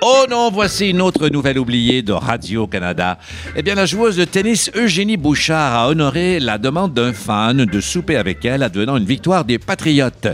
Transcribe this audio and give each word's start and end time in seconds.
Oh 0.00 0.26
non, 0.30 0.50
voici 0.52 0.90
une 0.90 1.00
autre 1.00 1.28
nouvelle 1.28 1.58
oubliée 1.58 2.02
de 2.02 2.12
Radio-Canada. 2.12 3.18
Eh 3.56 3.62
bien, 3.62 3.74
la 3.74 3.84
joueuse 3.84 4.16
de 4.16 4.24
tennis 4.24 4.70
Eugénie 4.76 5.16
Bouchard 5.16 5.74
a 5.74 5.88
honoré 5.88 6.38
la 6.38 6.56
demande 6.56 6.94
d'un 6.94 7.12
fan 7.12 7.64
de 7.64 7.80
souper 7.80 8.16
avec 8.16 8.44
elle, 8.44 8.62
advenant 8.62 8.96
une 8.96 9.04
victoire 9.04 9.44
des 9.44 9.58
Patriotes. 9.58 10.28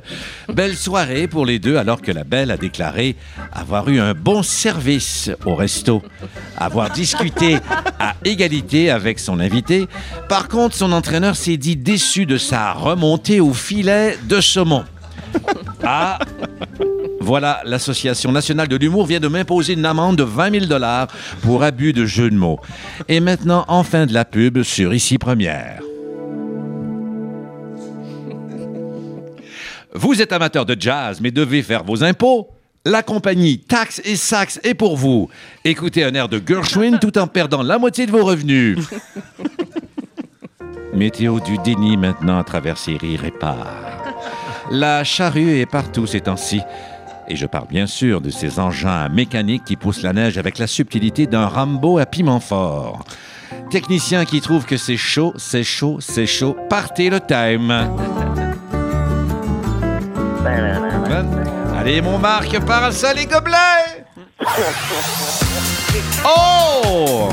Belle 0.53 0.77
soirée 0.77 1.29
pour 1.29 1.47
les 1.47 1.59
deux, 1.59 1.77
alors 1.79 2.03
que 2.03 2.13
la 2.13 2.25
belle 2.25 2.51
a 2.51 2.59
déclaré 2.59 3.17
avoir 3.53 3.89
eu 3.89 4.01
un 4.01 4.13
bon 4.13 4.43
service 4.43 5.31
au 5.47 5.55
resto, 5.55 6.03
avoir 6.59 6.91
discuté 6.91 7.57
à 7.99 8.17
égalité 8.23 8.91
avec 8.91 9.19
son 9.19 9.41
invité. 9.41 9.87
Par 10.29 10.49
contre, 10.49 10.77
son 10.77 10.93
entraîneur 10.93 11.37
s'est 11.37 11.57
dit 11.57 11.77
déçu 11.77 12.27
de 12.27 12.37
sa 12.37 12.75
remontée 12.75 13.41
au 13.41 13.55
filet 13.55 14.19
de 14.29 14.43
saumon. 14.43 14.85
Ah, 15.83 16.19
voilà, 17.25 17.63
l'Association 17.65 18.31
nationale 18.31 18.69
de 18.69 18.77
l'humour 18.77 19.07
vient 19.07 19.19
de 19.19 19.29
m'imposer 19.29 19.73
une 19.73 19.87
amende 19.87 20.17
de 20.17 20.23
20 20.23 20.67
000 20.69 20.81
pour 21.43 21.63
abus 21.63 21.93
de 21.93 22.05
jeu 22.05 22.31
de 22.31 22.37
mots. 22.37 22.61
Et 23.09 23.21
maintenant, 23.21 23.65
enfin 23.69 24.07
de 24.07 24.13
la 24.13 24.25
pub 24.25 24.63
sur 24.63 24.95
Ici 24.95 25.19
Première. 25.19 25.81
Vous 29.95 30.21
êtes 30.21 30.33
amateur 30.33 30.67
de 30.67 30.77
jazz, 30.79 31.21
mais 31.21 31.31
devez 31.31 31.63
faire 31.63 31.85
vos 31.85 32.05
impôts. 32.05 32.51
La 32.85 33.03
compagnie 33.03 33.61
Tax 33.61 34.03
et 34.05 34.17
Sax 34.17 34.61
est 34.63 34.75
pour 34.75 34.97
vous. 34.97 35.31
Écoutez 35.65 36.05
un 36.05 36.13
air 36.13 36.29
de 36.29 36.43
Gershwin 36.45 36.99
tout 36.99 37.17
en 37.17 37.27
perdant 37.27 37.63
la 37.63 37.79
moitié 37.79 38.05
de 38.05 38.11
vos 38.11 38.25
revenus. 38.25 38.79
Météo 40.93 41.41
du 41.41 41.57
déni 41.59 41.97
maintenant 41.97 42.39
à 42.39 42.45
travers 42.45 42.77
ces 42.77 42.97
rires 42.97 43.25
épars. 43.25 43.95
La 44.71 45.05
charrue 45.05 45.59
est 45.59 45.67
partout 45.67 46.07
ces 46.07 46.21
temps-ci. 46.21 46.61
Et 47.29 47.37
je 47.37 47.47
parle 47.47 47.69
bien 47.69 47.87
sûr 47.87 48.21
de 48.21 48.31
ces 48.31 48.59
engins 48.59 49.09
mécaniques 49.09 49.65
qui 49.65 49.77
poussent 49.77 50.03
la 50.03 50.13
neige 50.13 50.37
avec 50.37 50.59
la 50.59 50.67
subtilité 50.67 51.27
d'un 51.27 51.47
Rambo 51.47 51.99
à 51.99 52.07
piment 52.07 52.41
fort. 52.41 53.05
Technicien 53.71 54.25
qui 54.25 54.41
trouve 54.41 54.67
que 54.67 54.77
c'est 54.77 54.97
chaud, 54.97 55.33
c'est 55.37 55.65
chaud, 55.65 55.99
c'est 56.01 56.27
chaud. 56.27 56.57
Partez 56.69 57.11
le 57.11 57.21
time. 57.21 57.89
Allez, 61.79 62.01
mon 62.03 62.19
Marc, 62.19 62.59
parasol 62.61 63.19
et 63.19 63.27
gobelets. 63.27 64.05
Oh! 66.27 67.29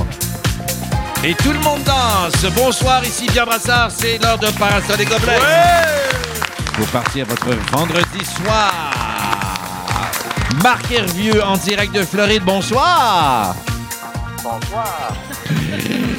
Et 1.23 1.33
tout 1.35 1.53
le 1.53 1.59
monde 1.59 1.81
danse. 1.83 2.45
Bonsoir, 2.55 3.03
ici 3.05 3.25
Pierre 3.27 3.45
Brassard. 3.45 3.89
C'est 3.91 4.17
l'heure 4.21 4.37
de 4.37 4.47
parasol 4.57 4.99
et 4.99 5.05
gobelets. 5.05 5.39
Pour 6.73 6.87
partir 6.87 7.25
votre 7.25 7.55
vendredi 7.71 8.25
soir. 8.25 9.20
Marc 10.55 10.91
Hervieux 10.91 11.43
en 11.43 11.55
direct 11.57 11.95
de 11.95 12.03
Floride, 12.03 12.43
bonsoir. 12.43 13.55
Bonsoir. 14.43 15.13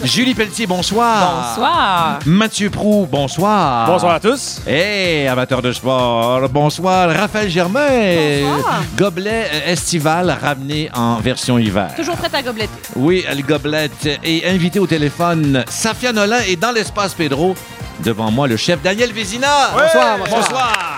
Julie 0.04 0.34
Pelletier, 0.34 0.66
bonsoir. 0.66 1.48
Bonsoir. 1.54 2.18
Mathieu 2.24 2.70
Prou, 2.70 3.06
bonsoir. 3.10 3.86
Bonsoir 3.86 4.14
à 4.14 4.20
tous. 4.20 4.60
Hey, 4.66 5.28
amateur 5.28 5.60
de 5.62 5.70
sport, 5.72 6.48
bonsoir. 6.48 7.10
Raphaël 7.10 7.50
Germain. 7.50 8.40
Bonsoir. 8.42 8.82
Gobelet 8.96 9.46
euh, 9.52 9.72
estival 9.72 10.36
ramené 10.40 10.90
en 10.94 11.16
version 11.20 11.58
hiver. 11.58 11.94
Toujours 11.94 12.16
prête 12.16 12.34
à 12.34 12.42
gobletter. 12.42 12.70
Oui, 12.96 13.24
le 13.28 13.42
gobelette. 13.42 14.08
Et 14.24 14.48
invité 14.48 14.78
au 14.78 14.86
téléphone, 14.86 15.64
Safia 15.68 16.12
Nolin 16.12 16.40
est 16.48 16.56
dans 16.56 16.72
l'espace 16.72 17.14
Pedro. 17.14 17.54
Devant 18.02 18.30
moi, 18.30 18.48
le 18.48 18.56
chef 18.56 18.82
Daniel 18.82 19.12
Vézina. 19.12 19.70
Bonsoir, 19.72 20.18
bonsoir. 20.18 20.96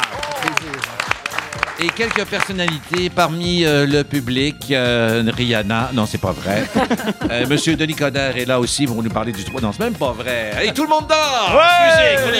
Et 1.80 1.88
quelques 1.88 2.24
personnalités 2.24 3.10
parmi 3.10 3.64
euh, 3.64 3.84
le 3.86 4.04
public. 4.04 4.66
euh, 4.70 5.24
Rihanna, 5.36 5.90
non, 5.92 6.06
c'est 6.06 6.18
pas 6.18 6.30
vrai. 6.32 6.64
Euh, 7.30 7.46
Monsieur 7.48 7.74
Denis 7.74 7.94
Coderre 7.94 8.36
est 8.36 8.44
là 8.44 8.60
aussi 8.60 8.86
pour 8.86 9.02
nous 9.02 9.08
parler 9.10 9.32
du 9.32 9.42
3. 9.44 9.60
Non, 9.60 9.72
c'est 9.72 9.82
même 9.82 9.94
pas 9.94 10.12
vrai. 10.12 10.52
Hey, 10.56 10.72
tout 10.74 10.82
le 10.82 10.88
monde 10.88 11.06
dort! 11.08 11.56
Ouais! 11.56 12.38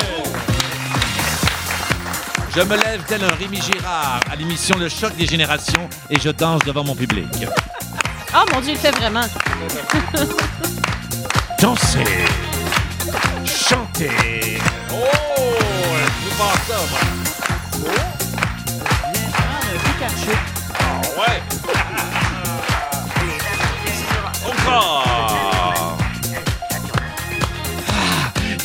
Je 2.55 2.61
me 2.61 2.77
lève 2.77 3.03
tel 3.09 3.25
un 3.25 3.35
Rémi 3.35 3.61
Girard 3.61 4.21
à 4.31 4.37
l'émission 4.37 4.77
Le 4.79 4.89
Choc 4.89 5.17
des 5.17 5.27
Générations 5.27 5.89
et 6.11 6.21
je 6.21 6.29
danse 6.31 6.61
devant 6.65 6.85
mon 6.85 6.95
public. 6.95 7.27
Oh 8.37 8.43
mon 8.53 8.61
Dieu, 8.61 8.73
il 8.73 8.75
le 8.75 8.81
fait 8.81 8.91
vraiment. 8.91 9.21
Danser, 11.61 12.03
chanter. 13.47 14.11
Oh, 14.91 14.95
je 16.03 16.31
pas 16.37 16.55
ça, 16.67 16.79
moi. 16.91 16.99
Ah 20.07 21.01
ouais. 21.19 21.43
Encore. 24.45 25.44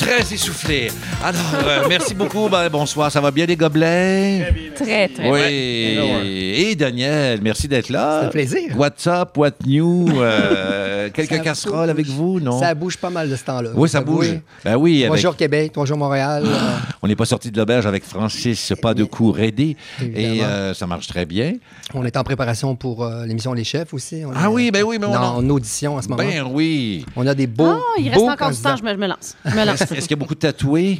Très 0.09 0.33
essoufflé. 0.33 0.87
Alors, 1.23 1.39
euh, 1.67 1.85
merci 1.87 2.15
beaucoup. 2.15 2.49
Ben, 2.49 2.67
bonsoir. 2.69 3.11
Ça 3.11 3.21
va 3.21 3.29
bien, 3.29 3.45
les 3.45 3.55
gobelets? 3.55 4.71
Très, 4.75 5.07
très 5.07 5.29
Oui. 5.29 5.95
bien. 5.95 6.21
Et 6.23 6.75
Daniel, 6.75 7.39
merci 7.43 7.67
d'être 7.67 7.89
là. 7.89 8.21
C'est 8.21 8.25
un 8.25 8.29
plaisir. 8.31 8.75
What's 8.75 9.05
up, 9.05 9.37
what 9.37 9.51
new? 9.67 10.07
Euh, 10.19 11.09
quelques 11.13 11.29
Ça 11.35 11.39
casseroles 11.39 11.79
bouge. 11.81 11.89
avec 11.89 12.07
vous, 12.07 12.39
non? 12.39 12.59
Ça 12.59 12.73
bouge 12.73 12.97
pas 12.97 13.09
mal 13.09 13.29
de 13.29 13.35
ce 13.35 13.43
temps-là. 13.43 13.69
Oui, 13.75 13.87
ça 13.87 14.01
bouge. 14.01 14.27
Oui. 14.31 14.39
Ben 14.65 14.75
oui, 14.75 15.01
Trois 15.03 15.15
avec- 15.15 15.21
jours 15.23 15.35
Québec, 15.35 15.71
trois 15.71 15.85
jours 15.85 15.97
Montréal. 15.97 16.43
euh, 16.45 16.57
on 17.01 17.07
n'est 17.07 17.15
pas 17.15 17.25
sorti 17.25 17.51
de 17.51 17.57
l'auberge 17.57 17.85
avec 17.85 18.03
Francis, 18.03 18.73
pas 18.81 18.93
de 18.93 19.03
coup 19.05 19.31
raidé. 19.31 19.77
Et 20.01 20.41
euh, 20.43 20.73
ça 20.73 20.87
marche 20.87 21.07
très 21.07 21.25
bien. 21.25 21.53
on 21.93 22.03
est 22.05 22.17
en 22.17 22.23
préparation 22.23 22.75
pour 22.75 23.03
euh, 23.05 23.25
l'émission 23.25 23.53
Les 23.53 23.63
Chefs 23.63 23.93
aussi. 23.93 24.23
On 24.25 24.31
Ah 24.35 24.45
est, 24.45 24.47
oui, 24.47 24.71
ben 24.71 24.83
oui, 24.83 24.97
mais 24.99 25.05
on 25.07 25.13
dans- 25.13 25.35
en- 25.35 25.37
en 25.37 25.49
audition 25.49 25.95
en 25.95 26.01
ce 26.01 26.07
moment. 26.09 26.21
Ben 26.23 26.43
oui. 26.51 27.05
On 27.15 27.25
a 27.27 27.33
des 27.35 27.47
beaux. 27.47 27.75
Oh, 27.77 27.83
il 27.99 28.09
reste 28.09 28.15
beaux 28.19 28.29
encore 28.29 28.51
du 28.51 28.57
temps, 28.57 28.75
je 28.75 28.83
me, 28.83 28.91
je 28.91 28.97
me 28.97 29.07
lance. 29.07 29.35
Je 29.45 29.55
me 29.55 29.65
lance. 29.65 29.83
Est-ce 29.99 30.07
qu'il 30.07 30.15
y 30.15 30.19
a 30.19 30.21
beaucoup 30.21 30.35
de 30.35 30.39
tatoués? 30.39 30.99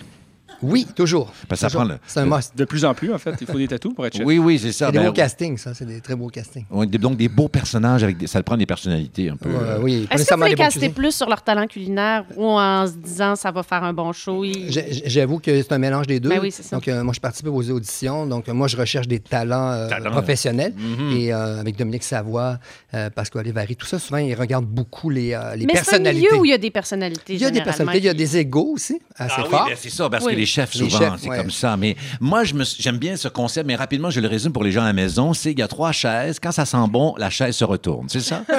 Oui, 0.62 0.86
toujours. 0.96 1.32
Parce 1.48 1.62
que 1.62 1.70
ça 1.70 1.76
prend 1.76 1.86
le- 1.86 1.98
C'est 2.08 2.20
un 2.20 2.26
must. 2.26 2.56
De 2.56 2.66
plus 2.66 2.84
en 2.86 2.94
plus, 2.94 3.14
en 3.14 3.18
fait, 3.18 3.34
il 3.42 3.48
faut 3.48 3.58
des 3.58 3.68
tatous 3.68 3.94
pour 3.94 4.06
être 4.06 4.18
chef. 4.18 4.26
Oui, 4.26 4.38
oui, 4.40 4.60
c'est 4.60 4.72
ça. 4.72 4.88
C'est 4.88 4.92
des 4.94 5.00
Ben, 5.00 5.06
beaux 5.08 5.14
castings, 5.14 5.58
ça. 5.58 5.74
C'est 5.74 5.86
des 5.86 6.02
très 6.02 6.16
beaux 6.16 6.28
castings. 6.30 6.66
on- 6.72 6.86
donc 6.86 7.18
des 7.18 7.30
beaux 7.30 7.48
personnages, 7.48 8.04
avec 8.04 8.18
des- 8.18 8.28
ça 8.28 8.42
prend 8.44 8.58
des 8.58 8.66
personnalités 8.66 9.30
un 9.30 9.36
peu. 9.38 9.50
Euh, 9.50 9.80
oui, 9.82 10.08
Est-ce 10.12 10.26
que 10.30 10.36
vous 10.36 10.42
caster 10.56 10.64
cuisiniers. 10.80 10.90
plus 10.90 11.16
sur 11.16 11.30
leur 11.30 11.42
talent 11.42 11.68
culinaire 11.68 12.26
ou 12.36 12.46
en 12.46 12.86
se 12.88 12.94
disant 12.94 13.36
ça 13.36 13.52
va 13.52 13.64
faire 13.64 13.84
un 13.84 13.94
bon 13.94 14.12
show? 14.12 14.44
Il- 14.44 14.70
J'avoue 15.06 15.40
que 15.40 15.62
c'est 15.62 15.72
un 15.72 15.78
mélange 15.78 16.08
des 16.08 16.20
deux. 16.20 16.30
Ben 16.30 16.40
oui, 16.42 16.52
c'est 16.52 16.64
ça. 16.64 16.76
Donc, 16.76 16.88
euh, 16.88 17.04
moi, 17.04 17.14
je 17.14 17.20
participe 17.20 17.48
aux 17.48 17.70
auditions. 17.72 18.26
Donc, 18.26 18.50
euh, 18.50 18.54
moi, 18.54 18.68
je 18.68 18.78
recherche 18.78 19.08
des 19.08 19.20
talents, 19.20 19.72
euh, 19.72 19.88
Talents. 19.90 20.12
professionnels. 20.12 20.74
Mhm. 20.78 21.18
Et 21.18 21.34
euh, 21.34 21.60
avec 21.60 21.78
Dominique 21.78 22.04
Savoie, 22.04 22.58
euh, 22.94 23.10
Pascal 23.10 23.46
Lévary, 23.46 23.76
tout 23.76 23.86
ça, 23.86 24.00
souvent, 24.00 24.18
ils 24.18 24.34
regardent 24.36 24.66
beaucoup 24.66 25.10
les, 25.10 25.34
euh, 25.34 25.56
les 25.56 25.66
Mais 25.66 25.74
c'est 25.74 25.80
un 25.80 25.84
personnalités. 25.84 26.26
milieu 26.28 26.38
où 26.40 26.46
il 26.46 26.52
y 26.52 26.54
a 26.54 26.58
des 26.58 26.72
personnalités. 26.72 27.34
Il 27.36 27.42
y 27.42 27.46
a 27.46 27.52
des 27.52 27.62
personnalités, 27.62 28.04
il 28.04 28.08
y 28.08 28.10
a 28.10 28.14
des 28.14 28.38
égaux 28.38 28.74
aussi, 28.74 29.00
assez 29.16 29.34
Ah 29.38 29.42
oui, 29.44 29.50
forts. 29.50 29.66
ben 29.70 29.76
c'est 29.80 29.90
ça, 29.90 30.10
parce 30.10 30.26
Oui. 30.26 30.34
que 30.34 30.38
les 30.40 30.46
chefs, 30.50 30.74
Les 30.76 30.90
souvent, 30.90 31.16
c'est 31.18 31.30
ouais. 31.30 31.38
comme 31.38 31.52
ça. 31.52 31.78
Mais 31.78 31.96
moi, 32.20 32.44
je 32.44 32.54
me 32.54 32.64
suis- 32.64 32.82
j'aime 32.84 32.98
bien 32.98 33.16
ce 33.16 33.28
concept, 33.28 33.66
mais 33.68 33.76
rapidement, 33.76 34.10
je 34.10 34.20
le 34.20 34.28
résume 34.28 34.52
pour 34.52 34.64
les 34.64 34.72
gens 34.72 34.82
à 34.84 34.88
la 34.88 34.94
maison. 34.94 35.34
C'est 35.34 35.52
qu'il 35.52 35.60
y 35.60 35.64
a 35.64 35.68
trois 35.68 35.92
chaises. 35.92 36.40
Quand 36.42 36.52
ça 36.52 36.66
sent 36.66 36.78
bon, 36.90 37.16
la 37.18 37.30
chaise 37.30 37.56
se 37.56 37.64
retourne. 37.66 38.08
C'est 38.10 38.20
ça? 38.22 38.44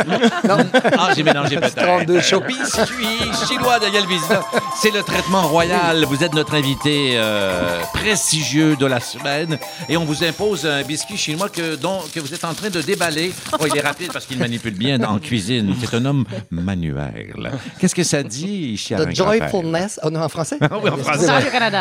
Non. 0.48 0.56
Ah, 0.98 1.10
j'ai 1.14 1.22
mélangé 1.22 1.56
peut-être. 1.56 1.76
32 1.76 2.20
shows. 2.20 2.40
Biscuit 2.46 3.46
chinois 3.48 3.78
Daniel 3.78 4.06
Vizina. 4.06 4.42
C'est 4.80 4.90
le 4.92 5.02
traitement 5.02 5.42
royal. 5.42 6.04
Vous 6.04 6.22
êtes 6.24 6.34
notre 6.34 6.54
invité 6.54 7.12
euh, 7.16 7.78
prestigieux 7.92 8.76
de 8.76 8.86
la 8.86 9.00
semaine. 9.00 9.58
Et 9.88 9.96
on 9.96 10.04
vous 10.04 10.24
impose 10.24 10.66
un 10.66 10.82
biscuit 10.82 11.16
chinois 11.16 11.48
que, 11.48 11.76
dont, 11.76 12.00
que 12.14 12.20
vous 12.20 12.32
êtes 12.34 12.44
en 12.44 12.54
train 12.54 12.70
de 12.70 12.80
déballer. 12.80 13.32
Oh, 13.58 13.66
il 13.68 13.76
est 13.76 13.80
rapide 13.82 14.10
parce 14.12 14.26
qu'il 14.26 14.38
manipule 14.38 14.74
bien 14.74 15.00
en 15.02 15.18
cuisine. 15.18 15.74
C'est 15.80 15.94
un 15.96 16.04
homme 16.06 16.24
manuel. 16.50 17.52
Qu'est-ce 17.78 17.94
que 17.94 18.02
ça 18.04 18.22
dit, 18.22 18.76
cher 18.76 18.98
The 19.04 19.14
joyfulness. 19.14 20.00
Oh 20.02 20.10
non, 20.10 20.22
en 20.22 20.28
français? 20.28 20.58
Oui, 20.82 20.88
en 20.90 20.96
français. 20.96 21.26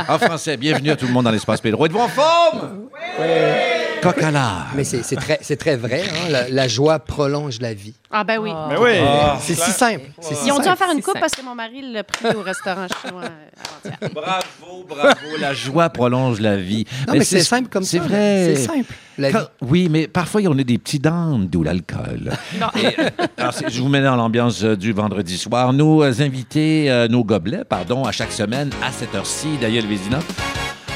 En 0.07 0.17
français, 0.19 0.57
bienvenue 0.57 0.91
à 0.91 0.95
tout 0.95 1.05
le 1.07 1.11
monde 1.13 1.25
dans 1.25 1.31
l'espace 1.31 1.59
Pedro. 1.61 1.85
Êtes-vous 1.85 1.99
en 1.99 2.07
forme? 2.07 2.89
Coq 4.01 4.23
à 4.23 4.31
l'âne. 4.31 4.65
Mais 4.75 4.83
c'est 4.85 5.03
c'est 5.03 5.17
très, 5.17 5.39
c'est 5.41 5.57
très 5.57 5.75
vrai. 5.75 6.03
hein, 6.07 6.29
La, 6.29 6.47
la 6.49 6.67
joie 6.69 6.99
prolonge 6.99 7.59
la 7.59 7.73
vie. 7.73 7.93
Ah 8.09 8.23
ben 8.23 8.37
oui. 8.39 8.51
Mais 8.69 8.77
oui. 8.77 8.91
C'est 9.41 9.55
si 9.55 9.71
simple. 9.71 10.05
C'est 10.21 10.35
si 10.35 10.47
Ils 10.47 10.51
ont 10.53 10.59
dû 10.59 10.69
en 10.69 10.75
faire 10.75 10.89
une 10.91 11.01
coupe 11.01 11.19
parce 11.19 11.33
que 11.33 11.41
mon 11.41 11.53
mari 11.53 11.81
l'a 11.91 12.03
pris 12.05 12.33
au 12.33 12.41
restaurant 12.41 12.87
chinois 13.01 13.23
euh, 13.23 13.89
avant-hier. 13.91 14.11
Bravo, 14.13 14.85
bravo. 14.87 15.37
La 15.39 15.53
joie 15.53 15.89
prolonge 15.89 16.39
la 16.39 16.55
vie. 16.55 16.85
Non, 17.07 17.15
mais 17.15 17.25
c'est 17.25 17.41
simple 17.43 17.67
comme 17.69 17.83
ça. 17.83 17.89
C'est 17.91 17.99
vrai. 17.99 18.53
C'est 18.55 18.63
simple. 18.67 18.93
La 19.19 19.31
Quand- 19.31 19.39
vie. 19.39 19.45
oui, 19.69 19.87
mais 19.91 20.07
parfois, 20.07 20.41
on 20.47 20.57
a 20.57 20.63
des 20.63 20.77
petits 20.77 20.99
dents, 20.99 21.37
d'où 21.39 21.61
l'alcool. 21.61 22.31
Euh, 22.61 23.51
je 23.67 23.81
vous 23.81 23.89
mets 23.89 24.01
dans 24.01 24.15
l'ambiance 24.15 24.63
euh, 24.63 24.75
du 24.77 24.93
vendredi 24.93 25.37
soir. 25.37 25.73
Nos 25.73 26.03
euh, 26.03 26.13
invités, 26.21 26.89
euh, 26.89 27.07
nos 27.07 27.23
gobelets, 27.23 27.63
pardon, 27.67 28.05
à 28.05 28.11
chaque 28.11 28.31
semaine, 28.31 28.69
à 28.83 28.91
cette 28.91 29.13
heure-ci, 29.15 29.47
Daniel 29.61 29.85
Vézina, 29.85 30.19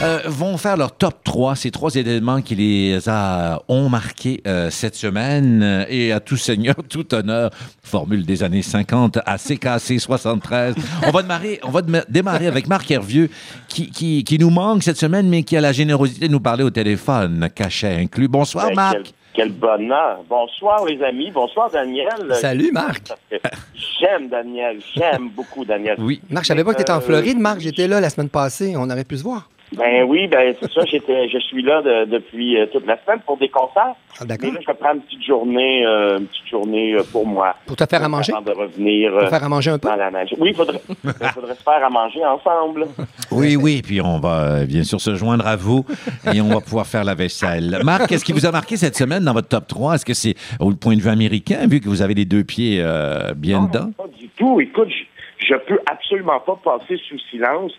euh, 0.03 0.19
vont 0.27 0.57
faire 0.57 0.75
leur 0.77 0.91
top 0.95 1.15
3, 1.23 1.55
ces 1.55 1.71
trois 1.71 1.95
éléments 1.95 2.41
qui 2.41 2.55
les 2.55 3.07
a, 3.07 3.61
ont 3.67 3.89
marqué 3.89 4.41
euh, 4.45 4.69
cette 4.69 4.95
semaine. 4.95 5.61
Euh, 5.63 5.85
Et 5.89 6.11
à 6.11 6.19
tout 6.19 6.37
seigneur, 6.37 6.75
tout 6.89 7.13
honneur, 7.13 7.51
formule 7.83 8.25
des 8.25 8.43
années 8.43 8.61
50 8.61 9.19
à 9.25 9.37
CKC 9.37 9.99
73. 9.99 10.75
On 11.07 11.11
va 11.11 11.21
démarrer, 11.21 11.59
on 11.63 11.69
va 11.71 11.81
déma- 11.81 12.05
démarrer 12.09 12.47
avec 12.47 12.67
Marc 12.67 12.89
Hervieux, 12.91 13.29
qui, 13.67 13.89
qui, 13.91 14.23
qui 14.23 14.37
nous 14.39 14.49
manque 14.49 14.83
cette 14.83 14.97
semaine, 14.97 15.27
mais 15.29 15.43
qui 15.43 15.55
a 15.57 15.61
la 15.61 15.71
générosité 15.71 16.27
de 16.27 16.31
nous 16.33 16.39
parler 16.41 16.63
au 16.63 16.69
téléphone, 16.69 17.47
cachet 17.55 17.95
inclus. 17.95 18.27
Bonsoir, 18.27 18.67
Ben, 18.69 18.75
Marc. 18.75 18.93
quel- 19.03 19.11
Quel 19.35 19.51
bonheur. 19.51 20.19
Bonsoir, 20.29 20.85
les 20.85 21.01
amis. 21.03 21.31
Bonsoir, 21.31 21.67
Daniel. 21.71 22.35
Salut, 22.39 22.71
Marc. 22.71 23.11
J'aime 23.99 24.29
Daniel. 24.29 24.77
J'aime 24.95 25.29
beaucoup 25.35 25.65
Daniel. 25.65 25.95
Oui. 25.97 26.21
Marc, 26.29 26.43
je 26.43 26.49
savais 26.49 26.63
pas 26.63 26.71
que 26.73 26.75
tu 26.77 26.81
étais 26.83 26.91
en 26.91 26.97
Euh, 26.97 27.01
Floride, 27.01 27.39
Marc. 27.39 27.59
J'étais 27.61 27.87
là 27.87 27.99
la 27.99 28.11
semaine 28.11 28.29
passée. 28.29 28.75
On 28.77 28.87
aurait 28.89 29.03
pu 29.03 29.17
se 29.17 29.23
voir. 29.23 29.49
Ben 29.77 30.03
oui, 30.03 30.27
ben 30.27 30.53
c'est 30.61 30.71
ça. 30.71 30.81
J'étais, 30.85 31.27
je 31.29 31.37
suis 31.39 31.61
là 31.63 31.81
de- 31.81 32.05
depuis 32.05 32.57
euh, 32.59 32.65
toute 32.67 32.85
la 32.85 32.97
semaine 33.03 33.19
pour 33.25 33.37
des 33.37 33.49
concerts. 33.49 33.95
Ah, 34.19 34.21
Mais 34.21 34.25
D'accord. 34.27 34.53
là, 34.53 34.59
je 34.67 34.71
prends 34.73 34.93
une 34.93 35.01
petite 35.01 35.23
journée, 35.23 35.85
euh, 35.85 36.19
une 36.19 36.27
petite 36.27 36.47
journée 36.47 36.93
euh, 36.93 37.03
pour 37.11 37.25
moi. 37.25 37.55
Pour 37.65 37.75
te 37.75 37.85
faire 37.85 38.03
à 38.03 38.07
manger? 38.09 38.31
Avant 38.33 38.41
de 38.43 38.51
revenir 38.51 39.13
euh, 39.15 39.19
Pour 39.21 39.29
faire 39.29 39.43
à 39.43 39.49
manger 39.49 39.71
un 39.71 39.79
peu? 39.79 39.87
dans 39.89 39.95
la 39.95 40.11
neige. 40.11 40.35
Oui, 40.37 40.49
il 40.51 40.55
faudrait, 40.55 40.81
il 41.03 41.27
faudrait 41.33 41.55
se 41.55 41.63
faire 41.63 41.83
à 41.85 41.89
manger 41.89 42.23
ensemble. 42.25 42.85
Oui, 43.31 43.55
oui, 43.55 43.81
puis 43.83 43.99
on 43.99 44.19
va 44.19 44.63
bien 44.65 44.83
sûr 44.83 45.01
se 45.01 45.15
joindre 45.15 45.47
à 45.47 45.55
vous 45.55 45.83
et 46.31 46.39
on 46.39 46.49
va 46.49 46.61
pouvoir 46.61 46.85
faire 46.85 47.03
la 47.03 47.15
vaisselle. 47.15 47.79
Marc, 47.83 48.07
qu'est-ce 48.07 48.23
qui 48.23 48.31
vous 48.31 48.45
a 48.45 48.51
marqué 48.51 48.77
cette 48.77 48.95
semaine 48.95 49.23
dans 49.23 49.33
votre 49.33 49.47
top 49.47 49.67
3? 49.67 49.95
Est-ce 49.95 50.05
que 50.05 50.13
c'est 50.13 50.35
au 50.59 50.69
point 50.75 50.95
de 50.95 51.01
vue 51.01 51.09
américain, 51.09 51.65
vu 51.67 51.79
que 51.79 51.89
vous 51.89 52.03
avez 52.03 52.13
les 52.13 52.25
deux 52.25 52.43
pieds 52.43 52.77
euh, 52.79 53.33
bien 53.35 53.61
Non, 53.61 53.65
dedans? 53.65 53.91
Pas 53.97 54.05
du 54.19 54.29
tout. 54.37 54.61
Écoute, 54.61 54.89
je, 55.39 55.47
je 55.47 55.55
peux 55.67 55.79
absolument 55.91 56.39
pas 56.41 56.59
passer 56.63 56.95
sous 57.09 57.17
silence 57.31 57.71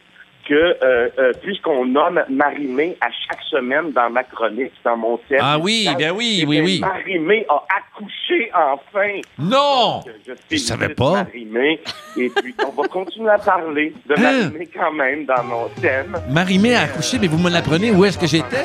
que, 0.49 0.55
euh, 0.55 1.08
euh, 1.19 1.32
puisqu'on 1.43 1.87
nomme 1.87 2.23
Marimé 2.29 2.96
à 3.00 3.08
chaque 3.11 3.43
semaine 3.50 3.93
dans 3.93 4.11
ma 4.11 4.25
chronique, 4.25 4.73
dans 4.85 4.96
mon 4.96 5.17
thème. 5.29 5.41
Ah 5.43 5.58
oui, 5.58 5.88
ben 5.99 6.12
oui, 6.12 6.41
eh 6.43 6.46
oui, 6.46 6.56
bien, 6.56 6.64
oui. 6.64 6.81
Marimé 6.81 7.46
a 7.49 7.62
accouché 7.76 8.50
enfin. 8.55 9.20
Non! 9.38 10.02
Je, 10.26 10.32
Je 10.50 10.56
savais 10.56 10.91
pas. 10.91 11.25
Marimé. 11.25 11.81
Et 12.17 12.29
puis, 12.31 12.55
on 12.67 12.81
va 12.82 12.88
continuer 12.88 13.31
à 13.31 13.38
parler 13.38 13.93
de 14.06 14.14
Hein? 14.14 14.20
Marimé 14.50 14.69
quand 14.75 14.93
même 14.93 15.25
dans 15.25 15.44
mon 15.44 15.69
thème. 15.81 16.17
Marimé 16.31 16.75
a 16.75 16.82
accouché, 16.82 17.19
mais 17.20 17.26
vous 17.26 17.38
me 17.38 17.50
l'apprenez 17.50 17.91
où 17.91 18.05
est-ce 18.05 18.19
que 18.19 18.26
j'étais? 18.26 18.64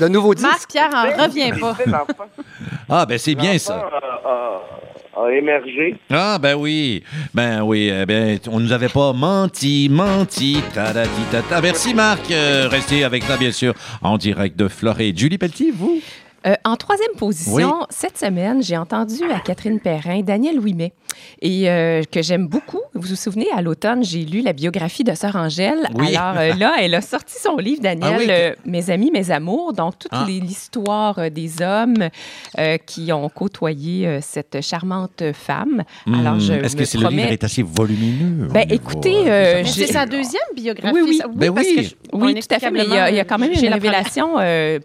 Le 0.00 0.08
nouveau 0.08 0.34
disque? 0.34 0.46
Marc 0.48 0.70
Pierre 0.70 0.90
en 0.94 1.22
revient 1.24 1.52
pas. 1.60 1.76
Ah, 2.88 3.06
ben 3.06 3.18
c'est 3.18 3.34
bien 3.34 3.56
ça. 3.58 3.74
l'enfant 3.74 4.62
a- 5.16 5.32
émergé. 5.32 5.96
Ah, 6.10 6.38
ben 6.40 6.54
oui. 6.54 7.02
Ben 7.34 7.62
oui, 7.62 7.90
eh 7.92 8.06
ben, 8.06 8.38
on 8.50 8.60
nous 8.60 8.72
avait 8.72 8.88
pas 8.88 9.12
menti, 9.12 9.88
menti. 9.90 10.58
Tadati, 10.74 11.22
tata. 11.30 11.60
Merci, 11.60 11.94
Marc. 11.94 12.30
Euh, 12.30 12.68
restez 12.70 13.04
avec 13.04 13.28
nous, 13.28 13.36
bien 13.38 13.52
sûr, 13.52 13.74
en 14.02 14.18
direct 14.18 14.56
de 14.58 14.68
Floride. 14.68 15.18
Julie 15.18 15.38
Pelletier, 15.38 15.72
vous? 15.74 16.00
Euh, 16.46 16.54
en 16.64 16.76
troisième 16.76 17.12
position, 17.18 17.54
Oui. 17.80 17.86
cette 17.90 18.18
semaine, 18.18 18.62
j'ai 18.62 18.76
entendu 18.76 19.20
à 19.34 19.40
Catherine 19.40 19.80
Perrin, 19.80 20.20
Daniel 20.20 20.60
Ouimet, 20.60 20.92
et 21.42 21.68
euh, 21.68 22.02
que 22.10 22.22
j'aime 22.22 22.46
beaucoup. 22.46 22.80
Vous 22.94 23.08
vous 23.08 23.16
souvenez, 23.16 23.46
à 23.52 23.62
l'automne, 23.62 24.04
j'ai 24.04 24.24
lu 24.24 24.42
la 24.42 24.52
biographie 24.52 25.02
de 25.02 25.12
Sœur 25.14 25.34
Angèle. 25.34 25.88
Oui. 25.96 26.14
Alors 26.14 26.38
euh, 26.40 26.54
là, 26.54 26.76
elle 26.80 26.94
a 26.94 27.00
sorti 27.00 27.34
son 27.42 27.56
livre, 27.56 27.82
Daniel, 27.82 28.12
Ah 28.14 28.18
oui, 28.18 28.26
euh, 28.30 28.54
Mes 28.64 28.90
amis, 28.90 29.10
mes 29.10 29.30
amours, 29.32 29.72
donc 29.72 29.98
toute 29.98 30.12
Ah. 30.14 30.24
les- 30.28 30.38
l'histoire 30.40 31.30
des 31.32 31.62
hommes 31.62 32.08
euh, 32.58 32.76
qui 32.78 33.12
ont 33.12 33.28
côtoyé 33.28 34.06
euh, 34.06 34.18
cette 34.22 34.60
charmante 34.62 35.24
femme. 35.32 35.82
Alors, 36.06 36.38
je 36.38 36.52
Hmm, 36.52 36.64
Est-ce 36.64 36.76
que 36.76 36.80
me 36.80 36.84
c'est 36.86 36.98
le 36.98 37.08
livre 37.08 37.22
promets- 37.22 37.32
est 37.32 37.44
assez 37.44 37.62
volumineux? 37.62 38.46
Ben, 38.52 38.66
écoutez, 38.70 39.64
c'est 39.64 39.86
sa 39.88 40.06
deuxième 40.06 40.42
biographie. 40.54 40.94
Oui, 40.94 41.00
oui. 41.08 41.16
ça? 41.16 41.26
Ben 41.28 41.52
parce 41.52 41.66
oui. 41.66 41.74
que 41.76 41.82
je- 41.82 41.94
Oui, 42.24 42.34
tout 42.34 42.54
à 42.54 42.58
fait, 42.58 42.70
mais 42.70 42.84
il 42.84 42.90
y, 42.92 42.96
a, 42.98 43.10
il 43.10 43.16
y 43.16 43.20
a 43.20 43.24
quand 43.24 43.38
même 43.38 43.52
une 43.52 43.72
révélation 43.72 44.36
euh, 44.38 44.78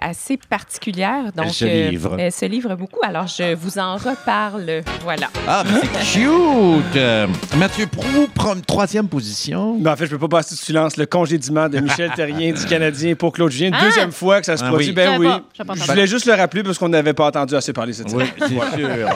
assez 0.00 0.38
particulière. 0.48 1.24
Donc, 1.36 1.46
Elle 1.46 1.52
se 1.52 1.64
euh, 1.64 1.90
livre. 1.90 2.16
elle 2.18 2.32
se 2.32 2.44
livre 2.46 2.74
beaucoup. 2.76 3.00
Alors, 3.02 3.26
je 3.26 3.54
vous 3.54 3.78
en 3.78 3.96
reparle. 3.96 4.82
Voilà. 5.02 5.28
Ah, 5.46 5.64
c'est 5.66 6.20
cute! 6.20 6.96
Euh, 6.96 7.26
Mathieu 7.56 7.86
Prou, 7.86 8.26
troisième 8.66 9.08
position. 9.08 9.76
Ben, 9.78 9.92
en 9.92 9.96
fait, 9.96 10.06
je 10.06 10.10
peux 10.16 10.28
pas 10.28 10.38
passer 10.38 10.54
sous 10.54 10.64
silence 10.64 10.96
le 10.96 11.06
congédiement 11.06 11.68
de 11.68 11.78
Michel 11.80 12.10
Terrien 12.14 12.52
du 12.52 12.64
Canadien 12.66 13.14
pour 13.14 13.32
Claude 13.32 13.50
Julien. 13.50 13.70
Ah! 13.74 13.84
Deuxième 13.84 14.12
fois 14.12 14.40
que 14.40 14.46
ça 14.46 14.56
se 14.56 14.64
Ah 14.64 14.68
produit. 14.68 14.88
oui. 14.88 14.92
Ben 14.94 15.18
oui. 15.18 15.26
pas- 15.26 15.74
Je 15.74 15.84
voulais 15.84 16.06
juste 16.06 16.26
le 16.26 16.34
rappeler 16.34 16.62
parce 16.62 16.78
qu'on 16.78 16.88
n'avait 16.88 17.14
pas 17.14 17.26
entendu 17.28 17.54
assez 17.54 17.72
parler 17.72 17.92
cette 17.92 18.06
Oui, 18.12 18.24
semaine. 18.26 18.30
c'est 18.38 18.48
sûr. 18.48 19.08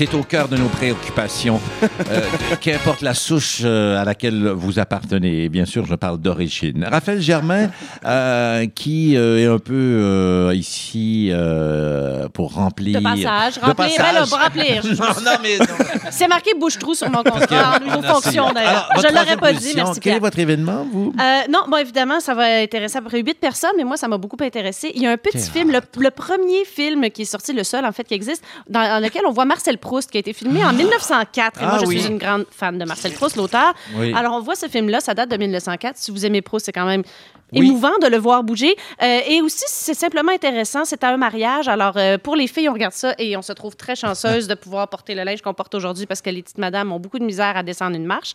C'est 0.00 0.14
au 0.14 0.22
cœur 0.22 0.48
de 0.48 0.56
nos 0.56 0.68
préoccupations. 0.68 1.60
Euh, 1.82 2.22
Qu'importe 2.62 3.02
la 3.02 3.12
souche 3.12 3.60
euh, 3.62 4.00
à 4.00 4.06
laquelle 4.06 4.48
vous 4.48 4.78
appartenez, 4.78 5.50
bien 5.50 5.66
sûr, 5.66 5.84
je 5.84 5.94
parle 5.94 6.16
d'origine. 6.16 6.88
Raphaël 6.90 7.20
Germain, 7.20 7.68
euh, 8.06 8.66
qui 8.74 9.14
euh, 9.18 9.36
est 9.40 9.44
un 9.44 9.58
peu 9.58 9.74
euh, 9.74 10.54
ici 10.54 11.28
euh, 11.30 12.30
pour 12.30 12.54
remplir. 12.54 12.98
De 12.98 13.04
passage. 13.04 13.56
De 13.56 13.60
Remplir, 13.60 13.74
passage. 13.74 13.98
ben 13.98 14.12
là, 14.20 14.26
pour 14.26 14.38
remplir. 14.38 14.82
non, 14.98 15.22
non, 15.22 15.38
mais 15.42 15.58
non. 15.58 15.66
C'est 16.10 16.28
marqué 16.28 16.52
bouche-trou 16.58 16.94
sur 16.94 17.10
mon 17.10 17.22
contrat, 17.22 17.76
en 17.76 17.84
niveau 17.84 18.00
fonction 18.00 18.52
d'ailleurs. 18.54 18.88
Je 18.96 19.02
l'aurais 19.02 19.12
troisième 19.12 19.38
pas 19.38 19.52
dit, 19.52 19.72
merci 19.76 20.00
Quel 20.00 20.16
est 20.16 20.20
votre 20.20 20.38
événement, 20.38 20.86
vous? 20.90 21.12
Euh, 21.20 21.40
non, 21.50 21.64
bon, 21.68 21.76
évidemment, 21.76 22.20
ça 22.20 22.32
va 22.32 22.62
intéresser 22.62 22.96
à 22.96 23.02
peu 23.02 23.08
près 23.08 23.20
huit 23.20 23.38
personnes, 23.38 23.72
mais 23.76 23.84
moi, 23.84 23.98
ça 23.98 24.08
m'a 24.08 24.16
beaucoup 24.16 24.42
intéressé. 24.42 24.92
Il 24.94 25.02
y 25.02 25.06
a 25.06 25.10
un 25.10 25.18
petit 25.18 25.36
Théâtre. 25.36 25.52
film, 25.52 25.70
le, 25.72 25.80
le 25.98 26.10
premier 26.10 26.64
film 26.64 27.10
qui 27.10 27.20
est 27.20 27.26
sorti, 27.26 27.52
le 27.52 27.64
seul, 27.64 27.84
en 27.84 27.92
fait, 27.92 28.04
qui 28.04 28.14
existe, 28.14 28.42
dans, 28.66 28.80
dans 28.80 29.04
lequel 29.04 29.26
on 29.26 29.32
voit 29.32 29.44
Marcel 29.44 29.76
Proust, 29.76 29.89
qui 29.98 30.16
a 30.16 30.20
été 30.20 30.32
filmé 30.32 30.64
en 30.64 30.72
1904. 30.72 31.60
Et 31.60 31.64
Ah 31.64 31.68
moi, 31.70 31.78
je 31.80 31.86
oui. 31.86 32.00
suis 32.00 32.10
une 32.10 32.18
grande 32.18 32.46
fan 32.50 32.78
de 32.78 32.84
Marcel 32.84 33.12
Proust, 33.12 33.36
l'auteur. 33.36 33.74
Oui. 33.96 34.12
Alors, 34.14 34.34
on 34.34 34.40
voit 34.40 34.54
ce 34.56 34.66
film-là, 34.68 35.00
ça 35.00 35.14
date 35.14 35.30
de 35.30 35.36
1904. 35.36 35.96
Si 35.96 36.10
vous 36.10 36.24
aimez 36.24 36.42
Proust, 36.42 36.66
c'est 36.66 36.72
quand 36.72 36.86
même 36.86 37.02
Oui. 37.52 37.66
émouvant 37.66 37.96
de 38.02 38.06
le 38.06 38.16
voir 38.16 38.42
bouger. 38.44 38.74
Euh, 39.02 39.18
et 39.28 39.40
aussi, 39.42 39.64
c'est 39.66 39.94
simplement 39.94 40.32
intéressant. 40.32 40.84
C'est 40.84 41.02
à 41.04 41.08
un 41.10 41.16
mariage. 41.16 41.68
Alors, 41.68 41.94
euh, 41.96 42.16
pour 42.18 42.36
les 42.36 42.46
filles, 42.46 42.68
on 42.68 42.72
regarde 42.72 42.92
ça 42.92 43.14
et 43.18 43.36
on 43.36 43.42
se 43.42 43.52
trouve 43.52 43.76
très 43.76 43.96
chanceuse 43.96 44.46
de 44.48 44.54
pouvoir 44.54 44.88
porter 44.88 45.14
le 45.14 45.24
linge 45.24 45.42
qu'on 45.42 45.54
porte 45.54 45.74
aujourd'hui 45.74 46.06
parce 46.06 46.20
que 46.22 46.30
les 46.30 46.42
petites 46.42 46.58
madames 46.58 46.92
ont 46.92 47.00
beaucoup 47.00 47.18
de 47.18 47.24
misère 47.24 47.56
à 47.56 47.62
descendre 47.62 47.96
une 47.96 48.06
marche. 48.06 48.34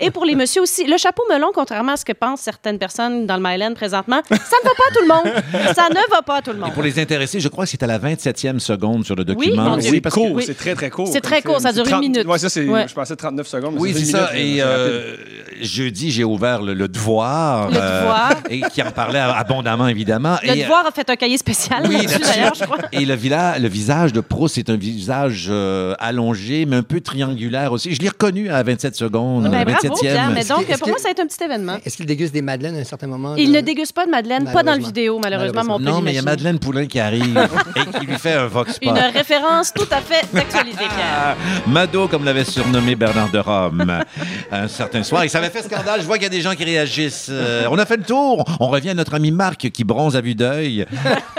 Et 0.00 0.10
pour 0.10 0.24
les 0.24 0.34
messieurs 0.34 0.62
aussi, 0.62 0.84
le 0.86 0.96
chapeau 0.96 1.22
melon, 1.30 1.50
contrairement 1.54 1.92
à 1.92 1.96
ce 1.96 2.04
que 2.04 2.12
pensent 2.12 2.40
certaines 2.40 2.78
personnes 2.78 3.26
dans 3.26 3.36
le 3.36 3.42
Myland 3.42 3.74
présentement, 3.74 4.20
ça 4.28 4.34
ne 4.34 4.68
va 4.68 4.74
pas 4.74 4.88
à 4.90 4.94
tout 4.94 5.02
le 5.02 5.08
monde. 5.08 5.74
Ça 5.74 5.88
ne 5.88 6.10
va 6.10 6.22
pas 6.22 6.36
à 6.36 6.42
tout 6.42 6.50
le 6.52 6.58
monde. 6.58 6.72
Pour 6.74 6.82
les 6.82 6.98
intéressés, 6.98 7.40
je 7.40 7.48
crois 7.48 7.64
que 7.64 7.70
c'est 7.70 7.82
à 7.82 7.86
la 7.86 7.98
27e 7.98 8.58
seconde 8.58 9.04
sur 9.04 9.14
le 9.14 9.24
Oui, 9.28 9.46
document. 9.46 9.70
mon 9.70 9.76
Dieu. 9.76 9.90
C'est 9.92 10.00
parce 10.00 10.14
que- 10.14 10.20
court, 10.20 10.32
Oui. 10.32 10.44
c'est 10.46 10.54
très, 10.56 10.74
très 10.74 10.90
court. 10.90 11.08
C'est 11.12 11.20
très 11.20 11.42
court, 11.42 11.60
ça 11.60 11.72
dure 11.72 11.84
une 11.84 11.90
30 11.90 12.00
minute. 12.00 12.26
Ouais, 12.26 12.38
ça, 12.38 12.48
c'est, 12.48 12.66
Ouais. 12.66 12.86
je 12.88 12.94
pensais 12.94 13.14
39 13.16 13.46
secondes. 13.46 13.74
mais 13.74 13.80
Oui, 13.80 13.94
c'est 13.94 14.04
ça. 14.06 14.30
Et 14.36 14.56
euh, 14.60 15.16
jeudi, 15.60 16.10
j'ai 16.10 16.24
ouvert 16.24 16.62
le, 16.62 16.74
le 16.74 16.88
devoir. 16.88 17.66
euh, 17.66 17.68
Le 17.68 17.74
Devoir. 17.74 18.30
Et 18.58 18.70
qui 18.72 18.82
en 18.82 18.90
parlait 18.90 19.18
abondamment, 19.18 19.88
évidemment. 19.88 20.36
Le 20.42 20.50
et, 20.56 20.62
devoir 20.62 20.86
a 20.86 20.90
fait 20.90 21.08
un 21.10 21.16
cahier 21.16 21.38
spécial 21.38 21.82
Oui, 21.86 21.96
là-dessus, 21.96 22.12
là-dessus. 22.18 22.32
d'ailleurs, 22.34 22.54
je 22.54 22.64
crois. 22.64 22.78
Et 22.92 23.04
le, 23.04 23.14
le 23.60 23.68
visage 23.68 24.12
de 24.12 24.20
Proust, 24.20 24.54
c'est 24.56 24.70
un 24.70 24.76
visage 24.76 25.46
euh, 25.50 25.94
allongé, 25.98 26.66
mais 26.66 26.76
un 26.76 26.82
peu 26.82 27.00
triangulaire 27.00 27.72
aussi. 27.72 27.94
Je 27.94 28.00
l'ai 28.00 28.08
reconnu 28.08 28.50
à 28.50 28.62
27 28.62 28.94
secondes, 28.94 29.44
Ben, 29.48 29.54
à 29.54 29.64
bravo, 29.64 29.78
27e. 29.88 30.00
Pierre. 30.00 30.30
Mais 30.30 30.44
donc, 30.44 30.66
pour 30.78 30.88
moi, 30.88 30.98
ça 30.98 31.04
va 31.04 31.10
être 31.10 31.20
un 31.20 31.26
petit 31.26 31.42
événement. 31.44 31.76
Est-ce 31.84 31.96
qu'il 31.96 32.06
déguste 32.06 32.32
des 32.32 32.42
madeleines 32.42 32.76
à 32.76 32.80
un 32.80 32.84
certain 32.84 33.06
moment? 33.06 33.34
Il 33.36 33.50
de- 33.50 33.56
ne 33.56 33.60
déguste 33.60 33.92
pas 33.92 34.04
de 34.06 34.10
Madeleine, 34.10 34.50
pas 34.52 34.62
dans 34.62 34.74
le 34.74 34.80
vidéo, 34.82 35.18
malheureusement, 35.22 35.62
mais 35.64 35.72
on 35.72 35.78
peut 35.78 35.84
non, 35.84 36.00
mais 36.00 36.12
il 36.12 36.16
y 36.16 36.18
a. 36.18 36.22
Madeleine 36.22 36.58
Poulain 36.58 36.86
qui 36.86 36.98
arrive 37.00 37.48
et 37.76 37.98
qui 37.98 38.06
lui 38.06 38.16
fait 38.18 38.34
un 38.34 38.46
vox 38.46 38.78
pop. 38.78 38.82
Une 38.82 38.98
référence 39.16 39.72
tout 39.72 39.86
à 39.90 40.00
fait 40.00 40.26
d'actualité, 40.32 40.78
Pierre. 40.78 41.36
Mado, 41.66 42.08
comme 42.08 42.24
l'avait 42.24 42.44
surnommé 42.44 42.94
Bernard 42.94 43.30
de 43.30 43.38
Rome, 43.38 44.00
un 44.52 44.68
certain 44.68 45.02
soir. 45.02 45.24
Et 45.24 45.28
ça 45.28 45.38
avait 45.38 45.50
fait 45.50 45.62
scandale. 45.62 46.00
Je 46.00 46.06
vois 46.06 46.16
qu'il 46.16 46.24
y 46.24 46.26
a 46.26 46.30
des 46.30 46.40
gens 46.40 46.54
qui 46.54 46.64
réagissent. 46.64 47.28
Euh, 47.30 47.66
on 47.70 47.78
a 47.78 47.86
fait 47.86 47.96
le 47.96 48.04
tour. 48.04 48.44
On 48.60 48.68
revient 48.68 48.90
à 48.90 48.94
notre 48.94 49.14
ami 49.14 49.30
Marc 49.30 49.70
qui 49.70 49.84
bronze 49.84 50.16
à 50.16 50.20
vue 50.20 50.34
d'œil 50.34 50.86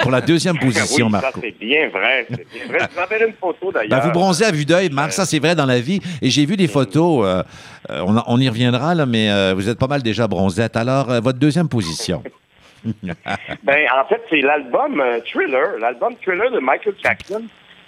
pour 0.01 0.11
la 0.11 0.21
deuxième 0.21 0.57
position, 0.59 1.07
oui, 1.07 1.11
ça, 1.13 1.21
Marco. 1.21 1.39
c'est 1.43 1.57
bien 1.59 1.89
vrai. 1.89 2.25
C'est 2.29 2.47
bien 2.53 2.65
vrai. 2.67 2.79
Je 2.89 3.17
vous 3.19 3.25
une 3.27 3.33
photo, 3.33 3.71
d'ailleurs. 3.71 3.99
Ben, 3.99 4.05
vous 4.05 4.11
bronzez 4.11 4.45
à 4.45 4.51
vue 4.51 4.65
d'œil, 4.65 4.89
Marc, 4.89 5.13
ça 5.13 5.25
c'est 5.25 5.39
vrai 5.39 5.55
dans 5.55 5.65
la 5.65 5.79
vie. 5.79 5.99
Et 6.21 6.29
j'ai 6.29 6.45
vu 6.45 6.55
des 6.57 6.67
photos, 6.67 7.25
euh, 7.25 7.43
euh, 7.89 8.03
on, 8.05 8.21
on 8.27 8.39
y 8.39 8.49
reviendra, 8.49 8.95
là, 8.95 9.05
mais 9.05 9.29
euh, 9.31 9.53
vous 9.55 9.69
êtes 9.69 9.79
pas 9.79 9.87
mal 9.87 10.01
déjà 10.03 10.27
bronzette. 10.27 10.75
Alors, 10.75 11.09
euh, 11.09 11.19
votre 11.19 11.39
deuxième 11.39 11.69
position. 11.69 12.23
Ben, 13.63 13.85
en 13.93 14.07
fait, 14.07 14.21
c'est 14.29 14.41
l'album 14.41 15.01
euh, 15.01 15.19
Thriller, 15.31 15.77
l'album 15.79 16.13
Thriller 16.23 16.51
de 16.51 16.59
Michael 16.59 16.93
Jackson. 17.03 17.41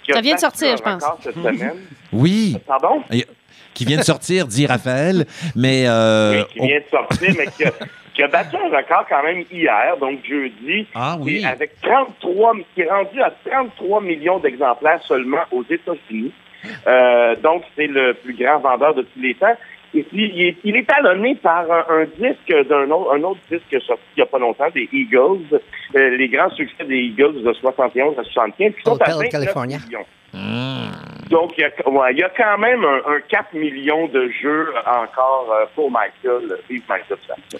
qui 0.04 0.12
Ça 0.12 0.20
vient 0.20 0.34
de 0.34 0.40
sortir, 0.40 0.76
je 0.76 0.82
pense. 0.82 1.02
cette 1.22 1.34
semaine. 1.36 1.76
Oui, 2.12 2.56
Pardon? 2.66 3.02
et- 3.10 3.26
qui 3.72 3.84
vient 3.84 3.98
de 3.98 4.02
sortir, 4.02 4.46
dit 4.48 4.66
Raphaël, 4.66 5.26
mais... 5.54 5.84
euh, 5.86 6.42
oui, 6.42 6.44
qui 6.52 6.66
vient 6.66 6.80
de 6.80 6.84
sortir, 6.90 7.34
mais 7.38 7.46
qui 7.56 7.64
a, 7.64 7.72
qui 8.20 8.24
a 8.24 8.28
battu 8.28 8.56
un 8.56 8.76
record 8.76 9.06
quand 9.08 9.22
même 9.22 9.44
hier, 9.50 9.96
donc 9.98 10.18
jeudi. 10.28 10.86
Ah 10.94 11.16
oui. 11.18 11.40
Et 11.42 11.46
avec 11.46 11.80
33, 11.80 12.52
qui 12.74 12.82
est 12.82 12.90
rendu 12.90 13.22
à 13.22 13.32
33 13.48 14.02
millions 14.02 14.38
d'exemplaires 14.38 15.00
seulement 15.04 15.42
aux 15.50 15.64
États-Unis. 15.64 16.32
Euh, 16.86 17.34
donc, 17.36 17.62
c'est 17.74 17.86
le 17.86 18.12
plus 18.12 18.34
grand 18.34 18.58
vendeur 18.58 18.94
de 18.94 19.02
tous 19.02 19.20
les 19.20 19.34
temps. 19.34 19.56
Et 19.92 20.02
puis, 20.04 20.30
il 20.34 20.46
est, 20.46 20.56
il 20.64 20.76
est 20.76 20.88
talonné 20.88 21.34
par 21.36 21.64
un, 21.70 21.84
un 21.88 22.04
disque 22.04 22.68
d'un 22.68 22.90
autre, 22.90 23.12
un 23.14 23.22
autre 23.22 23.40
disque 23.50 23.82
sorti 23.82 24.02
il 24.16 24.20
n'y 24.20 24.22
a 24.22 24.26
pas 24.26 24.38
longtemps, 24.38 24.68
des 24.74 24.88
Eagles, 24.92 25.60
euh, 25.96 26.16
les 26.16 26.28
grands 26.28 26.50
succès 26.50 26.84
des 26.84 26.96
Eagles 26.96 27.42
de 27.42 27.52
71 27.52 28.18
à 28.18 28.24
75, 28.24 28.74
qui 28.74 28.82
sont 28.82 28.92
à 28.92 28.94
Hotel 28.94 29.14
29 29.14 29.30
California. 29.30 29.78
millions. 29.86 30.06
Mmh. 30.32 31.28
Donc, 31.30 31.52
il 31.56 31.60
y 31.60 31.64
a, 31.64 31.88
ouais, 31.88 32.12
il 32.12 32.18
y 32.18 32.22
a 32.22 32.30
quand 32.36 32.58
même 32.58 32.84
un, 32.84 33.14
un 33.14 33.20
4 33.28 33.54
millions 33.54 34.08
de 34.08 34.30
jeux 34.42 34.68
encore 34.84 35.48
euh, 35.52 35.64
pour 35.74 35.90
Michael, 35.90 36.56
vive 36.68 36.82
Michael 36.88 37.18
Jackson. 37.26 37.58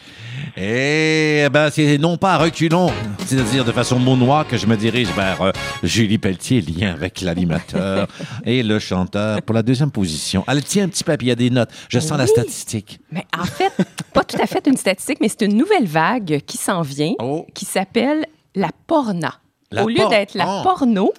Eh 0.56 1.46
ben, 1.52 1.70
c'est 1.70 1.96
non 1.98 2.16
pas 2.16 2.32
à 2.34 2.38
reculons, 2.38 2.90
c'est-à-dire 3.18 3.64
de 3.64 3.70
façon 3.70 3.98
noire 4.16 4.46
que 4.46 4.56
je 4.56 4.66
me 4.66 4.76
dirige 4.76 5.08
vers 5.14 5.40
euh, 5.42 5.50
Julie 5.84 6.18
Pelletier, 6.18 6.60
lien 6.60 6.92
avec 6.92 7.20
l'animateur 7.20 8.08
et 8.44 8.62
le 8.64 8.78
chanteur 8.80 9.40
pour 9.42 9.54
la 9.54 9.62
deuxième 9.62 9.92
position. 9.92 10.44
Elle 10.48 10.64
tient 10.64 10.84
un 10.84 10.88
petit 10.88 11.04
papier, 11.04 11.26
il 11.26 11.28
y 11.28 11.32
a 11.32 11.36
des 11.36 11.50
notes. 11.50 11.70
Je 11.88 12.00
sens 12.00 12.18
la 12.20 12.26
statistique. 12.26 13.00
Mais 13.10 13.24
en 13.38 13.44
fait, 13.44 13.72
pas 14.12 14.24
tout 14.24 14.36
à 14.40 14.46
fait 14.46 14.66
une 14.66 14.76
statistique, 14.76 15.18
mais 15.20 15.28
c'est 15.28 15.42
une 15.42 15.56
nouvelle 15.56 15.86
vague 15.86 16.40
qui 16.46 16.56
s'en 16.56 16.82
vient, 16.82 17.14
Oh. 17.20 17.46
qui 17.54 17.64
s'appelle 17.64 18.26
la 18.54 18.70
porna. 18.86 19.34
La 19.72 19.84
Au 19.84 19.88
lieu 19.88 19.96
por- 19.96 20.08
d'être 20.10 20.34
la 20.34 20.60
Oh. 20.60 20.62
porno, 20.62 21.12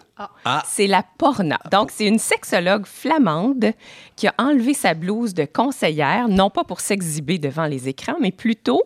Ah. 0.46 0.64
c'est 0.68 0.88
la 0.88 1.04
porna. 1.18 1.58
Donc, 1.72 1.92
c'est 1.92 2.06
une 2.06 2.20
sexologue 2.20 2.86
flamande 2.86 3.72
qui 4.16 4.28
a 4.28 4.34
enlevé 4.38 4.74
sa 4.74 4.94
blouse 4.94 5.34
de 5.34 5.46
conseillère, 5.46 6.28
non 6.28 6.50
pas 6.50 6.64
pour 6.64 6.80
s'exhiber 6.80 7.38
devant 7.40 7.66
les 7.66 7.88
écrans, 7.88 8.16
mais 8.22 8.32
plutôt 8.32 8.84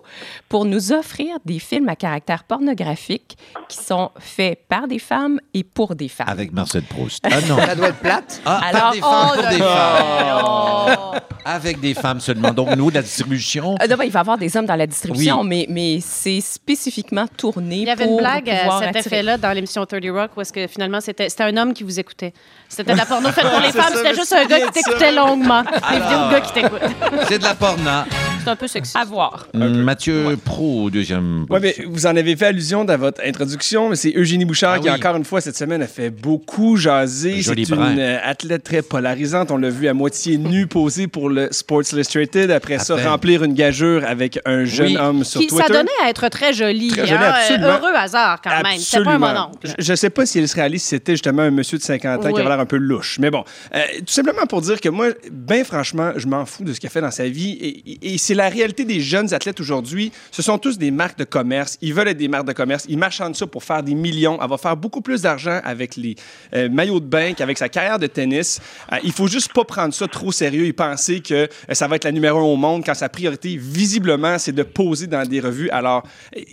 pour 0.49 0.65
nous 0.65 0.91
offrir 0.93 1.37
des 1.45 1.59
films 1.59 1.89
à 1.89 1.95
caractère 1.95 2.43
pornographique 2.45 3.37
qui 3.67 3.77
sont 3.77 4.11
faits 4.19 4.59
par 4.69 4.87
des 4.87 4.99
femmes 4.99 5.39
et 5.53 5.63
pour 5.63 5.95
des 5.95 6.07
femmes. 6.07 6.29
Avec 6.29 6.51
Marcel 6.53 6.83
Proust. 6.83 7.23
Ah 7.25 7.41
non. 7.47 7.57
Ça 7.57 7.75
doit 7.75 7.89
être 7.89 7.99
plate. 7.99 8.41
Ah, 8.45 8.59
par 8.61 8.75
Alors, 8.75 8.91
des 8.93 8.99
femmes 9.01 9.29
oh 9.29 9.33
pour 9.33 9.43
là 9.43 9.49
des 9.51 9.59
là. 9.59 10.85
femmes. 10.87 11.21
Avec 11.45 11.79
des 11.79 11.93
femmes 11.93 12.19
seulement. 12.19 12.51
Donc, 12.51 12.75
nous, 12.75 12.89
la 12.89 13.01
distribution. 13.01 13.75
Euh, 13.81 13.87
d'abord, 13.87 14.05
il 14.05 14.11
va 14.11 14.19
y 14.19 14.21
avoir 14.21 14.37
des 14.37 14.55
hommes 14.57 14.65
dans 14.65 14.75
la 14.75 14.87
distribution, 14.87 15.41
Oui. 15.41 15.47
mais, 15.47 15.65
mais 15.69 15.99
c'est 16.01 16.41
spécifiquement 16.41 17.25
tourné 17.27 17.77
Il 17.77 17.87
y 17.87 17.89
avait 17.89 18.03
pour 18.05 18.13
une 18.13 18.17
blague 18.19 18.49
à 18.49 18.79
cet 18.79 18.95
attirer. 18.95 18.99
effet-là 18.99 19.37
dans 19.37 19.51
l'émission 19.51 19.85
30 19.85 20.03
Rock 20.11 20.31
où 20.35 20.41
est-ce 20.41 20.53
que 20.53 20.65
finalement 20.67 21.01
c'était 21.01 21.24
c'était 21.29 21.43
un 21.43 21.57
homme 21.57 21.73
qui 21.73 21.83
vous 21.83 21.99
écoutait. 21.99 22.33
C'était 22.69 22.93
de 22.93 22.97
la 22.97 23.05
porno 23.05 23.29
faite 23.29 23.45
pour 23.45 23.59
les 23.59 23.67
C'est 23.71 23.79
femmes, 23.79 23.91
ça, 23.93 23.97
c'était 23.97 24.09
je 24.13 24.15
juste 24.19 24.33
un 24.33 24.45
gars 24.45 24.59
qui 24.59 24.71
t'écoutait 24.71 25.11
longuement. 25.11 25.61
Des 25.63 25.69
Alors. 25.69 26.09
vidéos 26.09 26.25
de 26.27 26.31
gars 26.31 26.41
qui 26.41 26.53
t'écoutent. 26.53 27.25
C'est 27.27 27.37
de 27.39 27.43
la 27.43 27.53
porna. 27.55 28.05
C'est 28.43 28.49
un 28.51 28.55
peu 28.55 28.67
sexy. 28.67 28.97
À 28.97 29.05
voir. 29.05 29.47
Hum, 29.53 29.81
Mathieu 29.83 30.37
Pro, 30.43 30.89
deuxième. 30.89 31.45
Oui, 31.49 31.59
mais 31.61 31.75
vous 31.87 32.05
en 32.05 32.15
avez 32.15 32.35
fait 32.35 32.47
allusion 32.47 32.85
dans 32.85 32.97
votre 32.97 33.21
introduction, 33.25 33.89
mais 33.89 33.95
c'est 33.95 34.13
Eugénie 34.15 34.45
Bouchard 34.45 34.73
Ah 34.75 34.79
qui, 34.79 34.89
oui. 34.89 34.95
encore 34.95 35.15
une 35.15 35.25
fois, 35.25 35.41
cette 35.41 35.57
semaine, 35.57 35.81
a 35.81 35.87
fait 35.87 36.09
beaucoup 36.11 36.75
jaser. 36.75 37.37
C'est 37.37 37.41
Joli 37.41 37.63
une 37.63 37.75
brin. 37.75 37.97
euh, 37.97 38.17
athlète 38.23 38.63
très 38.63 38.81
polarisante. 38.81 39.49
On 39.51 39.57
l'a 39.57 39.69
vu 39.69 39.87
à 39.87 39.93
moitié 39.93 40.37
nue 40.37 40.67
poser 40.67 41.07
pour 41.07 41.29
le 41.29 41.47
Sports 41.51 41.83
Illustrated. 41.91 42.51
Après 42.51 42.75
À 42.75 42.79
ça, 42.79 42.95
peine. 42.95 43.07
remplir 43.07 43.43
une 43.43 43.53
gageure 43.53 44.03
avec 44.07 44.39
un 44.45 44.63
jeune 44.65 44.87
Oui. 44.87 44.97
homme 44.97 45.23
sur 45.23 45.39
Qui, 45.41 45.47
Twitter. 45.47 45.63
ça 45.67 45.73
donnait 45.73 45.89
à 46.03 46.09
être 46.09 46.27
très 46.29 46.53
joli. 46.53 46.89
Très 46.89 47.07
joli, 47.07 47.23
hein. 47.23 47.33
absolument. 47.35 47.67
Heureux 47.79 47.95
hasard 47.95 48.41
quand 48.43 48.49
même. 48.51 48.77
C'était 48.77 49.03
pas 49.03 49.11
un 49.11 49.13
Absolument. 49.15 49.27
mononcle. 49.33 49.75
Je 49.79 49.91
ne 49.91 49.95
sais 49.95 50.09
pas 50.11 50.25
si 50.25 50.37
Ellis 50.39 50.51
Rally, 50.55 50.79
c'était 50.79 51.14
justement 51.15 51.41
un 51.41 51.51
monsieur 51.51 51.77
de 51.77 51.83
50 51.83 52.25
ans 52.25 52.31
qui 52.31 52.39
avait 52.39 52.49
l'air 52.49 52.59
un 52.59 52.65
peu 52.65 52.77
louche. 52.77 53.17
Mais 53.19 53.31
bon, 53.31 53.43
euh, 53.73 53.81
tout 53.99 54.13
simplement 54.13 54.45
pour 54.45 54.61
dire 54.61 54.79
que 54.79 54.89
moi, 54.89 55.07
bien 55.31 55.63
franchement, 55.63 56.11
je 56.15 56.27
m'en 56.27 56.45
fous 56.45 56.63
de 56.63 56.73
ce 56.73 56.79
qu'il 56.79 56.87
a 56.87 56.89
fait 56.89 57.01
dans 57.01 57.11
sa 57.11 57.27
vie. 57.27 57.81
Et, 58.01 58.17
c'est 58.17 58.33
la 58.33 58.49
réalité 58.49 58.85
des 58.85 59.01
jeunes 59.01 59.33
athlètes 59.33 59.59
aujourd'hui. 59.59 60.11
Ce 60.31 60.41
sont 60.41 60.57
tous 60.57 60.77
des 60.77 60.91
marques 60.91 61.19
de 61.19 61.23
commerce. 61.23 61.77
Ils 61.81 61.93
veulent 61.93 62.07
être 62.07 62.17
des 62.17 62.27
marques 62.27 62.47
de 62.47 62.53
commerce. 62.53 62.85
Ils 62.89 62.97
marchandent 62.97 63.35
ça 63.35 63.45
pour 63.45 63.63
faire 63.63 63.83
des 63.83 63.93
millions. 63.93 64.39
Elle 64.41 64.49
va 64.49 64.57
faire 64.57 64.77
beaucoup 64.77 65.01
plus 65.01 65.21
d'argent 65.21 65.59
avec 65.63 65.95
les 65.95 66.15
euh, 66.53 66.69
maillots 66.69 66.99
de 66.99 67.05
bain 67.05 67.33
qu'avec 67.33 67.57
sa 67.57 67.69
carrière 67.69 67.99
de 67.99 68.07
tennis. 68.07 68.59
Euh, 68.91 68.97
il 69.03 69.11
faut 69.11 69.27
juste 69.27 69.53
pas 69.53 69.63
prendre 69.63 69.93
ça 69.93 70.07
trop 70.07 70.31
sérieux 70.31 70.65
et 70.65 70.73
penser 70.73 71.21
que 71.21 71.33
euh, 71.33 71.47
ça 71.73 71.87
va 71.87 71.97
être 71.97 72.05
la 72.05 72.11
numéro 72.11 72.39
un 72.39 72.43
au 72.43 72.55
monde 72.55 72.83
quand 72.85 72.93
sa 72.93 73.09
priorité, 73.09 73.57
visiblement, 73.57 74.37
c'est 74.37 74.51
de 74.51 74.63
poser 74.63 75.07
dans 75.07 75.27
des 75.27 75.39
revues. 75.39 75.69
Alors, 75.69 76.03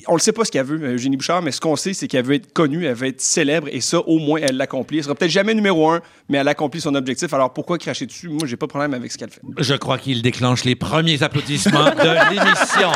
on 0.09 0.15
ne 0.15 0.21
sait 0.21 0.33
pas 0.33 0.45
ce 0.45 0.51
qu'elle 0.51 0.67
veut, 0.67 0.95
Eugénie 0.95 1.17
Bouchard, 1.17 1.43
mais 1.43 1.53
ce 1.53 1.61
qu'on 1.61 1.77
sait, 1.77 1.93
c'est 1.93 2.09
qu'elle 2.09 2.25
veut 2.25 2.35
être 2.35 2.53
connue, 2.53 2.87
elle 2.87 2.95
veut 2.95 3.09
être 3.09 3.21
célèbre 3.21 3.69
et 3.71 3.81
ça, 3.81 4.01
au 4.01 4.19
moins, 4.19 4.41
elle 4.43 4.52
l'accomplit. 4.59 4.99
Elle 4.99 5.05
sera 5.05 5.15
peut-être 5.15 5.31
jamais 5.31 5.55
numéro 5.55 5.91
un, 5.91 6.01
mais 6.29 6.39
elle 6.39 6.49
accomplit 6.49 6.81
son 6.81 6.95
objectif. 6.95 7.33
Alors, 7.35 7.53
pourquoi 7.53 7.79
cracher 7.79 8.07
dessus? 8.07 8.29
Moi, 8.29 8.47
j'ai 8.47 8.57
pas 8.57 8.67
de 8.67 8.71
problème 8.71 8.95
avec 8.95 9.11
ce 9.13 9.19
qu'elle 9.19 9.31
fait. 9.31 9.41
Je 9.59 9.75
crois 9.75 9.99
qu'il 9.99 10.23
déclenche 10.23 10.65
les 10.65 10.75
premiers 10.75 11.23
applaudissements 11.23 11.91
de 11.91 12.31
l'émission. 12.31 12.91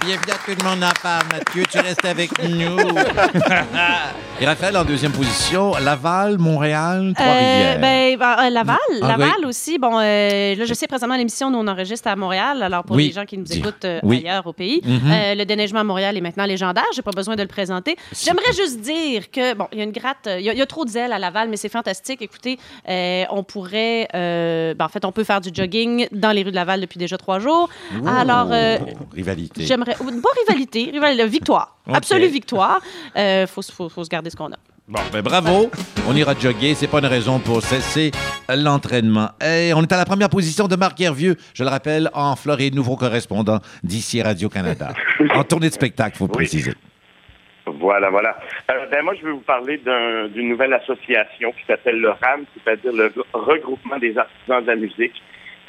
Bienvenue 0.00 0.32
à 0.32 0.34
tout 0.44 0.58
le 0.58 0.64
monde 0.68 0.84
en 0.84 0.90
parle, 1.02 1.24
Mathieu. 1.32 1.62
Tu 1.70 1.78
restes 1.78 2.04
avec 2.04 2.30
nous. 2.42 2.76
Et 4.40 4.46
Raphaël, 4.46 4.76
en 4.76 4.84
deuxième 4.84 5.12
position, 5.12 5.72
Laval, 5.80 6.36
Montréal, 6.38 7.12
Trois-Rivières. 7.16 7.76
Euh, 7.76 7.78
ben, 7.78 8.18
ben, 8.18 8.36
euh, 8.40 8.50
Laval, 8.50 8.76
Ah, 9.00 9.06
Laval 9.08 9.30
oui. 9.40 9.46
aussi. 9.46 9.78
Bon, 9.78 9.98
euh, 10.00 10.54
là, 10.56 10.64
je 10.64 10.74
sais 10.74 10.86
présentement 10.88 11.16
l'émission, 11.16 11.50
nous 11.50 11.58
on 11.58 11.66
enregistre 11.68 12.08
à 12.08 12.16
Montréal. 12.16 12.62
Alors 12.62 12.82
pour 12.84 12.96
Oui. 12.96 13.06
les 13.06 13.12
gens 13.12 13.24
qui 13.24 13.38
nous 13.38 13.50
écoutent 13.50 13.84
euh, 13.84 14.00
oui. 14.02 14.18
ailleurs 14.26 14.46
au 14.46 14.52
pays, 14.52 14.82
Mhm. 14.84 15.00
euh, 15.10 15.34
le 15.36 15.44
déneigement 15.44 15.80
à 15.80 15.84
Montréal 15.84 16.16
est 16.16 16.20
maintenant 16.20 16.44
légendaire. 16.44 16.84
J'ai 16.94 17.02
pas 17.02 17.12
besoin 17.12 17.36
de 17.36 17.42
le 17.42 17.48
présenter. 17.48 17.96
J'aimerais 18.12 18.52
juste 18.54 18.80
dire 18.80 19.30
que 19.30 19.54
bon, 19.54 19.68
il 19.72 19.78
y 19.78 19.80
a 19.80 19.84
une 19.84 19.92
gratte, 19.92 20.26
euh, 20.26 20.40
il 20.40 20.44
y, 20.44 20.50
a- 20.50 20.52
il 20.52 20.58
y 20.58 20.62
a 20.62 20.66
trop 20.66 20.84
de 20.84 20.90
zèle 20.90 21.12
à 21.12 21.18
Laval, 21.20 21.48
mais 21.48 21.56
c'est 21.56 21.68
fantastique. 21.70 22.20
Écoutez, 22.20 22.58
euh, 22.88 23.22
on 23.30 23.44
pourrait, 23.44 24.08
euh, 24.14 24.74
ben, 24.74 24.84
en 24.84 24.88
fait, 24.88 25.04
on 25.04 25.12
peut 25.12 25.24
faire 25.24 25.40
du 25.40 25.50
jogging 25.54 26.08
dans 26.12 26.32
les 26.32 26.42
rues 26.42 26.50
de 26.50 26.56
Laval 26.56 26.80
depuis 26.80 26.98
déjà 26.98 27.16
trois 27.16 27.38
jours. 27.38 27.70
Alors, 28.06 28.48
euh, 28.50 28.78
rivalité. 29.14 29.64
J'aimerais, 29.86 30.20
pas 30.20 30.28
rivalité, 30.46 30.90
rivalité, 30.92 31.26
victoire, 31.26 31.76
absolue 31.92 32.26
victoire. 32.28 32.80
Euh, 33.16 33.46
faut, 33.46 33.62
faut, 33.62 33.88
faut 33.88 34.04
se 34.04 34.08
garder 34.10 34.30
ce 34.30 34.36
qu'on 34.36 34.52
a. 34.52 34.56
Bon, 34.86 35.00
ben 35.12 35.22
bravo. 35.22 35.70
On 36.08 36.14
ira 36.14 36.34
jogger. 36.38 36.74
C'est 36.74 36.88
pas 36.88 36.98
une 36.98 37.06
raison 37.06 37.38
pour 37.38 37.62
cesser 37.62 38.10
l'entraînement. 38.54 39.30
Et 39.40 39.72
on 39.74 39.80
est 39.82 39.90
à 39.90 39.96
la 39.96 40.04
première 40.04 40.28
position 40.28 40.68
de 40.68 40.76
Marc 40.76 41.00
Hervieux, 41.00 41.36
je 41.54 41.64
le 41.64 41.70
rappelle, 41.70 42.10
en 42.12 42.36
Floride, 42.36 42.74
nouveau 42.74 42.94
correspondant 42.96 43.60
d'ici 43.82 44.20
Radio-Canada. 44.20 44.92
en 45.34 45.42
tournée 45.44 45.68
de 45.70 45.72
spectacle, 45.74 46.18
faut 46.18 46.28
préciser. 46.28 46.74
Voilà, 47.66 48.10
voilà. 48.10 48.36
Euh, 48.70 48.86
ben 48.90 49.02
moi, 49.02 49.14
je 49.18 49.24
vais 49.24 49.32
vous 49.32 49.38
parler 49.40 49.78
d'un- 49.78 50.28
d'une 50.28 50.50
nouvelle 50.50 50.74
association 50.74 51.52
qui 51.52 51.64
s'appelle 51.66 51.98
le 51.98 52.10
RAM, 52.10 52.44
c'est-à-dire 52.52 52.92
le 52.92 53.10
regroupement 53.32 53.98
des 53.98 54.16
artisans 54.18 54.60
de 54.62 54.66
la 54.66 54.76
musique, 54.76 55.14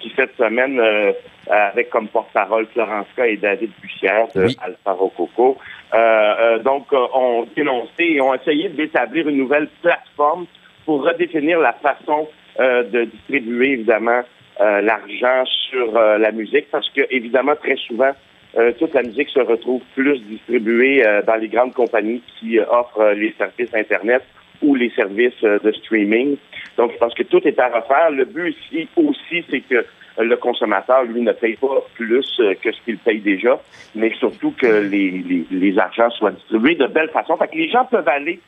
qui 0.02 0.12
cette 0.18 0.36
semaine, 0.36 0.78
euh, 0.78 1.14
avec 1.50 1.90
comme 1.90 2.08
porte-parole 2.08 2.66
Florence 2.74 3.08
K 3.16 3.22
et 3.22 3.38
David 3.38 3.72
Bussière 3.82 4.28
de 4.34 4.46
Oui. 4.46 4.58
Alpha 4.62 4.92
Rococo, 4.92 5.58
euh, 5.94 5.98
euh, 5.98 6.60
donc 6.60 6.92
euh, 6.94 7.06
ont 7.14 7.48
dénoncé 7.56 8.04
et 8.04 8.22
ont 8.22 8.34
essayé 8.34 8.70
d'établir 8.70 9.28
une 9.28 9.38
nouvelle 9.38 9.68
plateforme 9.82 10.46
pour 10.86 11.04
redéfinir 11.04 11.60
la 11.60 11.74
façon 11.74 12.28
euh, 12.60 12.84
de 12.84 13.06
distribuer, 13.06 13.72
évidemment, 13.72 14.22
euh, 14.62 14.82
l'argent 14.82 15.44
sur 15.70 15.98
euh, 15.98 16.18
la 16.18 16.32
musique, 16.32 16.70
parce 16.72 16.90
que, 16.92 17.02
évidemment, 17.10 17.56
très 17.56 17.76
souvent, 17.76 18.12
euh, 18.58 18.72
toute 18.80 18.94
la 18.94 19.04
musique 19.04 19.30
se 19.30 19.42
retrouve 19.42 19.82
plus 19.96 20.20
distribuée 20.22 21.06
euh, 21.06 21.22
dans 21.24 21.36
les 21.36 21.50
grandes 21.50 21.74
compagnies 21.74 22.24
qui 22.40 22.58
euh, 22.58 22.66
offrent 22.70 23.02
euh, 23.02 23.14
les 23.14 23.34
services 23.38 23.74
Internet 23.74 24.24
ou 24.62 24.76
les 24.76 24.90
services 24.92 25.44
euh, 25.44 25.60
de 25.60 25.72
streaming. 25.74 26.38
Donc, 26.78 26.94
je 26.94 26.98
pense 26.98 27.14
que 27.14 27.24
tout 27.24 27.46
est 27.46 27.60
à 27.60 27.68
refaire. 27.68 28.12
Le 28.12 28.24
but 28.24 28.56
ici 28.72 28.88
aussi, 28.96 29.44
c'est 29.50 29.60
que 29.62 29.76
euh, 29.76 29.84
le 30.18 30.38
consommateur, 30.38 31.04
lui, 31.04 31.22
ne 31.22 31.32
paye 31.34 31.56
pas 31.56 31.84
plus 31.96 32.26
euh, 32.40 32.54
que 32.62 32.72
ce 32.72 32.82
qu'il 32.86 32.98
paye 32.98 33.20
déjà, 33.20 33.60
mais 33.96 34.14
surtout 34.16 34.52
que 34.52 34.66
les, 34.66 35.12
les, 35.12 35.46
les 35.52 35.80
argents 35.80 36.10
soient 36.12 36.32
distribués 36.32 36.76
de 36.76 36.88
belle 36.88 37.10
façon. 37.10 37.38
Fait 37.38 37.48
que 37.48 37.58
les 37.58 37.70
gens 37.70 37.86
peuvent 37.86 38.08
aller 38.08 38.40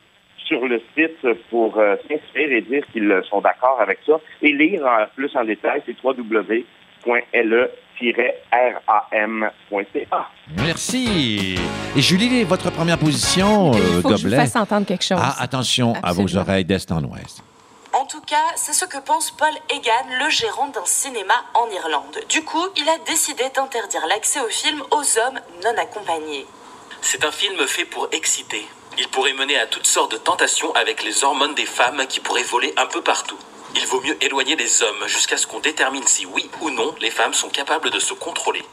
sur 0.48 0.66
le 0.66 0.80
site 0.96 1.26
pour 1.50 1.78
euh, 1.78 1.96
s'inscrire 2.08 2.50
et 2.50 2.62
dire 2.62 2.82
qu'ils 2.92 3.10
euh, 3.10 3.22
sont 3.28 3.40
d'accord 3.40 3.78
avec 3.80 3.98
ça 4.06 4.14
et 4.42 4.52
lire 4.52 4.82
en 4.84 5.04
plus 5.14 5.30
en 5.36 5.44
détail, 5.44 5.82
c'est 5.86 5.94
www.le-ram.ca. 6.02 6.56
Merci. 10.56 11.56
Et 11.96 12.00
Julie, 12.00 12.44
votre 12.44 12.70
première 12.72 12.98
position, 12.98 13.72
Il 13.72 13.80
euh, 13.80 14.00
faut 14.00 14.08
que 14.08 14.16
je 14.16 14.28
vous 14.28 14.34
fasse 14.34 14.56
entendre 14.56 14.86
quelque 14.86 15.04
chose. 15.04 15.20
Ah, 15.20 15.36
attention 15.38 15.92
à 16.02 16.12
vos 16.12 16.36
oreilles 16.36 16.64
d'est 16.64 16.90
en 16.90 17.04
ouest. 17.04 17.42
En 17.98 18.04
tout 18.04 18.20
cas, 18.20 18.44
c'est 18.54 18.74
ce 18.74 18.84
que 18.84 18.98
pense 18.98 19.32
Paul 19.32 19.52
Egan, 19.70 20.06
le 20.20 20.30
gérant 20.30 20.68
d'un 20.68 20.84
cinéma 20.84 21.34
en 21.54 21.68
Irlande. 21.68 22.20
Du 22.28 22.44
coup, 22.44 22.64
il 22.76 22.88
a 22.88 22.96
décidé 22.98 23.42
d'interdire 23.52 24.06
l'accès 24.06 24.38
au 24.38 24.46
film 24.46 24.80
aux 24.92 25.18
hommes 25.18 25.40
non 25.64 25.76
accompagnés. 25.76 26.46
C'est 27.02 27.24
un 27.24 27.32
film 27.32 27.66
fait 27.66 27.86
pour 27.86 28.06
exciter. 28.12 28.64
Il 28.98 29.08
pourrait 29.08 29.32
mener 29.32 29.58
à 29.58 29.66
toutes 29.66 29.88
sortes 29.88 30.12
de 30.12 30.16
tentations 30.16 30.72
avec 30.76 31.02
les 31.02 31.24
hormones 31.24 31.56
des 31.56 31.66
femmes 31.66 32.06
qui 32.08 32.20
pourraient 32.20 32.44
voler 32.44 32.72
un 32.76 32.86
peu 32.86 33.02
partout. 33.02 33.38
Il 33.74 33.84
vaut 33.88 34.00
mieux 34.00 34.16
éloigner 34.22 34.54
les 34.54 34.84
hommes 34.84 35.08
jusqu'à 35.08 35.36
ce 35.36 35.48
qu'on 35.48 35.58
détermine 35.58 36.06
si 36.06 36.24
oui 36.24 36.48
ou 36.60 36.70
non 36.70 36.94
les 37.00 37.10
femmes 37.10 37.34
sont 37.34 37.50
capables 37.50 37.90
de 37.90 37.98
se 37.98 38.14
contrôler. 38.14 38.64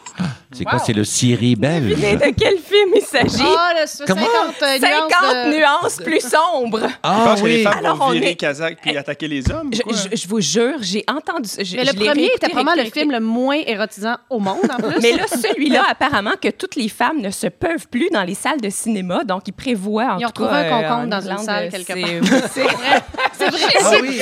C'est 0.57 0.63
quoi? 0.65 0.79
C'est 0.79 0.93
le 0.93 1.03
Syrie 1.03 1.55
belge? 1.55 1.95
Mais 2.00 2.15
de 2.15 2.33
quel 2.38 2.57
film 2.57 2.91
il 2.95 3.01
s'agit? 3.01 3.43
Ah, 3.57 3.74
le 3.81 3.85
50 3.88 4.07
Comment? 4.07 4.27
euh, 4.63 4.79
50 4.79 4.81
nuances 4.81 5.45
de- 5.51 5.57
nuances 5.57 5.95
plus 5.97 6.21
sombres. 6.21 6.79
Je 6.88 6.93
Ah 7.03 7.21
pense 7.25 7.41
que 7.41 7.47
les 7.47 7.55
oui. 7.57 7.63
femmes 7.63 7.74
Alors, 7.79 7.97
vont 7.97 8.05
on 8.05 8.12
virer 8.12 8.31
est- 8.31 8.35
Kazakh 8.35 8.77
puis 8.81 8.95
attaquer 8.97 9.27
les 9.27 9.51
hommes. 9.51 9.69
Je, 9.74 9.81
quoi? 9.81 9.93
je- 9.93 10.15
je 10.15 10.27
vous 10.27 10.39
jure, 10.41 10.75
j'ai 10.81 11.03
entendu. 11.07 11.50
je- 11.59 11.75
Mais 11.75 11.85
je 11.85 11.91
le 11.93 12.05
premier 12.05 12.25
était 12.27 12.47
probablement 12.50 12.83
le 12.83 12.89
film 12.89 13.12
le 13.12 13.19
moins 13.19 13.59
érotisant 13.65 14.15
au 14.29 14.39
monde, 14.39 14.59
en 14.71 14.77
plus. 14.81 15.01
Mais 15.01 15.12
là, 15.13 15.25
celui-là, 15.27 15.83
apparemment, 15.89 16.33
que 16.41 16.50
toutes 16.50 16.75
les 16.75 16.89
femmes 16.89 17.19
ne 17.21 17.29
se 17.31 17.47
peuvent 17.47 17.88
plus 17.89 18.09
dans 18.12 18.24
les 18.24 18.35
salles 18.35 18.62
de 18.62 18.69
cinéma, 18.69 19.24
donc 19.24 19.43
ils 19.47 19.53
prévoient 19.53 20.15
en 20.15 20.19
Ils 20.19 20.25
ont 20.25 20.29
tout 20.29 20.43
cas, 20.43 20.50
trouvé 20.50 20.62
un 20.62 20.63
euh, 20.63 20.81
concombre 20.89 21.07
dans 21.09 21.21
une 21.31 21.38
salle 21.39 21.69
quelque 21.69 21.93
c'est- 21.93 22.21
c'est- 22.53 22.67
c'est 23.33 23.50
vrai. 23.50 23.74
Ah 23.79 23.89
c'est 23.91 24.01
oui. 24.01 24.19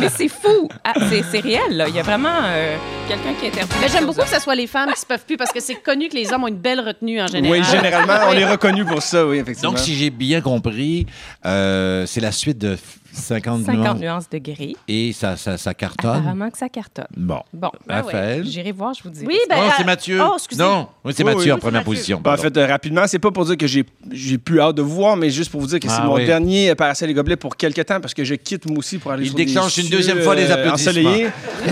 Mais 0.00 0.08
c'est 0.10 0.28
fou, 0.28 0.68
Ah, 0.84 0.92
c'est 1.30 1.40
réel. 1.40 1.76
Là. 1.76 1.88
Il 1.88 1.94
y 1.94 1.98
a 2.00 2.02
vraiment 2.02 2.28
euh, 2.44 2.76
quelqu'un 3.08 3.32
qui 3.40 3.46
interdit. 3.46 3.72
Mais 3.80 3.88
j'aime 3.88 4.04
beaucoup 4.06 4.20
que 4.20 4.28
ce 4.28 4.40
soit 4.40 4.54
les 4.54 4.66
femmes 4.66 4.92
qui 4.92 5.00
se 5.00 5.06
peuvent 5.06 5.24
plus 5.24 5.36
parce 5.38 5.52
que 5.52 5.60
c'est 5.60 5.76
connu 5.76 6.08
que 6.08 6.14
les 6.14 6.32
hommes 6.32 6.44
ont 6.44 6.48
une 6.48 6.58
belle 6.58 6.80
retenue 6.80 7.20
en 7.22 7.26
général. 7.26 7.60
Oui, 7.60 7.64
généralement, 7.64 8.28
on 8.28 8.32
est 8.32 8.44
reconnu 8.44 8.84
pour 8.84 9.02
ça, 9.02 9.26
oui, 9.26 9.38
effectivement. 9.38 9.70
Donc, 9.72 9.78
si 9.78 9.94
j'ai 9.94 10.10
bien 10.10 10.40
compris, 10.40 11.06
euh, 11.46 12.04
c'est 12.06 12.20
la 12.20 12.32
suite 12.32 12.58
de 12.58 12.76
50, 13.18 13.64
50 13.64 13.82
nuances 13.82 14.00
nuances 14.00 14.30
de 14.30 14.38
gris. 14.38 14.76
et 14.88 15.12
ça, 15.12 15.36
ça, 15.36 15.58
ça 15.58 15.74
cartonne. 15.74 16.16
Apparemment 16.16 16.50
que 16.50 16.58
ça 16.58 16.68
cartonne. 16.68 17.06
Bon. 17.16 17.40
Bon, 17.52 17.70
ben 17.86 17.96
ouais. 17.96 18.02
Raphaël? 18.02 18.44
j'irai 18.46 18.72
voir, 18.72 18.94
je 18.94 19.02
vous 19.02 19.10
dis. 19.10 19.24
Oui, 19.26 19.38
ben. 19.48 19.56
non, 19.56 19.62
euh, 19.62 19.70
c'est 19.76 19.84
Mathieu. 19.84 20.20
Oh, 20.22 20.32
excusez. 20.36 20.62
non, 20.62 20.88
oui, 21.04 21.12
c'est 21.16 21.22
Oui, 21.24 21.34
Mathieu 21.34 21.44
oui. 21.44 21.52
en 21.52 21.58
première 21.58 21.80
Mathieu. 21.80 21.92
position. 21.92 22.20
Ben, 22.22 22.32
en 22.34 22.36
fait, 22.36 22.56
euh, 22.56 22.66
rapidement, 22.66 23.02
c'est 23.06 23.18
pas 23.18 23.30
pour 23.30 23.44
dire 23.44 23.56
que 23.56 23.66
j'ai 23.66 23.84
j'ai 24.10 24.38
plus 24.38 24.60
hâte 24.60 24.76
de 24.76 24.82
vous 24.82 24.94
voir, 24.94 25.16
mais 25.16 25.30
juste 25.30 25.50
pour 25.50 25.60
vous 25.60 25.66
dire 25.66 25.80
que 25.80 25.88
c'est 25.88 25.96
Ah 26.00 26.04
mon 26.06 26.14
oui. 26.14 26.26
dernier 26.26 26.74
Paracel 26.74 27.10
et 27.10 27.14
Gobelets 27.14 27.36
pour 27.36 27.56
quelques 27.56 27.84
temps 27.84 28.00
parce 28.00 28.14
que 28.14 28.24
je 28.24 28.34
quitte 28.34 28.68
moi 28.68 28.78
aussi 28.78 28.98
pour 28.98 29.12
aller 29.12 29.24
Il 29.24 29.28
sur 29.28 29.36
des 29.36 29.44
déclenche 29.44 29.76
une 29.78 29.88
deuxième 29.88 30.20
fois 30.20 30.34
les 30.34 30.50
euh, 30.50 30.54
applaudissements. 30.54 31.10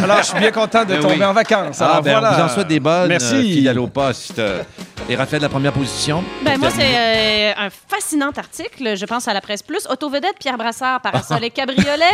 Alors, 0.03 0.19
je 0.19 0.25
suis 0.27 0.39
bien 0.39 0.51
content 0.53 0.85
de 0.85 0.95
Ben 0.95 1.01
tomber 1.01 1.25
en 1.25 1.33
vacances. 1.33 1.81
Ah, 1.81 1.87
Alors, 1.91 2.03
ben, 2.03 2.13
voilà. 2.21 2.37
vous 2.37 2.43
en 2.43 2.49
souhaite 2.49 2.69
des 2.69 2.81
bonnes. 2.81 3.09
Merci. 3.09 3.67
au 3.79 3.87
poste. 3.87 4.41
Et 5.09 5.15
Raphaël, 5.15 5.41
la 5.41 5.49
première 5.49 5.73
position? 5.73 6.25
Ben, 6.45 6.59
moi, 6.59 6.69
c'est 6.69 6.83
euh, 6.83 7.53
un 7.57 7.71
fascinant 7.71 8.33
article. 8.37 8.97
Je 8.97 9.05
pense 9.07 9.29
à 9.29 9.35
la 9.35 9.41
presse 9.41 9.63
plus. 9.63 9.87
Autovedette, 9.89 10.35
Pierre 10.41 10.59
Brassard, 10.59 11.01
parasol 11.01 11.45
et 11.45 11.51
cabriolet. 11.61 12.11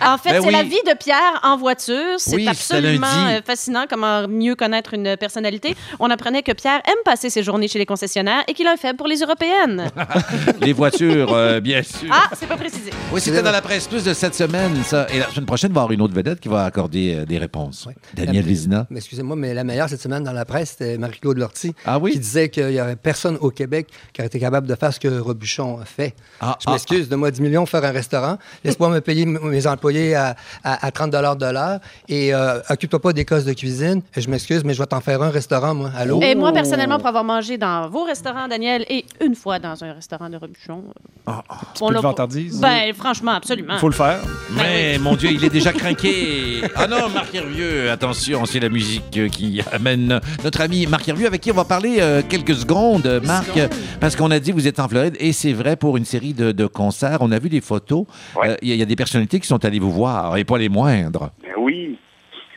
en 0.00 0.16
fait, 0.16 0.30
Ben 0.30 0.40
c'est 0.40 0.46
oui. 0.46 0.52
la 0.52 0.62
vie 0.62 0.80
de 0.88 0.94
Pierre 0.96 1.40
en 1.42 1.58
voiture. 1.58 2.14
C'est 2.16 2.36
Oui, 2.36 2.48
absolument 2.48 3.06
euh, 3.28 3.40
fascinant. 3.44 3.84
Comment 3.88 4.26
mieux 4.28 4.54
connaître 4.54 4.94
une 4.94 5.14
personnalité. 5.18 5.76
On 6.00 6.08
apprenait 6.08 6.42
que 6.42 6.52
Pierre 6.52 6.80
aime 6.86 6.94
passer 7.04 7.28
ses 7.28 7.42
journées 7.42 7.68
chez 7.68 7.78
les 7.78 7.84
concessionnaires 7.84 8.44
et 8.48 8.54
qu'il 8.54 8.66
a 8.66 8.72
un 8.72 8.76
faible 8.78 8.96
pour 8.96 9.08
les 9.08 9.20
européennes. 9.20 9.90
Les 10.62 10.72
voitures, 10.72 11.34
euh, 11.34 11.60
bien 11.60 11.82
sûr. 11.82 12.08
Ah, 12.10 12.30
c'est 12.32 12.46
pas 12.46 12.56
précisé. 12.56 12.92
Oui, 13.12 13.20
c'était 13.20 13.42
dans 13.42 13.50
la 13.50 13.60
presse 13.60 13.86
plus 13.86 14.04
de 14.04 14.14
cette 14.14 14.34
semaine, 14.34 14.82
ça. 14.84 15.06
Et 15.12 15.18
la 15.18 15.28
semaine 15.28 15.44
prochaine, 15.46 15.70
il 15.70 15.74
va 15.74 15.80
y 15.80 15.82
avoir 15.82 15.92
une 15.92 16.00
autre 16.00 16.14
vedette 16.14 16.40
qui 16.40 16.48
va 16.48 16.64
accorder 16.64 17.14
euh, 17.14 17.24
des 17.26 17.36
réponses. 17.36 17.86
Daniel 18.14 18.44
Vézina. 18.44 18.86
Excusez-moi, 18.94 19.36
mais 19.36 19.52
la 19.52 19.64
meilleure 19.64 19.88
cette 19.90 20.00
semaine 20.00 20.22
dans 20.24 20.32
la 20.32 20.46
presse, 20.46 20.70
c'était 20.78 20.96
Marie-Claude 20.96 21.36
Lortie. 21.36 21.74
Ah 21.84 21.98
oui? 21.98 22.12
Qui 22.12 22.21
disait 22.22 22.48
qu'il 22.48 22.66
n'y 22.68 22.80
aurait 22.80 22.96
personne 22.96 23.36
au 23.40 23.50
Québec 23.50 23.88
qui 24.12 24.20
aurait 24.20 24.28
été 24.28 24.38
capable 24.40 24.66
de 24.66 24.74
faire 24.74 24.92
ce 24.94 24.98
que 25.00 25.08
Robuchon 25.20 25.78
a 25.80 25.84
fait. 25.84 26.14
Ah, 26.40 26.56
je 26.64 26.70
m'excuse, 26.70 27.08
de 27.08 27.16
moi 27.16 27.30
10 27.30 27.40
millions 27.42 27.66
faire 27.66 27.84
un 27.84 27.90
restaurant. 27.90 28.38
Laisse-moi 28.64 28.88
me 28.88 29.00
payer 29.00 29.26
mes 29.26 29.66
employés 29.66 30.14
à, 30.14 30.36
à- 30.64 30.86
à 30.86 30.90
30 30.90 31.10
de 31.10 31.52
l'heure 31.52 31.80
et 32.08 32.34
euh, 32.34 32.60
occupe-toi 32.70 33.00
pas 33.00 33.12
des 33.12 33.24
cosses 33.24 33.44
de 33.44 33.52
cuisine. 33.52 34.02
Je 34.16 34.28
m'excuse, 34.30 34.64
mais 34.64 34.72
je 34.74 34.78
vais 34.78 34.86
t'en 34.86 35.00
faire 35.00 35.22
un 35.22 35.30
restaurant, 35.30 35.74
moi. 35.74 35.90
Allô? 35.96 36.20
Et 36.22 36.34
moi, 36.34 36.52
personnellement, 36.52 36.98
pour 36.98 37.08
avoir 37.08 37.24
mangé 37.24 37.58
dans 37.58 37.88
vos 37.88 38.04
restaurants, 38.04 38.48
Daniel, 38.48 38.84
et 38.88 39.04
une 39.24 39.34
fois 39.34 39.58
dans 39.58 39.82
un 39.84 39.92
restaurant 39.94 40.28
de 40.30 40.36
Rebuchon. 40.36 40.84
Ah, 41.26 41.42
on 41.80 41.86
peu 41.86 41.90
de 41.90 41.94
l'a 41.96 42.00
pas- 42.02 42.08
vantardise. 42.08 42.60
Ben, 42.60 42.92
franchement, 42.94 43.32
absolument. 43.32 43.74
Il 43.74 43.78
faut 43.80 43.88
le 43.88 43.94
faire. 43.94 44.20
Mais 44.56 44.98
mon 44.98 45.14
Dieu, 45.16 45.30
il 45.32 45.44
est 45.44 45.50
déjà 45.50 45.72
craqué. 45.82 46.62
Ah 46.76 46.86
non, 46.86 47.08
Marc 47.08 47.34
Hervieux, 47.34 47.90
attention, 47.90 48.44
c'est 48.44 48.60
la 48.60 48.68
musique 48.68 49.16
euh, 49.16 49.28
qui 49.28 49.62
amène 49.72 50.20
notre 50.44 50.60
ami 50.60 50.86
Marc 50.86 51.08
Hervieux 51.08 51.26
avec 51.26 51.40
qui 51.40 51.50
on 51.50 51.54
va 51.54 51.64
parler 51.64 51.96
euh, 52.00 52.11
quelques 52.20 52.54
secondes, 52.54 53.06
euh, 53.06 53.20
Marc, 53.22 53.58
parce 54.00 54.14
qu'on 54.16 54.30
a 54.30 54.38
dit 54.38 54.50
que 54.50 54.56
vous 54.56 54.68
êtes 54.68 54.78
en 54.80 54.88
Floride 54.88 55.16
et 55.18 55.32
c'est 55.32 55.52
vrai 55.54 55.76
pour 55.76 55.96
une 55.96 56.04
série 56.04 56.34
de, 56.34 56.52
de 56.52 56.66
concerts. 56.66 57.18
On 57.22 57.32
a 57.32 57.38
vu 57.38 57.48
des 57.48 57.60
photos. 57.62 58.04
Ouais. 58.36 58.50
Euh, 58.50 58.56
Il 58.60 58.68
y, 58.68 58.72
a- 58.72 58.74
il 58.74 58.80
y 58.80 58.82
a 58.82 58.86
des 58.86 58.96
personnalités 58.96 59.40
qui 59.40 59.46
sont 59.46 59.64
allées 59.64 59.78
vous 59.78 59.90
voir 59.90 60.36
et 60.36 60.44
pas 60.44 60.58
les 60.58 60.68
moindres. 60.68 61.30
Ben 61.42 61.52
oui. 61.56 61.98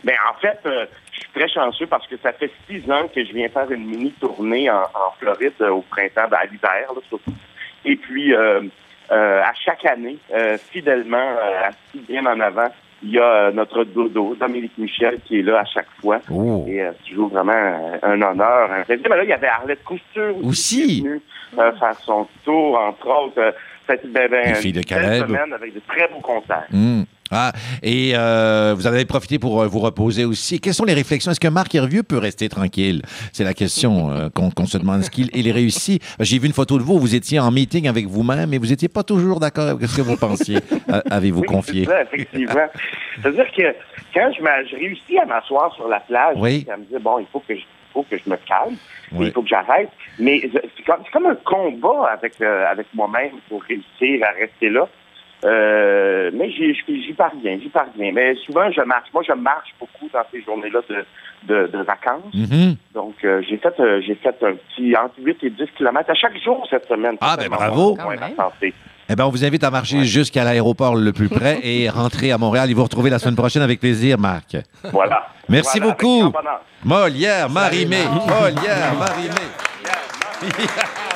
Ben, 0.03 0.15
en 0.29 0.39
fait, 0.39 0.59
euh, 0.65 0.85
je 1.13 1.19
suis 1.21 1.29
très 1.33 1.47
chanceux 1.47 1.87
parce 1.87 2.05
que 2.07 2.15
ça 2.21 2.33
fait 2.33 2.51
six 2.69 2.81
ans 2.91 3.07
que 3.13 3.23
je 3.25 3.31
viens 3.33 3.47
faire 3.49 3.71
une 3.71 3.85
mini 3.85 4.11
tournée 4.19 4.69
en, 4.69 4.81
en 4.81 5.11
Floride 5.19 5.53
euh, 5.61 5.69
au 5.69 5.81
printemps, 5.81 6.27
ben, 6.29 6.37
à 6.41 6.45
l'hiver, 6.45 6.89
surtout. 7.09 7.31
Et 7.85 7.95
puis, 7.95 8.33
euh, 8.35 8.61
euh, 9.11 9.41
à 9.41 9.51
chaque 9.63 9.85
année, 9.85 10.17
euh, 10.33 10.57
fidèlement, 10.71 11.17
euh, 11.17 11.69
assis 11.69 12.03
bien 12.07 12.25
en 12.25 12.39
avant, 12.39 12.67
il 13.05 13.11
y 13.11 13.19
a 13.19 13.23
euh, 13.47 13.51
notre 13.51 13.83
dodo, 13.83 14.35
Dominique 14.39 14.77
Michel, 14.77 15.19
qui 15.25 15.39
est 15.39 15.43
là 15.43 15.59
à 15.59 15.65
chaque 15.65 15.87
fois. 16.01 16.19
Oh. 16.31 16.65
Et 16.67 16.81
euh, 16.81 16.91
c'est 16.97 17.11
toujours 17.11 17.29
vraiment 17.29 17.53
euh, 17.53 17.97
un 18.01 18.21
honneur, 18.21 18.71
un 18.71 18.83
plaisir. 18.83 19.05
Mais 19.09 19.17
là, 19.17 19.23
il 19.23 19.29
y 19.29 19.33
avait 19.33 19.47
Arlette 19.47 19.83
Couture 19.83 20.35
Aussi. 20.43 20.87
qui 20.87 20.97
est 20.97 21.01
venue 21.01 21.21
euh, 21.59 21.71
faire 21.73 21.95
son 21.99 22.27
tour, 22.43 22.79
entre 22.79 23.07
autres. 23.07 23.39
Euh, 23.39 23.51
été 23.93 24.07
ben, 24.07 24.27
ben, 24.29 24.53
de 24.53 24.65
une 24.65 24.71
belle 24.73 24.85
Caleb. 24.85 25.27
semaine 25.27 25.53
avec 25.53 25.73
de 25.75 25.81
très 25.87 26.07
beaux 26.07 26.19
concerts. 26.19 26.65
Hmm. 26.71 27.03
Ah, 27.31 27.53
et 27.81 28.11
euh, 28.13 28.75
vous 28.77 28.85
en 28.85 28.91
avez 28.91 29.05
profité 29.05 29.39
pour 29.39 29.59
euh, 29.61 29.67
vous 29.67 29.79
reposer 29.79 30.25
aussi. 30.25 30.59
Quelles 30.59 30.75
sont 30.75 30.85
les 30.85 30.93
réflexions? 30.93 31.31
Est-ce 31.31 31.39
que 31.39 31.47
Marc 31.47 31.73
Hervieux 31.73 32.03
peut 32.03 32.19
rester 32.19 32.47
tranquille? 32.49 33.01
C'est 33.33 33.43
la 33.43 33.55
question 33.55 34.11
euh, 34.11 34.29
qu'on 34.29 34.65
se 34.67 34.77
demande. 34.77 34.99
Est-ce 35.01 35.09
qu'il 35.09 35.29
il 35.33 35.51
réussit? 35.51 36.03
J'ai 36.19 36.37
vu 36.37 36.45
une 36.45 36.53
photo 36.53 36.77
de 36.77 36.83
vous, 36.83 36.99
vous 36.99 37.15
étiez 37.15 37.39
en 37.39 37.49
meeting 37.49 37.87
avec 37.87 38.05
vous-même 38.05 38.53
et 38.53 38.59
vous 38.59 38.67
n'étiez 38.67 38.89
pas 38.89 39.01
toujours 39.01 39.39
d'accord 39.39 39.69
avec 39.69 39.87
ce 39.89 39.97
que 39.97 40.01
vous 40.03 40.17
pensiez, 40.17 40.59
euh, 40.91 41.01
avez-vous 41.09 41.41
Oui, 41.41 41.47
confié? 41.47 41.85
ça, 41.85 42.03
effectivement. 42.03 42.67
C'est-à-dire 43.21 43.45
que 43.57 43.75
quand 44.13 44.31
je, 44.37 44.75
réussis 44.75 45.17
à 45.17 45.25
m'asseoir 45.25 45.73
sur 45.75 45.87
la 45.87 46.01
plage, 46.01 46.35
Oui. 46.39 46.65
à 46.71 46.77
me 46.77 46.83
dire, 46.85 46.99
bon, 46.99 47.17
il 47.17 47.25
faut 47.33 47.39
que 47.39 47.55
je, 47.55 47.61
faut 47.91 48.03
que 48.03 48.17
je 48.23 48.29
me 48.29 48.35
calme, 48.47 48.75
Oui. 49.13 49.27
il 49.27 49.31
faut 49.31 49.41
que 49.41 49.49
j'arrête. 49.49 49.89
Mais 50.19 50.41
je- 50.41 50.59
c'est 50.77 50.83
comme, 50.85 51.01
comme 51.11 51.25
un 51.25 51.35
combat 51.43 52.11
avec, 52.13 52.33
euh, 52.41 52.65
avec 52.69 52.85
moi-même 52.93 53.31
pour 53.49 53.63
réussir 53.63 54.23
à 54.27 54.31
rester 54.39 54.69
là. 54.69 54.87
Euh, 55.45 56.31
mais 56.33 56.49
j'y, 56.51 57.13
parviens, 57.13 57.57
j'y 57.61 57.69
parviens. 57.69 58.11
Mais 58.13 58.35
souvent, 58.45 58.71
je 58.71 58.81
marche. 58.81 59.07
Moi, 59.13 59.23
je 59.27 59.33
marche 59.33 59.69
beaucoup 59.79 60.09
dans 60.11 60.23
ces 60.31 60.41
journées-là 60.41 60.79
de, 60.89 61.05
de, 61.43 61.67
de 61.67 61.77
vacances. 61.83 62.33
Mhm. 62.33 62.75
Donc, 62.95 63.13
euh, 63.23 63.41
j'ai 63.47 63.57
fait, 63.57 63.79
euh, 63.79 64.01
j'ai 64.05 64.15
fait 64.15 64.35
un 64.43 64.55
petit 64.55 64.95
entre 64.97 65.13
8 65.19 65.37
et 65.43 65.49
10 65.51 65.57
kilomètres 65.77 66.09
à 66.09 66.15
chaque 66.15 66.37
jour 66.43 66.65
cette 66.69 66.87
semaine. 66.87 67.17
Ah, 67.21 67.37
ben 67.37 67.47
bravo. 67.49 67.95
bon. 67.95 68.01
Eh 69.07 69.15
bien, 69.15 69.25
on 69.25 69.29
vous 69.29 69.45
invite 69.45 69.63
à 69.63 69.69
marcher 69.69 70.03
jusqu'à 70.03 70.43
l'aéroport 70.43 70.95
le 70.95 71.13
plus 71.13 71.29
près 71.29 71.59
et 71.63 71.89
rentrer 71.89 72.31
à 72.31 72.39
Montréal. 72.39 72.71
Et 72.71 72.73
vous 72.73 72.83
retrouver 72.83 73.11
la 73.11 73.19
semaine 73.19 73.35
prochaine 73.35 73.61
avec 73.61 73.79
plaisir, 73.79 74.17
Marc. 74.17 74.57
Voilà. 74.91 75.27
Merci 75.47 75.77
Voilà, 75.79 75.93
beaucoup. 75.93 76.33
Molière, 76.83 77.51
Marimé. 77.51 78.03
Molière, 78.05 78.95
Marimé. 78.97 79.45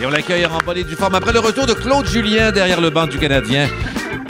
Et 0.00 0.04
on 0.06 0.10
l'accueille 0.10 0.44
en 0.46 0.58
bonne 0.58 0.76
et 0.78 0.84
due 0.84 0.94
forme. 0.94 1.14
Après 1.14 1.32
le 1.32 1.40
retour 1.40 1.66
de 1.66 1.72
Claude 1.72 2.06
Julien 2.06 2.52
derrière 2.52 2.80
le 2.80 2.90
banc 2.90 3.06
du 3.06 3.18
Canadien. 3.18 3.68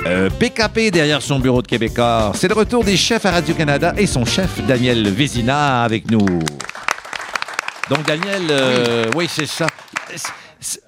euh, 0.06 0.30
PKP 0.30 0.90
derrière 0.92 1.20
son 1.20 1.40
bureau 1.40 1.60
de 1.62 1.66
Québécois. 1.66 2.30
C'est 2.36 2.48
le 2.48 2.54
retour 2.54 2.84
des 2.84 2.96
chefs 2.96 3.26
à 3.26 3.32
Radio-Canada 3.32 3.94
et 3.96 4.06
son 4.06 4.24
chef, 4.24 4.64
Daniel 4.66 5.08
Vézina, 5.08 5.82
avec 5.82 6.08
nous. 6.10 6.24
Donc, 7.90 8.06
Daniel, 8.06 8.42
euh, 8.50 9.06
oui, 9.16 9.26
c'est 9.28 9.46
ça. 9.46 9.66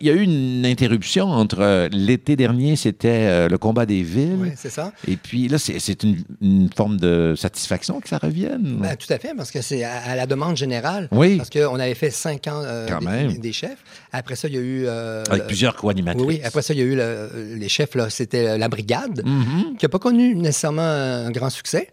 Il 0.00 0.06
y 0.06 0.10
a 0.10 0.14
eu 0.14 0.22
une 0.22 0.64
interruption 0.66 1.26
entre 1.30 1.58
euh, 1.60 1.88
l'été 1.92 2.34
dernier, 2.36 2.74
c'était 2.74 3.08
euh, 3.28 3.48
le 3.48 3.58
combat 3.58 3.86
des 3.86 4.02
villes. 4.02 4.36
Oui, 4.40 4.48
c'est 4.56 4.70
ça. 4.70 4.92
Et 5.06 5.16
puis 5.16 5.46
là, 5.46 5.58
c'est 5.58 5.78
c'est 5.78 6.02
une, 6.02 6.16
une 6.40 6.70
forme 6.74 6.96
de 6.96 7.34
satisfaction 7.36 8.00
que 8.00 8.08
ça 8.08 8.18
revienne. 8.18 8.78
Ben, 8.80 8.96
tout 8.96 9.12
à 9.12 9.18
fait, 9.18 9.34
parce 9.36 9.50
que 9.52 9.60
c'est 9.60 9.84
à, 9.84 9.92
à 9.98 10.16
la 10.16 10.26
demande 10.26 10.56
générale. 10.56 11.08
Oui. 11.12 11.36
Parce 11.36 11.50
qu'on 11.50 11.78
avait 11.78 11.94
fait 11.94 12.10
cinq 12.10 12.48
ans 12.48 12.62
euh, 12.64 12.88
Quand 12.88 12.98
des, 13.00 13.06
même. 13.06 13.38
des 13.38 13.52
chefs. 13.52 13.76
Après 14.12 14.36
ça, 14.36 14.48
il 14.48 14.54
y 14.54 14.58
a 14.58 14.60
eu. 14.60 14.84
euh, 14.86 15.22
Avec 15.30 15.46
plusieurs 15.46 15.74
co-animatrices. 15.76 16.26
Oui, 16.26 16.36
oui. 16.40 16.46
Après 16.46 16.62
ça, 16.62 16.72
il 16.74 16.78
y 16.80 16.82
a 16.82 16.86
eu 16.86 16.96
le- 16.96 17.54
les 17.56 17.68
chefs, 17.68 17.94
là, 17.94 18.08
c'était 18.10 18.56
la 18.56 18.68
brigade, 18.68 19.22
Mhm. 19.24 19.76
qui 19.78 19.84
n'a 19.84 19.88
pas 19.88 19.98
connu 19.98 20.34
nécessairement 20.34 20.82
un 20.82 21.30
grand 21.30 21.50
succès. 21.50 21.88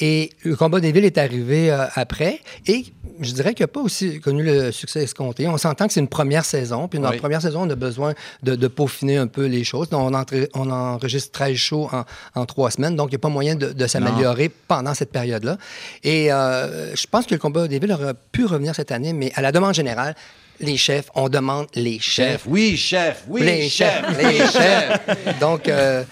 Et 0.00 0.30
le 0.44 0.56
combat 0.56 0.80
des 0.80 0.92
villes 0.92 1.04
est 1.04 1.18
arrivé 1.18 1.70
euh, 1.70 1.84
après. 1.94 2.40
Et 2.66 2.84
je 3.20 3.32
dirais 3.32 3.52
qu'il 3.54 3.64
n'a 3.64 3.68
pas 3.68 3.80
aussi 3.80 4.20
connu 4.20 4.42
le 4.44 4.70
succès 4.72 5.02
escompté. 5.02 5.46
On 5.48 5.58
s'entend 5.58 5.86
que 5.86 5.92
c'est 5.92 6.00
une 6.00 6.08
première 6.08 6.44
saison. 6.44 6.88
Puis 6.88 6.98
dans 7.00 7.08
Oui. 7.08 7.16
la 7.16 7.20
première 7.20 7.42
saison, 7.42 7.62
on 7.66 7.70
a 7.70 7.74
besoin 7.74 8.14
de, 8.42 8.54
de 8.54 8.68
peaufiner 8.68 9.16
un 9.16 9.26
peu 9.26 9.46
les 9.46 9.64
choses. 9.64 9.88
Donc, 9.90 10.08
on, 10.10 10.14
entre- 10.14 10.48
on 10.54 10.70
enregistre 10.70 11.32
13 11.32 11.56
shows 11.56 11.88
en, 11.92 12.04
en 12.40 12.46
trois 12.46 12.70
semaines. 12.70 12.96
Donc, 12.96 13.08
il 13.08 13.14
n'y 13.14 13.16
a 13.16 13.18
pas 13.20 13.28
moyen 13.28 13.56
de, 13.56 13.72
de 13.72 13.86
s'améliorer 13.86 14.48
pendant 14.68 14.94
cette 14.94 15.10
période-là. 15.10 15.58
Et 16.04 16.32
euh, 16.32 16.94
je 16.94 17.06
pense 17.10 17.26
que 17.26 17.34
le 17.34 17.38
combat 17.40 17.66
des 17.68 17.78
villes 17.78 17.92
aurait 17.92 18.14
pu 18.32 18.44
revenir 18.46 18.74
cette 18.74 18.92
année, 18.92 19.12
mais 19.12 19.32
à 19.34 19.42
la 19.42 19.52
demande 19.52 19.74
générale, 19.74 20.14
les 20.60 20.76
chefs, 20.76 21.10
on 21.14 21.28
demande 21.28 21.66
les 21.74 21.98
chefs. 22.00 22.42
Chef, 22.42 22.42
oui, 22.46 22.76
chef, 22.76 23.24
oui, 23.28 23.42
les 23.42 23.68
chef. 23.68 24.04
chefs, 24.04 24.18
les 24.18 24.38
chefs. 24.46 25.38
Donc, 25.40 25.68
euh, 25.68 26.02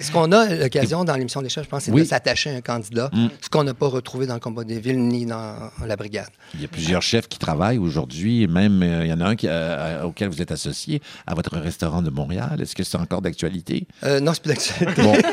ce 0.00 0.10
qu'on 0.12 0.30
a 0.32 0.46
l'occasion 0.54 1.04
dans 1.04 1.14
l'émission 1.16 1.42
des 1.42 1.48
chefs, 1.48 1.64
je 1.64 1.68
pense, 1.68 1.84
c'est 1.84 1.90
Oui. 1.92 2.02
de 2.02 2.06
s'attacher 2.06 2.50
à 2.50 2.54
un 2.54 2.60
candidat, 2.60 3.10
ce 3.40 3.48
qu'on 3.48 3.64
n'a 3.64 3.74
pas 3.74 3.88
retrouvé 3.88 4.26
dans 4.26 4.34
le 4.34 4.40
combat 4.40 4.64
des 4.64 4.78
villes 4.80 4.98
ni 4.98 5.26
dans 5.26 5.70
la 5.84 5.96
brigade. 5.96 6.28
Il 6.54 6.62
y 6.62 6.64
a 6.64 6.68
plusieurs 6.68 7.02
chefs 7.02 7.28
qui 7.28 7.38
travaillent 7.38 7.78
aujourd'hui, 7.78 8.46
même 8.46 8.82
euh, 8.82 9.04
il 9.04 9.10
y 9.10 9.12
en 9.12 9.20
a 9.20 9.26
un 9.26 9.36
qui, 9.36 9.46
euh, 9.48 10.02
auquel 10.04 10.28
vous 10.28 10.40
êtes 10.40 10.52
associé 10.52 11.02
à 11.26 11.34
votre 11.34 11.56
restaurant 11.58 12.02
de 12.02 12.10
Montréal. 12.10 12.60
Est-ce 12.60 12.74
que 12.74 12.84
c'est 12.84 12.96
encore 12.98 13.22
d'actualité? 13.22 13.86
Euh, 14.04 14.20
non, 14.20 14.32
c'est 14.34 14.42
plus 14.42 14.54
d'actualité. 14.54 15.02
Bon. 15.02 15.14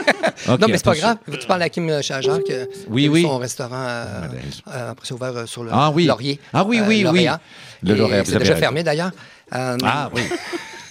Non, 0.48 0.68
mais 0.68 0.78
c'est 0.78 0.84
pas 0.86 0.96
grave. 0.96 1.18
Tu 1.40 1.48
parles 1.48 1.62
à 1.62 1.70
Kim 1.70 2.02
Chajar, 2.02 2.40
que 2.48 2.68
Oui, 2.90 3.08
oui. 3.08 3.22
son 3.24 3.38
restaurant, 3.38 3.76
euh, 3.78 4.28
ben, 4.28 4.40
euh, 4.74 4.92
après 4.92 5.06
c'est 5.08 5.14
ouvert 5.14 5.36
euh, 5.38 5.46
sur 5.46 5.64
le 5.64 5.70
Ah 5.72 5.92
oui. 5.92 6.06
Laurier? 6.06 6.40
Ah 6.54 6.64
oui, 6.66 6.80
euh, 6.80 6.86
oui, 6.88 7.06
oui. 7.12 7.28
Le 7.84 7.96
Et 7.96 8.23
C'est 8.26 8.40
déjà 8.40 8.56
fermé, 8.56 8.84
d'ailleurs. 8.84 9.12
Euh, 9.56 9.78
Ah 9.84 10.10
oui. 10.14 10.22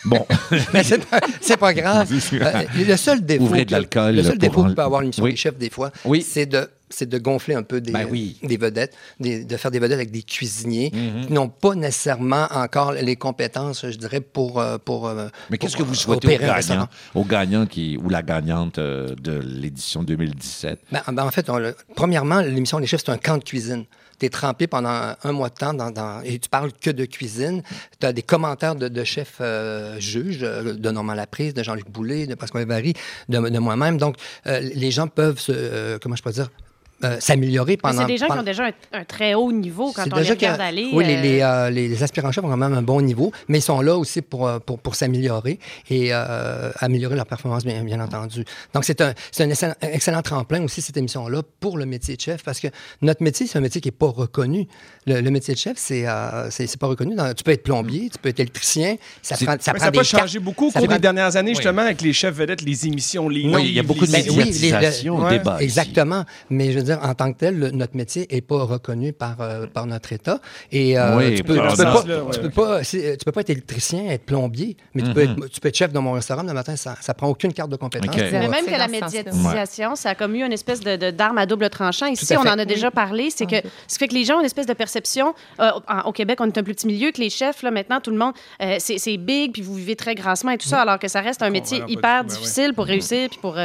Bon. 0.04 0.26
Mais 0.74 0.82
c'est 0.82 0.98
pas, 1.06 1.20
pas 1.58 1.72
grave. 1.74 2.10
Euh, 2.32 2.62
le 2.74 2.96
seul 2.96 3.24
défaut, 3.24 3.44
Ouvrez 3.44 3.60
de 3.64 3.70
que- 3.70 3.70
l'alcool 3.76 4.16
le 4.16 4.22
seul 4.24 4.36
défaut 4.36 4.62
en- 4.64 4.68
que 4.70 4.74
peut 4.74 4.82
avoir 4.82 5.00
l'émission 5.00 5.22
Oui. 5.22 5.30
des 5.30 5.36
chefs 5.36 5.56
des 5.56 5.70
fois, 5.70 5.92
Oui. 6.04 6.26
c'est 6.28 6.44
de 6.46 6.68
c'est 6.90 7.08
de 7.08 7.16
gonfler 7.18 7.54
un 7.54 7.62
peu 7.62 7.80
des, 7.80 7.92
Ben 7.92 8.06
oui. 8.10 8.36
des 8.42 8.56
vedettes, 8.56 8.94
des- 9.20 9.44
de 9.44 9.56
faire 9.56 9.70
des 9.70 9.78
vedettes 9.78 9.94
avec 9.98 10.10
des 10.10 10.24
cuisiniers 10.24 10.90
Mhm. 10.92 11.26
qui 11.26 11.32
n'ont 11.32 11.48
pas 11.48 11.74
nécessairement 11.76 12.48
encore 12.50 12.92
les 12.92 13.14
compétences, 13.16 13.86
je 13.88 13.96
dirais, 13.96 14.20
pour... 14.20 14.60
euh, 14.60 14.76
pour 14.84 15.10
Mais 15.50 15.56
qu'est-ce 15.56 15.76
que 15.76 15.82
vous 15.84 15.94
souhaitez 15.94 16.36
aux 16.36 16.40
gagnants, 16.40 16.88
aux 17.14 17.24
gagnants 17.24 17.66
qui, 17.66 17.96
ou 18.02 18.10
la 18.10 18.20
gagnante 18.22 18.78
de 18.80 19.40
l'édition 19.42 20.02
2017? 20.02 20.80
Ben, 20.90 21.00
ben, 21.12 21.24
en 21.24 21.30
fait, 21.30 21.48
on 21.48 21.56
le- 21.58 21.76
premièrement, 21.94 22.40
l'émission 22.40 22.76
Les 22.78 22.86
Chefs, 22.88 23.02
c'est 23.06 23.12
un 23.12 23.18
camp 23.18 23.38
de 23.38 23.44
cuisine. 23.44 23.84
Tu 24.22 24.30
trempé 24.30 24.68
pendant 24.68 25.16
un 25.24 25.32
mois 25.32 25.48
de 25.48 25.54
temps 25.54 25.74
dans, 25.74 26.22
et 26.22 26.38
tu 26.38 26.48
parles 26.48 26.70
que 26.72 26.90
de 26.90 27.04
cuisine. 27.06 27.60
Tu 27.98 28.06
as 28.06 28.12
des 28.12 28.22
commentaires 28.22 28.76
de, 28.76 28.86
de 28.86 29.02
chefs 29.02 29.38
euh, 29.40 29.98
juges, 29.98 30.44
euh, 30.44 30.74
de 30.74 30.90
Normand 30.92 31.14
Laprise, 31.14 31.54
de 31.54 31.62
Jean-Luc 31.64 31.90
Boulay, 31.90 32.28
de 32.28 32.36
Pascal 32.36 32.64
Vary, 32.64 32.94
de, 33.28 33.40
de 33.40 33.58
moi-même. 33.58 33.98
Donc, 33.98 34.14
euh, 34.46 34.60
les 34.60 34.92
gens 34.92 35.08
peuvent 35.08 35.40
se. 35.40 35.98
comment 35.98 36.14
je 36.14 36.22
peux 36.22 36.30
dire? 36.30 36.50
Euh, 37.04 37.16
s'améliorer 37.20 37.72
Mais 37.72 37.76
pendant. 37.78 38.00
c'est 38.02 38.06
des 38.06 38.16
gens 38.18 38.26
qui 38.28 38.38
ont 38.38 38.42
déjà 38.42 38.66
un, 38.66 38.72
un 39.00 39.04
très 39.04 39.34
haut 39.34 39.52
niveau 39.52 39.92
quand 39.92 40.04
on 40.12 40.16
les 40.16 40.30
regarde 40.30 40.60
aller. 40.60 40.90
Oui, 40.92 41.04
les, 41.04 41.16
euh, 41.16 41.22
les, 41.22 41.40
euh, 41.42 41.70
les- 41.70 41.88
les 41.88 42.02
aspirants-chefs 42.02 42.44
ont 42.44 42.48
quand 42.48 42.56
même 42.56 42.74
un 42.74 42.82
bon 42.82 43.00
niveau, 43.00 43.32
mais 43.48 43.58
ils 43.58 43.62
sont 43.62 43.80
là 43.80 43.96
aussi 43.96 44.22
pour, 44.22 44.50
pour, 44.66 44.78
pour 44.78 44.94
s'améliorer 44.94 45.58
et 45.90 46.08
euh, 46.12 46.70
améliorer 46.80 47.16
leur 47.16 47.26
performance, 47.26 47.64
bien, 47.64 47.82
bien 47.84 48.00
entendu. 48.00 48.44
Donc, 48.74 48.84
c'est 48.84 49.00
un, 49.00 49.14
c'est 49.30 49.44
un 49.44 49.74
excellent, 49.82 50.22
tremplin 50.22 50.62
aussi, 50.62 50.80
cette 50.82 50.96
émission-là, 50.96 51.42
pour 51.60 51.78
le 51.78 51.86
métier 51.86 52.16
de 52.16 52.20
chef, 52.20 52.42
parce 52.44 52.60
que 52.60 52.68
notre 53.00 53.22
métier, 53.22 53.46
c'est 53.46 53.58
un 53.58 53.62
métier 53.62 53.80
qui 53.80 53.88
n'est 53.88 53.92
pas 53.92 54.06
reconnu. 54.08 54.66
Le, 55.06 55.20
le 55.20 55.30
métier 55.30 55.54
de 55.54 55.58
chef, 55.58 55.74
c'est 55.76 56.06
euh, 56.06 56.48
c'est 56.50 56.76
pas 56.78 56.86
reconnu. 56.86 57.14
Dans- 57.14 57.34
tu 57.34 57.42
peux 57.44 57.50
être 57.50 57.62
plombier, 57.64 58.08
tu 58.10 58.18
peux 58.18 58.28
être 58.28 58.40
électricien, 58.40 58.96
ça 59.22 59.36
prend, 59.36 59.56
ça 59.58 59.72
prend 59.72 59.78
ça 59.80 59.84
n'a 59.86 59.90
des 59.90 59.98
pas 59.98 60.04
cartes. 60.04 60.22
changé 60.22 60.38
beaucoup 60.38 60.66
au 60.68 60.70
cours 60.70 60.82
prend- 60.84 60.92
des 60.94 61.00
dernières 61.00 61.36
années, 61.36 61.50
Oui. 61.50 61.56
justement, 61.56 61.82
avec 61.82 62.00
les 62.02 62.12
chefs 62.12 62.34
vedettes, 62.34 62.62
les 62.62 62.86
émissions, 62.86 63.28
les 63.28 63.44
Oui, 63.52 63.62
il 63.66 63.72
y 63.72 63.78
a 63.80 63.82
beaucoup 63.82 64.06
de 64.06 64.12
les- 64.12 64.22
Ben 64.22 64.30
oui, 64.30 64.36
les- 64.36 64.44
médiatisation, 64.44 65.18
le- 65.18 65.24
au 65.26 65.30
débat. 65.30 65.54
ici. 65.56 65.64
Exactement. 65.64 66.24
Mais 66.50 66.72
je 66.72 66.78
veux 66.78 66.84
dire, 66.84 66.91
en 67.02 67.14
tant 67.14 67.32
que 67.32 67.38
tel, 67.38 67.58
le- 67.58 67.70
notre 67.70 67.96
métier 67.96 68.26
n'est 68.30 68.40
pas 68.40 68.62
reconnu 68.64 69.12
par, 69.12 69.36
euh, 69.40 69.66
par 69.66 69.86
notre 69.86 70.12
État. 70.12 70.40
Et 70.70 70.98
euh, 70.98 71.16
Oui, 71.16 71.34
tu 71.36 71.44
peux, 71.44 71.54
tu 71.54 71.60
pas, 71.60 71.70
ce 71.70 71.76
sens-là, 71.82 72.16
tu 72.18 72.22
ouais. 72.38 72.42
peux 72.42 72.50
pas, 72.50 72.84
c'est- 72.84 73.16
tu 73.16 73.24
peux 73.24 73.32
pas 73.32 73.40
être 73.42 73.50
électricien, 73.50 74.06
être 74.10 74.24
plombier, 74.24 74.76
mais 74.94 75.02
tu, 75.02 75.12
peux 75.12 75.24
Mhm. 75.26 75.30
être, 75.42 75.48
tu 75.48 75.60
peux 75.60 75.68
être 75.68 75.76
chef 75.76 75.92
dans 75.92 76.02
mon 76.02 76.12
restaurant 76.12 76.42
le 76.42 76.52
matin, 76.52 76.76
ça 76.76 76.96
ne 77.06 77.12
prend 77.14 77.28
aucune 77.28 77.52
carte 77.52 77.70
de 77.70 77.76
compétence. 77.76 78.14
OK. 78.14 78.22
Mais 78.32 78.48
même 78.48 78.64
que 78.66 78.70
la 78.70 78.88
médiatisation, 78.88 79.94
ça 79.96 80.10
a 80.10 80.14
comme 80.14 80.34
eu 80.34 80.44
une 80.44 80.52
espèce 80.52 80.80
de, 80.80 80.96
de- 80.96 81.10
d'arme 81.10 81.38
à 81.38 81.46
double 81.46 81.68
tranchant. 81.70 82.06
Ici, 82.06 82.36
on 82.36 82.40
en 82.40 82.58
a 82.58 82.64
déjà 82.64 82.90
parlé. 82.90 83.30
C'est 83.30 83.46
que 83.46 83.56
ce 83.86 83.94
qui 83.94 83.98
fait 83.98 84.08
que 84.08 84.14
les 84.14 84.24
gens 84.24 84.36
ont 84.36 84.40
une 84.40 84.46
espèce 84.46 84.66
de 84.66 84.72
perception. 84.74 85.34
euh, 85.60 85.70
en- 85.88 86.08
au 86.08 86.12
Québec, 86.12 86.38
on 86.40 86.46
est 86.46 86.58
un 86.58 86.62
plus 86.62 86.74
petit 86.74 86.86
milieu 86.86 87.10
que 87.12 87.20
les 87.20 87.30
chefs. 87.30 87.62
Là, 87.62 87.70
maintenant, 87.70 88.00
tout 88.00 88.10
le 88.10 88.16
monde, 88.16 88.32
euh, 88.62 88.76
c'est, 88.78 89.16
big, 89.16 89.52
puis 89.52 89.62
vous 89.62 89.74
vivez 89.74 89.96
très 89.96 90.14
grassement 90.14 90.50
et 90.52 90.58
tout 90.58 90.66
ça, 90.68 90.80
alors 90.82 90.98
que 90.98 91.08
ça 91.08 91.20
reste 91.20 91.42
un 91.42 91.50
métier 91.50 91.82
hyper 91.88 92.24
ben 92.24 92.28
difficile 92.30 92.72
pour 92.74 92.84
réussir, 92.86 93.28
puis 93.28 93.38
pour. 93.40 93.56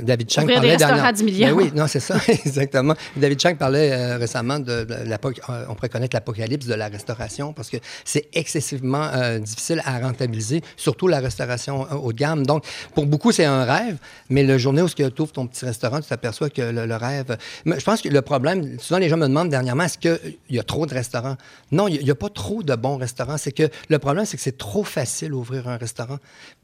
David 0.00 0.30
Chang 0.30 0.46
parlait 0.46 0.70
restaurants 0.70 0.92
dernière- 0.94 1.04
à 1.06 1.12
10 1.12 1.24
millions. 1.24 1.48
Ben 1.48 1.54
oui, 1.54 1.70
non, 1.74 1.86
c'est 1.92 2.00
ça, 2.00 2.16
exactement. 2.28 2.94
David 3.16 3.38
Chang 3.38 3.54
parlait 3.56 3.92
euh, 3.92 4.16
récemment 4.16 4.58
de, 4.58 4.84
de 4.84 4.94
euh, 5.12 5.64
on 5.68 5.74
pourrait 5.74 5.90
connaître 5.90 6.16
l'apocalypse 6.16 6.66
de 6.66 6.72
la 6.72 6.88
restauration 6.88 7.52
parce 7.52 7.68
que 7.68 7.76
c'est 8.04 8.28
excessivement 8.32 9.10
euh, 9.12 9.38
difficile 9.38 9.82
à 9.84 9.98
rentabiliser, 9.98 10.62
surtout 10.76 11.06
la 11.06 11.20
restauration 11.20 11.86
haut 11.92 12.12
de 12.12 12.18
gamme. 12.18 12.46
Donc, 12.46 12.64
pour 12.94 13.04
beaucoup, 13.04 13.30
c'est 13.30 13.44
un 13.44 13.64
rêve, 13.64 13.98
mais 14.30 14.42
le 14.42 14.56
journée 14.56 14.80
où 14.80 14.88
tu 14.88 15.04
ouvres 15.04 15.32
ton 15.32 15.46
petit 15.46 15.66
restaurant, 15.66 16.00
tu 16.00 16.08
t'aperçois 16.08 16.48
que 16.48 16.62
le, 16.62 16.96
rêve. 16.96 17.36
Je 17.66 17.84
pense 17.84 18.00
que 18.00 18.08
le 18.08 18.22
problème, 18.22 18.78
souvent 18.78 18.98
les 18.98 19.10
gens 19.10 19.18
me 19.18 19.28
demandent 19.28 19.50
dernièrement, 19.50 19.84
est-ce 19.84 19.98
qu'il 19.98 20.38
y 20.48 20.58
a 20.58 20.62
trop 20.62 20.86
de 20.86 20.94
restaurants? 20.94 21.36
Non, 21.72 21.88
il 21.88 22.02
n'y 22.02 22.10
a, 22.10 22.14
pas 22.14 22.30
trop 22.30 22.62
de 22.62 22.74
bons 22.74 22.96
restaurants. 22.96 23.36
C'est 23.36 23.52
que 23.52 23.68
le 23.88 23.98
problème, 23.98 24.24
c'est 24.24 24.38
que 24.38 24.42
c'est 24.42 24.56
trop 24.56 24.84
facile 24.84 25.30
d'ouvrir 25.30 25.68
un 25.68 25.76
restaurant 25.76 26.18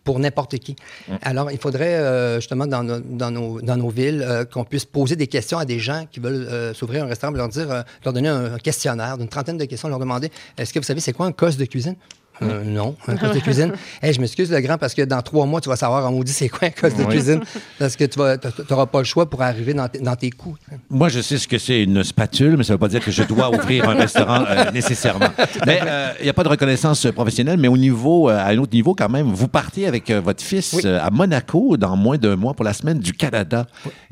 pour 0.09 0.21
n'importe 0.21 0.57
qui. 0.57 0.75
Alors, 1.21 1.51
il 1.51 1.59
faudrait 1.59 1.97
euh, 1.97 2.37
justement 2.37 2.67
dans 2.67 2.83
nos, 2.83 2.99
dans 2.99 3.31
nos, 3.31 3.61
dans 3.61 3.77
nos 3.77 3.91
villes 3.91 4.25
euh, 4.27 4.47
qu'on 4.47 4.65
puisse 4.65 4.87
poser 4.87 5.17
des 5.17 5.27
questions 5.27 5.59
à 5.59 5.67
des 5.67 5.79
gens 5.79 6.07
qui 6.11 6.19
veulent 6.19 6.47
euh, 6.49 6.73
s'ouvrir 6.73 7.05
un 7.05 7.09
restaurant, 7.09 7.35
leur 7.35 7.51
dire, 7.51 7.71
euh, 7.71 7.83
leur 8.03 8.15
donner 8.15 8.31
un, 8.31 8.55
un 8.55 8.59
questionnaire 8.59 9.19
d'une 9.19 9.29
trentaine 9.29 9.59
de 9.59 9.67
questions, 9.67 9.87
leur 9.91 9.99
demander 9.99 10.31
est-ce 10.57 10.73
que 10.73 10.79
vous 10.79 10.85
savez 10.87 11.01
c'est 11.01 11.13
quoi 11.13 11.27
un 11.27 11.33
cos 11.33 11.51
de 11.59 11.65
cuisine? 11.67 11.97
Euh, 12.43 12.63
non, 12.65 12.95
un 13.07 13.17
cos 13.17 13.29
de 13.35 13.39
cuisine. 13.41 13.73
Hey, 14.03 14.13
je 14.13 14.21
m'excuse, 14.21 14.51
le 14.51 14.61
grand, 14.61 14.79
parce 14.79 14.95
que 14.95 15.03
dans 15.03 15.21
trois 15.23 15.45
mois, 15.47 15.61
tu 15.61 15.69
vas 15.69 15.77
savoir 15.77 16.07
en 16.07 16.13
maudit 16.13 16.33
c'est 16.33 16.49
quoi 16.49 16.69
un 16.69 16.71
cos 16.71 16.89
de 16.89 17.03
Oui. 17.03 17.07
cuisine. 17.09 17.41
Parce 17.79 17.97
que 17.97 18.05
tu 18.05 18.19
n'auras 18.19 18.87
pas 18.87 18.99
le 18.99 19.05
choix 19.05 19.29
pour 19.29 19.43
arriver 19.43 19.75
dans, 19.75 19.89
tes- 19.89 19.99
dans 19.99 20.15
tes 20.17 20.31
coûts. 20.31 20.57
Moi, 20.91 21.09
je 21.09 21.21
sais 21.21 21.37
ce 21.39 21.49
que 21.49 21.59
c'est 21.59 21.83
une 21.83 22.05
spatule, 22.05 22.57
mais 22.57 22.65
ça 22.65 22.73
ne 22.73 22.75
veut 22.75 22.81
pas 22.81 22.89
dire 22.89 23.01
que 23.05 23.11
je 23.11 23.23
dois 23.25 23.51
ouvrir 23.55 23.89
un 23.89 23.95
restaurant 23.95 24.45
euh, 24.49 24.71
nécessairement. 24.73 25.29
Mais 25.67 25.81
euh, 25.85 26.11
il 26.21 26.25
n'y 26.25 26.31
a 26.31 26.33
pas 26.33 26.45
de 26.45 26.49
reconnaissance 26.49 27.07
euh, 27.07 27.13
professionnelle, 27.13 27.59
mais 27.59 27.69
au 27.69 27.77
niveau, 27.77 28.31
euh, 28.31 28.37
à 28.39 28.49
un 28.49 28.59
autre 28.59 28.73
niveau 28.73 28.95
quand 28.95 29.09
même, 29.09 29.27
vous 29.33 29.49
partez 29.49 29.87
avec 29.87 30.11
euh, 30.11 30.21
votre 30.21 30.43
fils 30.43 30.75
Oui. 30.75 30.83
euh, 30.85 31.01
à 31.03 31.11
Monaco 31.11 31.77
dans 31.77 31.97
moins 31.97 32.19
d'un 32.19 32.37
mois 32.37 32.55
pour 32.55 32.65
la 32.65 32.73
semaine 32.73 32.99
du 33.01 33.13
Canada. 33.13 33.67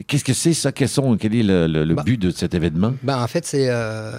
Qu'est-ce 0.07 0.25
que 0.25 0.33
c'est 0.35 0.53
ça? 0.55 0.73
Quels 0.73 0.89
sont, 0.89 1.17
quel 1.17 1.35
est 1.35 1.43
le, 1.43 1.67
le- 1.67 1.85
le 1.85 1.95
Bah. 1.95 2.03
but 2.05 2.21
de 2.21 2.31
cet 2.31 2.55
événement? 2.55 2.93
Ben, 3.03 3.23
en 3.23 3.27
fait, 3.29 3.47
c'est 3.47 3.67
euh, 3.69 4.13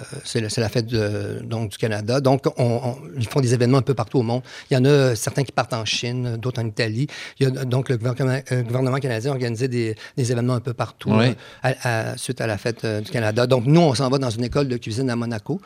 la 0.56 0.68
fête 0.68 0.86
de- 0.86 1.40
donc, 1.44 1.70
du 1.72 1.76
Canada. 1.78 2.20
Donc, 2.20 2.46
on, 2.58 2.64
on- 2.84 2.96
ils 3.18 3.26
font 3.28 3.40
des 3.40 3.52
événements 3.54 3.78
un 3.78 3.82
peu 3.82 3.94
partout 3.98 4.18
au 4.20 4.22
monde. 4.22 4.42
Il 4.70 4.74
y 4.74 4.76
en 4.76 4.84
a 4.84 4.88
euh, 4.88 5.14
certains 5.14 5.42
qui 5.44 5.52
partent 5.52 5.74
en 5.74 5.84
Chine, 5.84 6.36
d'autres 6.40 6.62
en 6.62 6.66
Italie. 6.66 7.06
Il 7.38 7.42
y 7.42 7.46
a, 7.46 7.64
donc, 7.64 7.88
le 7.90 7.96
gouvernement, 7.98 8.38
euh, 8.52 8.62
gouvernement 8.62 8.98
canadien 8.98 9.30
a 9.32 9.34
organisé 9.34 9.66
des, 9.68 9.94
des 10.16 10.32
événements 10.32 10.54
un 10.54 10.60
peu 10.60 10.72
partout 10.72 11.10
Oui. 11.12 11.26
euh, 11.30 11.34
à- 11.62 12.10
à- 12.12 12.16
suite 12.16 12.40
à 12.40 12.46
la 12.46 12.56
fête 12.58 12.84
euh, 12.84 13.00
du 13.00 13.10
Canada. 13.10 13.46
Donc, 13.46 13.64
nous, 13.66 13.80
on 13.80 13.94
s'en 13.94 14.08
va 14.08 14.18
dans 14.18 14.30
une 14.30 14.44
école 14.44 14.68
de 14.68 14.76
cuisine 14.76 15.10
à 15.10 15.16
Monaco, 15.16 15.60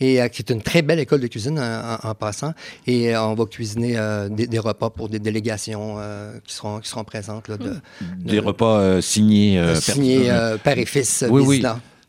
et 0.00 0.20
euh, 0.20 0.28
qui 0.28 0.42
est 0.42 0.50
une 0.50 0.62
très 0.62 0.82
belle 0.82 0.98
école 0.98 1.20
de 1.20 1.28
cuisine 1.28 1.58
en, 1.58 1.62
en- 2.04 2.10
en 2.10 2.14
passant. 2.14 2.52
Et 2.86 3.16
on 3.16 3.34
va 3.34 3.44
cuisiner 3.46 3.96
des, 4.30 4.46
des 4.48 4.58
repas 4.58 4.90
pour 4.90 5.08
des 5.08 5.20
délégations 5.20 5.96
qui, 6.44 6.54
seront, 6.54 6.80
qui 6.80 6.88
seront 6.88 7.04
présentes. 7.04 7.46
Là, 7.48 7.56
de, 7.56 7.74
Des 8.18 8.40
repas 8.40 9.00
signés. 9.00 9.62
signés 9.80 10.28
père 10.64 10.78
et 10.78 10.86
fils 10.86 11.24
Oui, 11.30 11.42
oui. 11.46 11.62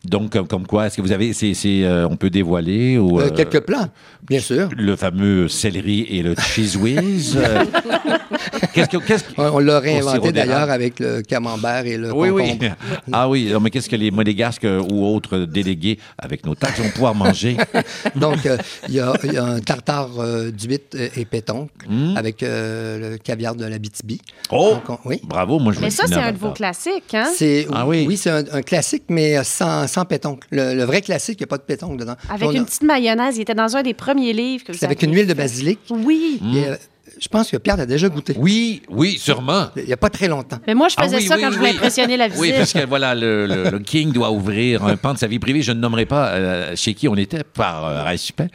Donc, 0.09 0.31
comme, 0.31 0.47
comme 0.47 0.65
quoi, 0.67 0.87
est-ce 0.87 0.97
que 0.97 1.01
vous 1.01 1.11
avez, 1.11 1.33
c'est, 1.33 1.53
c'est, 1.53 1.83
euh, 1.83 2.07
on 2.09 2.15
peut 2.15 2.29
dévoiler 2.29 2.97
ou 2.97 3.19
Euh, 3.19 3.25
euh, 3.25 3.29
quelques 3.29 3.59
plans, 3.61 3.87
bien 4.27 4.39
sûr. 4.39 4.69
le 4.75 4.95
fameux 4.95 5.47
céleri 5.47 6.01
et 6.09 6.23
le 6.23 6.33
cheese 6.35 6.77
whiz? 6.77 7.35
euh, 7.37 7.65
qu'est-ce 8.73 8.89
que, 8.89 8.97
qu'est-ce 8.97 9.23
que- 9.23 9.33
On, 9.41 9.55
on 9.55 9.59
l'a 9.59 9.81
sirop 9.81 9.83
réinventé 9.83 10.31
d'ailleurs 10.31 10.69
avec 10.69 10.99
le 10.99 11.21
camembert 11.21 11.85
et 11.85 11.97
le 11.97 12.11
Oui, 12.13 12.29
oui. 12.29 12.51
concombre. 12.57 12.75
Ah 13.13 13.29
oui, 13.29 13.49
non, 13.51 13.59
mais 13.59 13.69
qu'est-ce 13.69 13.89
que 13.89 13.95
les 13.95 14.11
monégasques 14.11 14.65
euh, 14.65 14.81
ou 14.91 15.05
autres 15.05 15.39
délégués 15.39 15.97
avec 16.17 16.45
nos 16.45 16.55
taxes 16.55 16.79
vont 16.79 16.89
pouvoir 16.89 17.15
manger? 17.15 17.57
Donc, 18.15 18.45
euh, 18.45 18.57
il 18.87 18.95
y, 18.95 18.99
a, 18.99 19.13
il 19.23 19.33
y 19.33 19.37
a 19.37 19.43
un 19.45 19.59
tartare 19.59 20.09
euh, 20.19 20.51
d'huître 20.51 20.97
et 21.15 21.25
pétoncle 21.25 21.71
avec 22.15 22.43
euh, 22.43 23.11
le 23.11 23.17
caviar 23.17 23.55
de 23.55 23.65
la 23.65 23.77
BTB. 23.79 24.11
Hmm. 24.11 24.15
Oh! 24.51 24.73
Donc, 24.75 24.89
on- 24.89 24.99
oui. 25.09 25.21
Bravo, 25.23 25.59
moi 25.59 25.73
je 25.73 25.79
Mais 25.79 25.89
ça, 25.89 26.03
finir 26.03 26.17
c'est 26.17 26.23
un 26.23 26.27
avec 26.27 26.35
de 26.41 26.45
vos 26.47 26.51
classiques, 26.53 27.13
hein? 27.13 27.27
C'est, 27.35 27.67
Ah 27.73 27.85
oui? 27.87 28.15
c'est 28.17 28.29
un, 28.29 28.43
un 28.51 28.61
classique, 28.61 29.03
mais 29.09 29.43
sans, 29.43 29.87
sans 29.87 29.96
pétoncle. 30.05 30.47
Le, 30.51 30.73
le 30.73 30.83
vrai 30.83 31.01
classique, 31.01 31.37
il 31.39 31.43
n'y 31.43 31.47
a 31.47 31.47
pas 31.47 31.57
de 31.57 31.63
pétoncle 31.63 31.97
dedans. 31.97 32.15
Avec 32.29 32.47
On 32.47 32.51
a- 32.51 32.57
une 32.57 32.65
petite 32.65 32.83
mayonnaise. 32.83 33.37
Il 33.37 33.41
était 33.41 33.55
dans 33.55 33.75
un 33.75 33.83
des 33.83 33.93
premiers 33.93 34.33
livres 34.33 34.63
que 34.63 34.71
vous 34.71 34.77
C'est 34.77 34.85
avec 34.85 35.01
une 35.03 35.13
huile 35.13 35.27
de 35.27 35.33
basilic. 35.33 35.79
Oui. 35.89 36.39
Et, 36.55 36.65
euh, 36.67 36.75
je 37.19 37.27
pense 37.27 37.49
que 37.49 37.57
Pierre 37.57 37.77
l'a 37.77 37.85
déjà 37.85 38.09
goûté. 38.09 38.33
Oui, 38.37 38.81
oui, 38.89 39.17
sûrement. 39.19 39.67
Il 39.75 39.83
n'y 39.85 39.93
a 39.93 39.97
pas 39.97 40.09
très 40.09 40.27
longtemps. 40.27 40.59
Mais 40.67 40.73
moi, 40.75 40.87
je 40.89 40.95
Ah 40.97 41.03
faisais 41.03 41.17
oui, 41.17 41.23
ça 41.25 41.35
oui, 41.35 41.41
quand 41.41 41.47
oui, 41.47 41.53
je 41.53 41.59
voulais 41.59 41.71
impressionner 41.71 42.17
la 42.17 42.27
visite. 42.27 42.41
Oui, 42.41 42.53
parce 42.55 42.73
que 42.73 42.85
voilà, 42.85 43.15
le, 43.15 43.45
le- 43.47 43.69
le 43.69 43.79
King 43.79 44.11
doit 44.11 44.31
ouvrir 44.31 44.83
un 44.85 44.95
pan 44.97 45.13
de 45.13 45.17
sa 45.17 45.27
vie 45.27 45.39
privée. 45.39 45.61
Je 45.61 45.71
ne 45.71 45.79
nommerai 45.79 46.05
pas 46.05 46.27
euh, 46.29 46.73
chez 46.75 46.93
qui 46.93 47.07
on 47.07 47.15
était 47.15 47.43
par 47.43 47.85
euh, 47.85 48.03
respect, 48.03 48.47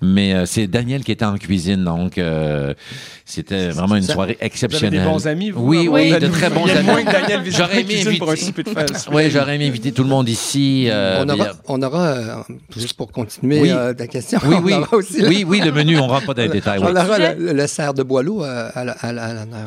mais 0.00 0.34
euh, 0.34 0.46
c'est 0.46 0.66
Daniel 0.66 1.04
qui 1.04 1.12
était 1.12 1.24
en 1.24 1.36
cuisine, 1.36 1.84
donc 1.84 2.18
euh, 2.18 2.74
c'était 3.24 3.68
vraiment 3.70 3.96
une 3.96 4.02
Ça- 4.02 4.12
soirée 4.14 4.32
Vous 4.34 4.38
avez 4.38 4.46
exceptionnelle. 4.46 5.00
des 5.02 5.06
bons 5.08 5.26
amis, 5.26 5.50
vous? 5.50 5.64
Oui, 5.66 5.86
à 5.86 5.90
oui, 5.90 6.10
de 6.18 6.26
très 6.28 6.48
bons 6.50 6.66
amis. 6.68 6.84
moins 6.86 7.02
que 7.02 7.12
Daniel 7.12 7.40
visite 7.42 7.58
J'aurais 7.58 7.74
la 7.74 7.80
aimé 7.80 7.94
cuisine 7.94 8.18
pour 8.18 8.28
un 8.28 8.32
inviter- 8.32 8.46
souper 8.46 8.62
de 8.62 8.68
fête. 8.74 9.06
Oui, 9.12 9.30
j'aurais 9.30 9.56
aimé 9.56 9.66
inviter 9.68 9.92
tout 9.92 10.02
le 10.02 10.08
monde 10.08 10.28
ici. 10.28 10.86
euh, 10.88 11.24
on 11.24 11.28
aura, 11.28 11.46
on 11.68 11.82
aura 11.82 12.02
euh, 12.06 12.34
juste 12.76 12.94
pour 12.94 13.10
continuer 13.12 13.60
Oui. 13.60 13.70
euh, 13.70 13.92
ta 13.94 14.06
question, 14.06 14.38
Oui, 14.44 14.54
on 14.58 14.62
oui, 14.62 14.72
aura 14.74 14.96
aussi 14.96 15.20
le- 15.20 15.28
oui, 15.28 15.44
oui, 15.46 15.60
le 15.60 15.72
menu, 15.72 15.98
on 15.98 16.06
rentre 16.06 16.26
pas 16.26 16.34
dans 16.34 16.42
les 16.42 16.48
détails. 16.48 16.78
On 16.80 16.86
oui. 16.86 16.92
aura 16.92 17.18
le, 17.18 17.52
le 17.52 17.66
cerf 17.66 17.94
de 17.94 18.02
Boileau 18.06 18.42
euh, 18.44 18.70
à, 18.74 18.84
la- 18.84 18.92
à 19.02 19.12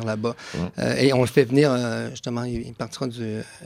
là-bas. 0.04 0.34
Euh, 0.78 0.94
et 0.98 1.12
on 1.12 1.20
le 1.20 1.26
fait 1.26 1.44
venir, 1.44 1.70
euh, 1.72 2.10
justement, 2.10 2.44
il 2.44 2.72
partira 2.76 3.06
du, 3.06 3.18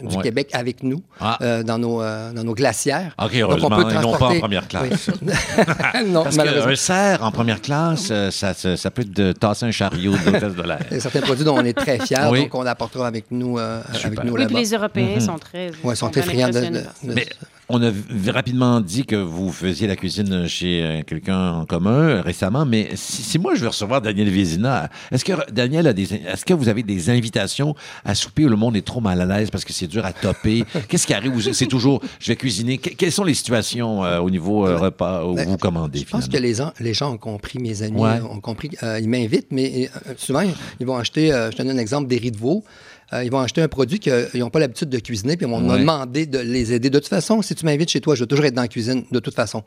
du 0.02 0.16
Ouais. 0.16 0.22
Québec 0.22 0.50
avec 0.52 0.82
nous 0.82 1.02
Ah. 1.20 1.38
euh, 1.40 1.62
dans, 1.62 1.78
nos, 1.78 2.02
euh, 2.02 2.32
dans 2.32 2.44
nos 2.44 2.54
glacières. 2.54 3.14
OK, 3.18 3.32
Donc, 3.32 3.40
heureusement, 3.40 3.88
et 3.90 3.94
non 3.94 4.12
pas 4.16 4.28
en 4.28 4.38
première 4.38 4.68
classe. 4.68 5.10
Oui. 5.22 5.32
non, 6.08 6.24
Parce 6.24 6.36
qu'un 6.36 6.76
cerf 6.76 7.22
en 7.22 7.30
première 7.32 7.60
classe, 7.62 8.08
euh, 8.10 8.30
ça, 8.30 8.52
ça, 8.54 8.76
ça 8.76 8.90
peut 8.90 9.04
te 9.04 9.32
tasser 9.32 9.66
un 9.66 9.70
chariot 9.70 10.12
de 10.12 10.30
l'hôtesse 10.30 10.54
de 10.54 10.62
l'air. 10.62 10.80
Il 10.90 10.94
y 10.94 10.96
a 10.98 11.00
certains 11.00 11.20
produits 11.20 11.44
dont 11.44 11.56
on 11.58 11.64
est 11.64 11.72
très 11.72 11.98
fiers, 11.98 12.16
Oui. 12.30 12.42
donc 12.42 12.54
on 12.54 12.62
l'apportera 12.62 13.06
avec 13.06 13.26
nous, 13.30 13.58
euh, 13.58 13.80
avec 14.04 14.22
nous 14.24 14.32
Oui, 14.32 14.40
là-bas. 14.42 14.58
les 14.58 14.70
Européens 14.74 15.20
sont 15.20 15.38
très. 15.38 15.70
Ils 15.84 15.96
sont 15.96 16.10
très 16.10 16.22
friands 16.22 16.48
de, 16.48 16.60
de- 16.60 16.68
de- 16.68 17.14
Mais 17.14 17.26
on 17.70 17.82
a 17.82 17.90
rapidement 18.30 18.80
dit 18.82 19.06
que 19.06 19.16
vous 19.16 19.50
faisiez 19.50 19.86
la 19.86 19.96
cuisine 19.96 20.46
chez 20.46 20.82
euh, 20.84 21.02
quelqu'un 21.02 21.52
en 21.52 21.64
commun 21.64 21.90
euh, 22.08 22.20
récemment, 22.20 22.66
mais 22.66 22.90
si, 22.94 23.22
si 23.22 23.38
moi 23.38 23.54
je 23.54 23.62
veux 23.62 23.68
recevoir 23.68 24.02
Daniel 24.02 24.28
Vézina, 24.28 24.90
est-ce 25.10 25.24
que 25.24 25.32
Daniel 25.50 25.86
a 25.86 25.92
des, 25.94 26.12
est-ce 26.12 26.44
que 26.44 26.52
vous 26.52 26.68
avez 26.68 26.82
des 26.82 27.08
invitations 27.08 27.74
à 28.04 28.14
souper 28.14 28.44
où 28.44 28.48
le 28.50 28.56
monde 28.56 28.76
est 28.76 28.84
trop 28.84 29.00
mal 29.00 29.18
à 29.20 29.24
l'aise 29.24 29.50
parce 29.50 29.64
que 29.64 29.72
c'est 29.72 29.86
dur 29.86 30.04
à 30.04 30.12
topper? 30.12 30.64
Qu'est-ce 30.88 31.06
qui 31.06 31.14
arrive 31.14 31.52
C'est 31.52 31.66
toujours, 31.66 32.02
je 32.20 32.28
vais 32.32 32.36
cuisiner? 32.36 32.76
Que- 32.76 32.90
quelles 32.90 33.12
sont 33.12 33.24
les 33.24 33.34
situations 33.34 34.04
euh, 34.04 34.18
au 34.18 34.28
niveau 34.30 34.66
euh, 34.66 34.76
repas 34.76 35.24
où 35.24 35.34
Ben, 35.34 35.48
vous 35.48 35.56
commandez 35.56 36.00
Je 36.00 36.04
pense 36.04 36.24
finalement? 36.24 36.32
que 36.38 36.42
les 36.42 36.54
gens, 36.54 36.72
les 36.80 36.92
gens 36.94 37.12
ont 37.14 37.18
compris, 37.18 37.58
mes 37.58 37.82
amis 37.82 37.98
Ouais. 38.00 38.20
ont 38.20 38.40
compris. 38.40 38.70
euh, 38.82 39.00
ils 39.00 39.08
m'invitent, 39.08 39.52
mais 39.52 39.90
souvent, 40.18 40.42
ils 40.80 40.86
vont 40.86 40.96
acheter, 40.96 41.28
je 41.50 41.56
te 41.56 41.62
donne 41.62 41.70
un 41.70 41.80
exemple, 41.80 42.08
des 42.08 42.18
riz 42.18 42.30
de 42.30 42.36
veau. 42.36 42.62
Euh, 43.12 43.22
ils 43.22 43.30
vont 43.30 43.38
acheter 43.40 43.60
un 43.62 43.68
produit 43.68 43.98
qu'ils 44.00 44.28
n'ont 44.36 44.50
pas 44.50 44.58
l'habitude 44.58 44.88
de 44.88 44.98
cuisiner, 44.98 45.36
puis 45.36 45.46
on 45.46 45.60
m'a 45.60 45.74
Ouais. 45.74 45.80
demandé 45.80 46.26
de 46.26 46.38
les 46.38 46.72
aider. 46.72 46.88
De 46.90 46.98
toute 46.98 47.08
façon, 47.08 47.42
si 47.42 47.54
tu 47.54 47.64
m'invites 47.64 47.90
chez 47.90 48.00
toi, 48.00 48.14
je 48.14 48.20
vais 48.24 48.26
toujours 48.26 48.44
être 48.46 48.54
dans 48.54 48.62
la 48.62 48.68
cuisine, 48.68 49.04
de 49.10 49.18
toute 49.18 49.34
façon. 49.34 49.62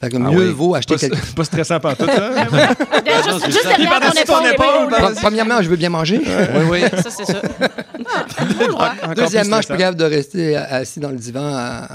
Fait 0.00 0.10
que 0.10 0.16
Ah 0.16 0.30
mieux 0.30 0.48
oui. 0.48 0.52
vaut 0.52 0.74
acheter 0.74 0.94
Pas, 0.94 1.00
quelque 1.00 1.16
c'est 1.24 1.34
pas 1.36 1.44
stressant 1.44 1.78
par 1.80 1.96
tout, 1.96 2.04
ça. 2.06 2.14
D'ailleurs, 2.14 3.26
non, 3.28 3.38
Juste, 3.46 3.64
derrière 3.66 4.00
ton 4.00 4.10
épaule. 4.12 4.52
épaule, 4.52 4.66
oui, 4.88 4.94
oui, 4.98 4.98
Pre- 5.04 5.20
Premièrement, 5.22 5.62
je 5.62 5.68
veux 5.70 5.76
bien 5.76 5.88
manger. 5.90 6.20
Oui, 6.24 6.64
oui. 6.70 6.80
Ça, 7.02 7.10
c'est 7.10 7.24
ça. 7.26 7.40
Ah, 8.78 9.14
Deuxièmement, 9.14 9.56
je 9.58 9.62
suis 9.62 9.68
pas 9.68 9.76
capable 9.76 9.98
de 9.98 10.04
rester 10.04 10.56
assis 10.56 11.00
dans 11.00 11.10
le 11.10 11.16
divan 11.16 11.44
à, 11.54 11.86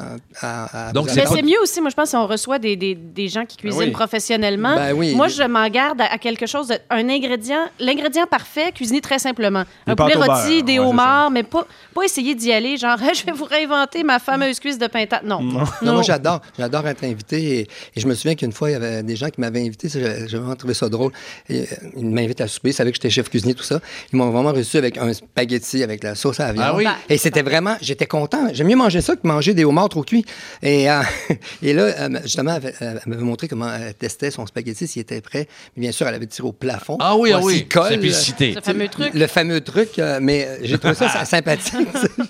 à- 0.41 0.87
à- 0.89 0.91
Donc, 0.93 1.09
à- 1.09 1.13
c'est 1.13 1.23
pas- 1.23 1.41
mieux 1.41 1.59
aussi, 1.61 1.81
moi, 1.81 1.89
je 1.89 1.95
pense, 1.95 2.09
si 2.09 2.15
on 2.15 2.27
reçoit 2.27 2.59
des, 2.59 2.75
des, 2.75 2.95
des 2.95 3.27
gens 3.27 3.45
qui 3.45 3.57
cuisinent 3.57 3.79
oui. 3.79 3.91
professionnellement. 3.91 4.75
Ben 4.75 4.93
oui. 4.93 5.13
Moi, 5.15 5.27
je 5.27 5.43
m'en 5.43 5.67
garde 5.67 5.99
à, 6.01 6.05
à 6.13 6.17
quelque 6.17 6.45
chose, 6.45 6.67
de, 6.69 6.75
un 6.89 7.09
ingrédient, 7.09 7.65
l'ingrédient 7.79 8.27
parfait, 8.27 8.71
cuisiné 8.73 9.01
très 9.01 9.19
simplement. 9.19 9.63
Un 9.87 9.95
poulet 9.95 10.15
rôti, 10.15 10.63
des 10.63 10.79
homard, 10.85 11.31
mais 11.31 11.43
pas, 11.43 11.65
pas 11.93 12.03
essayer 12.03 12.35
d'y 12.35 12.51
aller, 12.51 12.77
genre, 12.77 12.97
je 13.13 13.25
vais 13.25 13.31
vous 13.31 13.45
réinventer 13.45 14.03
ma 14.03 14.19
fameuse 14.19 14.59
cuisse 14.59 14.77
de 14.77 14.87
pintade. 14.87 15.23
Non. 15.23 15.41
Non, 15.41 15.93
moi, 15.93 16.01
j'adore. 16.01 16.41
J'adore 16.57 16.87
être 16.87 17.03
invité. 17.03 17.59
Et, 17.59 17.67
et 17.95 17.99
je 17.99 18.07
me 18.07 18.13
souviens 18.13 18.35
qu'une 18.35 18.51
fois, 18.51 18.69
il 18.69 18.73
y 18.73 18.75
avait 18.75 19.03
des 19.03 19.15
gens 19.15 19.29
qui 19.29 19.39
m'avaient 19.41 19.61
invité. 19.61 19.89
ça, 19.89 19.99
J'ai 19.99 20.37
vraiment 20.37 20.55
trouvé 20.55 20.73
ça 20.73 20.89
drôle. 20.89 21.11
Et, 21.49 21.61
euh, 21.61 21.65
ils 21.97 22.05
m'invitent 22.05 22.41
à 22.41 22.47
souper. 22.47 22.69
Ils 22.69 22.73
savaient 22.73 22.91
que 22.91 22.97
j'étais 22.97 23.09
chef 23.09 23.29
cuisinier, 23.29 23.53
tout 23.53 23.63
ça. 23.63 23.79
Ils 24.11 24.17
m'ont 24.17 24.29
vraiment 24.29 24.51
reçu 24.51 24.77
avec 24.77 24.97
un 24.97 25.13
spaghetti 25.13 25.83
avec 25.83 26.03
la 26.03 26.15
sauce 26.15 26.39
à 26.39 26.47
la 26.47 26.53
viande. 26.53 26.65
Ah 26.67 26.75
oui? 26.75 26.85
Et 27.09 27.17
c'était 27.17 27.41
vraiment... 27.41 27.75
J'étais 27.81 28.05
content. 28.05 28.49
J'aime 28.53 28.67
mieux 28.67 28.75
manger 28.75 29.01
ça 29.01 29.15
que 29.15 29.27
manger 29.27 29.53
des 29.53 29.65
homards 29.65 29.89
trop 29.89 30.03
cuits. 30.03 30.25
Et, 30.61 30.89
euh, 30.89 31.01
et 31.61 31.73
là, 31.73 31.83
euh, 31.83 32.19
justement, 32.23 32.57
elle, 32.79 33.01
m'avait 33.05 33.23
montré 33.23 33.47
comment 33.47 33.71
elle 33.73 33.93
testait 33.93 34.31
son 34.31 34.45
spaghetti, 34.45 34.87
s'il 34.87 35.01
était 35.01 35.21
prêt. 35.21 35.47
Mais 35.75 35.81
bien 35.81 35.91
sûr, 35.91 36.07
elle 36.07 36.15
avait 36.15 36.27
tiré 36.27 36.47
au 36.47 36.53
plafond. 36.53 36.97
Ah 36.99 37.15
oui, 37.15 37.31
ah 37.33 37.39
oui. 37.41 37.67
colle. 37.67 37.91
Simplicité. 37.91 38.53
Ce 38.55 38.61
fameux 38.61 38.87
truc. 38.87 39.13
Le 39.13 39.27
fameux 39.27 39.61
truc. 39.61 40.01
mais 40.21 40.47
j'ai 40.75 40.93
trouvé 40.93 40.93
ça 40.95 41.09
sy- 41.09 41.25
sympathique. 41.25 41.87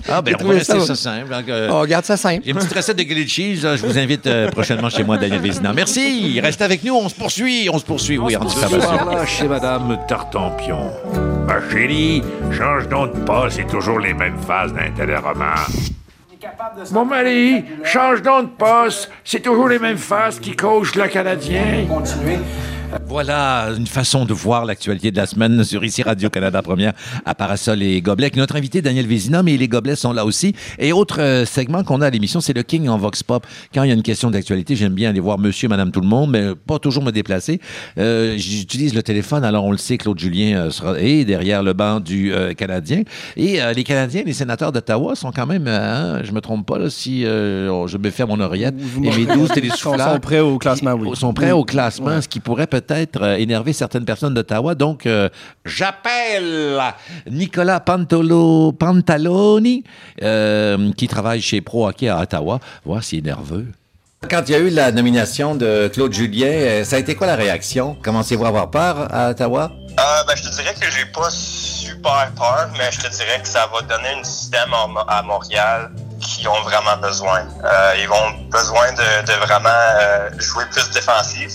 Ah, 0.10 0.22
ben, 0.22 0.36
on 0.40 0.44
va 0.46 0.54
rester 0.54 0.80
ça 0.80 0.96
simple. 0.96 1.30
Donc, 1.30 1.50
euh, 1.50 1.70
On 1.72 1.80
regarde 1.82 2.06
ça 2.06 2.18
simple. 2.18 2.42
J'ai 2.46 2.52
une 2.52 2.58
petite 2.58 2.74
recette 2.74 2.98
de 2.98 3.04
grilled 3.04 3.28
cheese. 3.30 3.64
là. 3.64 3.76
Je 3.76 3.86
vous 3.86 3.98
invite 3.98 4.28
euh, 4.28 4.50
prochainement 4.52 4.90
chez 4.90 5.04
moi, 5.04 5.18
Daniel 5.18 5.40
Vézina. 5.42 5.74
Merci. 5.74 6.40
Restez 6.40 6.64
avec 6.64 6.84
nous. 6.84 6.96
On 6.96 7.10
se 7.10 7.16
poursuit. 7.16 7.70
On 7.72 7.78
se 7.80 7.86
poursuit. 7.86 8.18
oui, 8.18 8.36
en 8.38 8.46
diffamation. 8.46 9.10
là, 9.12 9.26
chez 9.26 9.48
Madame 9.48 9.98
Tartampion. 10.08 10.92
Ma 11.48 11.60
chérie, 11.72 12.24
change 12.52 12.88
donc 12.90 13.14
de 13.14 13.20
pas, 13.20 13.48
c'est 13.50 13.68
toujours 13.68 14.00
les 14.00 14.14
mêmes 14.14 14.38
phases 14.48 14.74
d'un 14.74 14.90
téléroman. 14.96 15.54
Mon 16.92 17.06
mari, 17.06 17.64
change 17.84 18.22
donc 18.22 18.44
de 18.52 18.56
poste, 18.58 19.10
c'est 19.24 19.42
toujours 19.42 19.68
les 19.68 19.80
mêmes 19.80 19.98
phases 19.98 20.40
qui 20.40 20.56
coachent 20.56 20.96
le 20.96 21.08
Canadien. 21.08 21.86
Voilà 23.08 23.70
une 23.78 23.88
façon 23.88 24.26
de 24.26 24.34
voir 24.34 24.66
l'actualité 24.66 25.12
de 25.12 25.18
la 25.18 25.26
semaine 25.26 25.64
sur 25.64 25.84
ici 25.84 26.04
Radio-Canada 26.04 26.62
Première 26.62 26.94
à 27.26 27.34
Parasol 27.34 27.82
et 27.82 28.02
Gobelets 28.02 28.26
avec 28.26 28.36
notre 28.36 28.56
invité 28.56 28.82
Daniel 28.82 29.08
Vézina, 29.08 29.44
mais 29.44 29.58
les 29.58 29.68
Gobelets 29.68 29.96
sont 29.96 30.12
là 30.12 30.26
aussi. 30.26 30.54
Et 30.80 30.92
autre 30.92 31.22
euh, 31.22 31.46
segment 31.46 31.84
qu'on 31.84 32.02
a 32.02 32.08
à 32.08 32.10
l'émission, 32.10 32.42
c'est 32.42 32.54
le 32.54 32.64
King 32.64 32.90
en 32.90 32.98
Vox 32.98 33.24
Pop. 33.24 33.46
Quand 33.74 33.84
il 33.84 33.88
y 33.88 33.92
a 33.92 33.94
une 33.94 34.04
question 34.04 34.32
d'actualité, 34.32 34.76
j'aime 34.76 34.94
bien 34.94 35.10
aller 35.10 35.20
voir 35.20 35.40
monsieur, 35.40 35.68
madame, 35.68 35.92
tout 35.92 36.02
le 36.02 36.08
monde, 36.08 36.32
mais 36.32 36.56
pas 36.56 36.80
toujours 36.80 37.04
me 37.04 37.12
déplacer. 37.12 37.60
Euh, 37.98 38.36
J'utilise 38.38 38.94
le 38.94 39.04
téléphone, 39.04 39.44
alors 39.44 39.66
on 39.66 39.72
le 39.72 39.78
sait, 39.78 39.98
Claude 39.98 40.20
Julien 40.20 40.58
euh, 40.58 40.70
sera 40.72 41.00
est 41.00 41.26
derrière 41.26 41.64
le 41.64 41.74
banc 41.74 42.00
du 42.00 42.34
euh, 42.34 42.54
Canadien. 42.54 43.04
Et 43.38 43.60
les 43.76 43.84
Canadiens, 43.84 44.24
les 44.26 44.34
sénateurs 44.34 44.72
d'Ottawa 44.72 45.16
sont 45.16 45.32
quand 45.32 45.46
même, 45.46 45.68
hein, 45.68 46.22
je 46.24 46.32
me 46.32 46.42
trompe 46.42 46.66
pas, 46.66 46.80
là, 46.80 46.90
si 46.90 47.22
je 47.24 47.98
me 47.98 48.10
fais 48.10 48.26
mon 48.26 48.40
oreillette, 48.40 48.76
et 49.04 49.10
mes 49.12 49.26
12 49.26 49.28
Ils 49.28 49.48
sont, 49.48 49.54
télésouffleurs 49.54 50.14
sont 50.14 50.20
prêts 50.20 50.40
au 50.40 50.58
classement, 50.58 50.94
oui. 50.94 51.16
sont 51.16 51.34
prêts 51.34 51.52
au 51.52 51.64
classement, 51.64 52.22
ce 52.22 52.28
qui 52.28 52.40
pourrait 52.40 52.68
peut-être 52.82 53.22
euh, 53.22 53.36
énerver 53.38 53.72
certaines 53.72 54.04
personnes 54.04 54.34
d'Ottawa. 54.34 54.76
Donc, 54.76 55.06
euh, 55.06 55.30
j'appelle 55.64 56.82
Nicolas 57.30 57.80
Pantolo, 57.80 58.74
Pantaloni, 58.74 59.84
euh, 60.22 60.92
qui 60.98 61.08
travaille 61.08 61.42
chez 61.42 61.62
Pro 61.62 61.88
Hockey 61.88 62.10
à 62.10 62.20
Ottawa, 62.20 62.60
voir 62.84 63.02
s'il 63.04 63.20
est 63.20 63.30
nerveux. 63.34 63.68
Quand 64.30 64.42
il 64.48 64.52
y 64.52 64.56
a 64.56 64.60
eu 64.60 64.70
la 64.70 64.92
nomination 64.92 65.56
de 65.56 65.90
Claude 65.94 66.12
Julien, 66.12 66.84
ça 66.84 66.96
a 66.98 67.00
été 67.00 67.16
quoi 67.16 67.28
la 67.28 67.36
réaction? 67.36 67.96
Commencez-vous 68.04 68.44
à 68.44 68.48
avoir 68.48 68.72
peur 68.72 69.08
à 69.14 69.30
Ottawa? 69.30 69.72
Euh, 70.00 70.24
ben, 70.28 70.36
je 70.36 70.44
te 70.44 70.56
dirais 70.56 70.74
que 70.74 70.90
j'ai 70.92 71.06
pas 71.06 71.30
super 71.30 72.32
peur, 72.36 72.70
mais 72.78 72.92
je 72.92 73.00
te 73.00 73.08
dirais 73.08 73.40
que 73.42 73.48
ça 73.48 73.70
va 73.72 73.82
donner 73.84 74.20
un 74.20 74.24
système 74.24 74.72
à 75.08 75.22
Montréal 75.22 75.92
qui 76.20 76.48
ont 76.48 76.62
vraiment 76.64 76.98
besoin. 76.98 77.42
Euh, 77.64 77.94
ils 78.02 78.10
ont 78.10 78.50
besoin 78.50 78.92
de, 78.94 79.26
de 79.26 79.34
vraiment 79.46 79.70
euh, 79.70 80.30
jouer 80.40 80.66
plus 80.72 80.90
défensif 80.92 81.52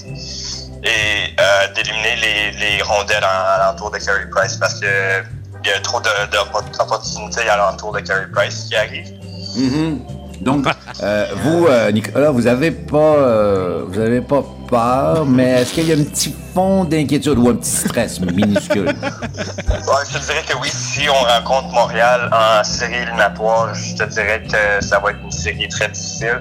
et 0.85 1.35
euh, 1.38 1.75
d'éliminer 1.75 2.16
les, 2.16 2.51
les 2.53 2.83
rondelles 2.83 3.25
en- 3.25 3.61
alentour 3.61 3.90
de 3.90 3.99
Carey 3.99 4.27
Price 4.31 4.57
parce 4.57 4.81
que 4.81 5.23
il 5.62 5.69
y 5.69 5.73
a 5.73 5.81
trop 5.81 6.01
de- 6.01 6.07
de- 6.31 6.73
d'opportunités 6.79 7.49
alentour 7.49 7.93
de 7.93 8.01
Carey 8.01 8.27
Price 8.33 8.66
qui 8.69 8.77
arrivent. 8.77 9.12
Mhm. 9.57 10.05
Donc, 10.40 10.66
euh, 11.03 11.26
vous, 11.42 11.66
euh, 11.66 11.92
Nicolas, 11.92 12.31
vous 12.31 12.46
avez 12.46 12.70
pas, 12.70 12.96
euh, 12.96 13.85
vous 13.87 13.98
avez 13.98 14.20
pas 14.20 14.42
peur, 14.68 15.26
mais 15.26 15.61
est-ce 15.61 15.74
qu'il 15.74 15.87
y 15.87 15.92
a 15.92 15.96
un 15.96 16.05
petit 16.05 16.35
fond 16.55 16.85
d'inquiétude 16.85 17.38
ou 17.38 17.48
un 17.50 17.55
petit 17.57 17.70
stress 17.70 18.20
minuscule? 18.20 18.88
Je 18.88 20.18
te 20.18 20.24
dirais 20.26 20.44
que 20.48 20.57
oui, 20.62 20.68
si 20.70 21.09
on 21.09 21.14
rencontre 21.14 21.74
Montréal 21.74 22.31
en 22.33 22.64
série 22.64 22.94
éliminatoire, 22.94 23.74
je 23.74 23.96
te 23.96 24.05
dirais 24.05 24.42
que 24.42 24.85
ça 24.85 24.98
va 24.98 25.11
être 25.11 25.20
une 25.22 25.31
série 25.31 25.68
très 25.68 25.88
difficile. 25.88 26.40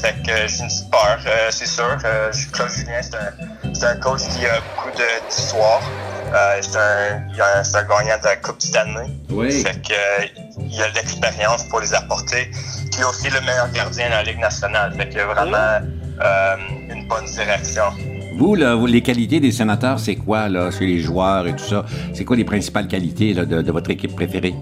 Fait 0.00 0.14
que 0.24 0.30
euh, 0.30 0.46
j'ai 0.46 0.60
une 0.60 0.68
petite 0.68 0.90
peur, 0.90 1.18
euh, 1.26 1.48
c'est 1.50 1.66
sûr. 1.66 1.96
Claude 2.52 2.70
Julien, 2.70 3.00
c'est 3.02 3.86
un, 3.86 3.90
un 3.90 3.96
coach 3.96 4.20
qui 4.20 4.46
a 4.46 4.60
beaucoup 4.60 4.90
d'histoire. 4.96 5.80
Euh, 6.32 6.58
c'est 6.60 6.76
un, 6.76 7.42
a 7.42 7.58
un- 7.60 7.64
c'est 7.64 7.76
un 7.78 7.82
gagnant 7.84 8.18
de 8.18 8.24
la 8.24 8.36
Coupe 8.36 8.60
Stanley. 8.60 9.06
Oui. 9.30 9.50
Fait 9.62 9.80
que, 9.82 10.26
il 10.70 10.82
a 10.82 10.88
de 10.90 10.94
l'expérience 10.94 11.64
pour 11.64 11.80
les 11.80 11.92
apporter. 11.94 12.50
Puis 12.92 13.04
aussi 13.04 13.28
le 13.30 13.40
meilleur 13.40 13.70
gardien 13.72 14.06
de 14.06 14.10
la 14.12 14.22
Ligue 14.22 14.38
nationale. 14.38 14.92
Fait 14.96 15.08
que 15.08 15.20
vraiment 15.20 15.80
euh, 16.22 16.56
une 16.90 17.06
bonne 17.08 17.24
direction. 17.24 17.84
Vous, 18.38 18.54
là, 18.54 18.74
vous, 18.74 18.86
les 18.86 19.02
qualités 19.02 19.40
des 19.40 19.52
sénateurs, 19.52 19.98
c'est 19.98 20.16
quoi, 20.16 20.48
là, 20.48 20.70
chez 20.70 20.86
les 20.86 21.00
joueurs 21.00 21.46
et 21.46 21.52
tout 21.56 21.64
ça? 21.64 21.84
C'est 22.14 22.24
quoi 22.24 22.36
les 22.36 22.44
principales 22.44 22.86
qualités 22.88 23.34
là, 23.34 23.44
de, 23.44 23.60
de 23.62 23.72
votre 23.72 23.90
équipe 23.90 24.14
préférée? 24.14 24.54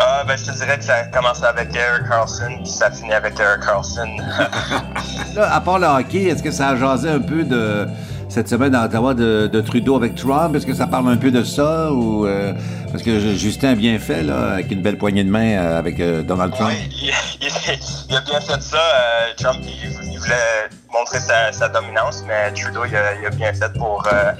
Euh, 0.00 0.24
ben, 0.26 0.36
je 0.36 0.46
te 0.50 0.56
dirais 0.56 0.78
que 0.78 0.84
ça 0.84 1.02
commence 1.12 1.42
avec 1.42 1.68
Eric 1.74 2.08
Carlson, 2.08 2.50
puis 2.62 2.66
ça 2.70 2.90
finit 2.90 3.12
avec 3.12 3.38
Eric 3.38 3.60
Carlson. 3.66 4.08
Là, 5.34 5.54
à 5.54 5.60
part 5.60 5.78
le 5.78 5.86
hockey, 5.86 6.24
est-ce 6.24 6.42
que 6.42 6.50
ça 6.50 6.68
a 6.70 6.76
jasé 6.76 7.10
un 7.10 7.20
peu 7.20 7.44
de 7.44 7.86
cette 8.30 8.48
semaine 8.48 8.74
à 8.76 8.84
Ottawa 8.84 9.12
de, 9.12 9.48
de 9.52 9.60
Trudeau 9.60 9.96
avec 9.96 10.14
Trump? 10.14 10.54
Est-ce 10.54 10.64
que 10.64 10.72
ça 10.74 10.86
parle 10.86 11.08
un 11.08 11.16
peu 11.16 11.30
de 11.32 11.42
ça? 11.42 11.92
ou 11.92 12.26
euh, 12.26 12.52
Parce 12.90 13.02
que 13.04 13.20
Justin 13.36 13.70
a 13.70 13.74
bien 13.74 13.98
fait, 13.98 14.22
là, 14.22 14.52
avec 14.54 14.70
une 14.72 14.82
belle 14.82 14.98
poignée 14.98 15.22
de 15.24 15.30
main 15.30 15.56
euh, 15.58 15.78
avec 15.78 16.00
euh, 16.00 16.22
Donald 16.22 16.52
Trump. 16.52 16.70
Oui, 16.72 16.88
il, 17.02 17.08
il- 17.46 17.50
il 18.10 18.16
a 18.16 18.20
bien 18.20 18.40
fait 18.40 18.60
ça. 18.62 18.76
euh, 18.78 19.32
Trump, 19.36 19.58
il, 19.64 20.10
il 20.12 20.18
voulait 20.18 20.68
montrer 20.92 21.20
sa, 21.20 21.52
sa 21.52 21.68
dominance, 21.68 22.24
mais 22.26 22.52
Trudeau, 22.52 22.80
il 22.86 22.96
a, 22.96 23.30
bien 23.30 23.52
fait 23.52 23.72
pour 23.78 24.02
euh, 24.12 24.32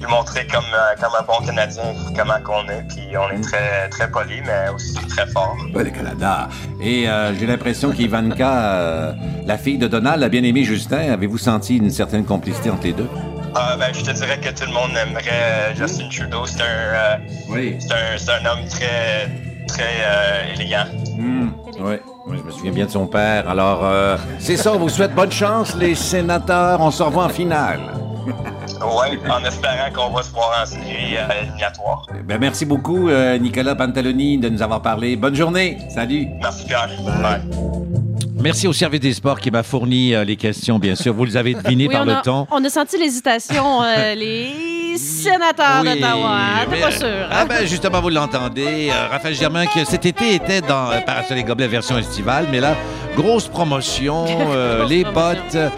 lui 0.00 0.06
montrer 0.10 0.44
comme, 0.48 0.64
comme 1.00 1.12
un 1.18 1.22
bon 1.22 1.46
Canadien 1.46 1.82
comment 2.16 2.34
qu'on 2.44 2.68
est. 2.68 2.82
Puis 2.88 3.16
on 3.16 3.30
est 3.30 3.40
très, 3.40 3.88
très 3.90 4.10
poli, 4.10 4.40
mais 4.44 4.70
aussi 4.74 4.94
très 5.06 5.26
fort. 5.28 5.56
Ouais, 5.74 5.84
le 5.84 5.90
Canada. 5.90 6.48
Et 6.82 7.06
j'ai 7.38 7.46
l'impression 7.46 7.92
qu'Ivanka, 7.92 9.14
la 9.46 9.58
fille 9.58 9.78
de 9.78 9.86
Donald, 9.86 10.22
a 10.22 10.28
bien 10.28 10.42
aimé 10.42 10.64
Justin. 10.64 11.12
Avez-vous 11.12 11.38
senti 11.38 11.76
une 11.76 11.90
certaine 11.90 12.24
complicité 12.24 12.70
entre 12.70 12.84
les 12.84 12.92
deux? 12.92 13.08
Euh, 13.56 13.76
ben, 13.76 13.92
je 13.94 14.00
te 14.02 14.10
dirais 14.10 14.38
que 14.40 14.48
tout 14.50 14.66
le 14.66 14.72
monde 14.72 14.90
aimerait 15.00 15.22
euh, 15.30 15.74
Justin 15.76 16.08
Trudeau. 16.08 16.44
C'est 16.46 16.60
un, 16.60 16.64
euh, 16.66 17.16
Oui. 17.48 17.76
c'est 17.78 17.92
un, 17.92 18.18
c'est 18.18 18.30
un 18.32 18.46
homme 18.50 18.66
très, 18.68 19.30
très 19.68 19.82
euh, 20.04 20.54
élégant. 20.54 20.86
Hmm, 21.16 21.48
Oui. 21.80 21.94
Oui, 22.26 22.38
je 22.38 22.42
me 22.42 22.50
souviens 22.50 22.72
bien 22.72 22.86
de 22.86 22.90
son 22.90 23.06
père. 23.06 23.48
Alors, 23.48 23.80
euh, 23.84 24.16
c'est 24.38 24.56
ça, 24.56 24.72
on 24.72 24.78
vous 24.78 24.88
souhaite 24.88 25.14
bonne 25.14 25.30
chance, 25.30 25.76
les 25.76 25.94
sénateurs. 25.94 26.80
On 26.80 26.90
se 26.90 27.02
revoit 27.02 27.24
en 27.24 27.28
finale. 27.28 27.80
Oui, 28.80 29.18
en 29.30 29.44
espérant 29.44 29.90
qu'on 29.94 30.10
va 30.14 30.22
se 30.22 30.30
voir 30.32 30.62
en 30.62 30.66
série 30.66 31.16
euh, 31.16 31.42
éliminatoire. 31.42 32.06
Ben, 32.24 32.38
merci 32.38 32.64
beaucoup, 32.66 33.08
euh, 33.08 33.38
Nicolas 33.38 33.74
Pantaloni, 33.74 34.38
de 34.38 34.48
nous 34.48 34.62
avoir 34.62 34.82
parlé. 34.82 35.16
Bonne 35.16 35.34
journée. 35.34 35.78
Salut. 35.90 36.28
Merci, 36.40 36.64
Pierre. 36.66 36.88
Bye. 37.22 38.03
Merci 38.44 38.66
au 38.68 38.74
service 38.74 39.00
des 39.00 39.14
sports 39.14 39.40
qui 39.40 39.50
m'a 39.50 39.62
fourni 39.62 40.14
euh, 40.14 40.22
les 40.22 40.36
questions, 40.36 40.78
bien 40.78 40.94
sûr. 40.94 41.14
Vous 41.14 41.24
les 41.24 41.36
avez 41.38 41.54
devinées 41.54 41.88
Oui, 41.88 41.94
par 41.94 42.02
on, 42.02 42.04
le 42.04 42.12
a, 42.12 42.20
ton. 42.20 42.46
on 42.50 42.62
a 42.62 42.68
senti 42.68 42.98
l'hésitation, 42.98 43.82
euh, 43.82 44.14
les 44.14 44.98
sénateurs 44.98 45.80
Oui, 45.82 45.94
d'Ottawa. 45.94 46.30
hein, 46.30 46.66
mais, 46.70 46.80
pas 46.80 46.88
euh, 46.88 46.90
sûr. 46.90 47.28
Ah 47.30 47.40
hein? 47.40 47.46
ben 47.48 47.66
justement, 47.66 48.02
vous 48.02 48.10
l'entendez. 48.10 48.90
Euh, 48.90 49.08
Raphaël 49.08 49.34
Germain, 49.34 49.64
qui 49.66 49.82
cet 49.86 50.04
été 50.04 50.34
était 50.34 50.60
dans 50.60 50.90
euh, 50.92 51.00
Parasol 51.00 51.38
et 51.38 51.42
Gobelets 51.42 51.68
version 51.68 51.96
estivale, 51.96 52.46
mais 52.52 52.60
là, 52.60 52.76
grosse 53.16 53.48
promotion, 53.48 54.26
euh, 54.28 54.80
Grosse 54.80 54.90
les 54.90 55.04
promotion. 55.04 55.40
bottes, 55.52 55.72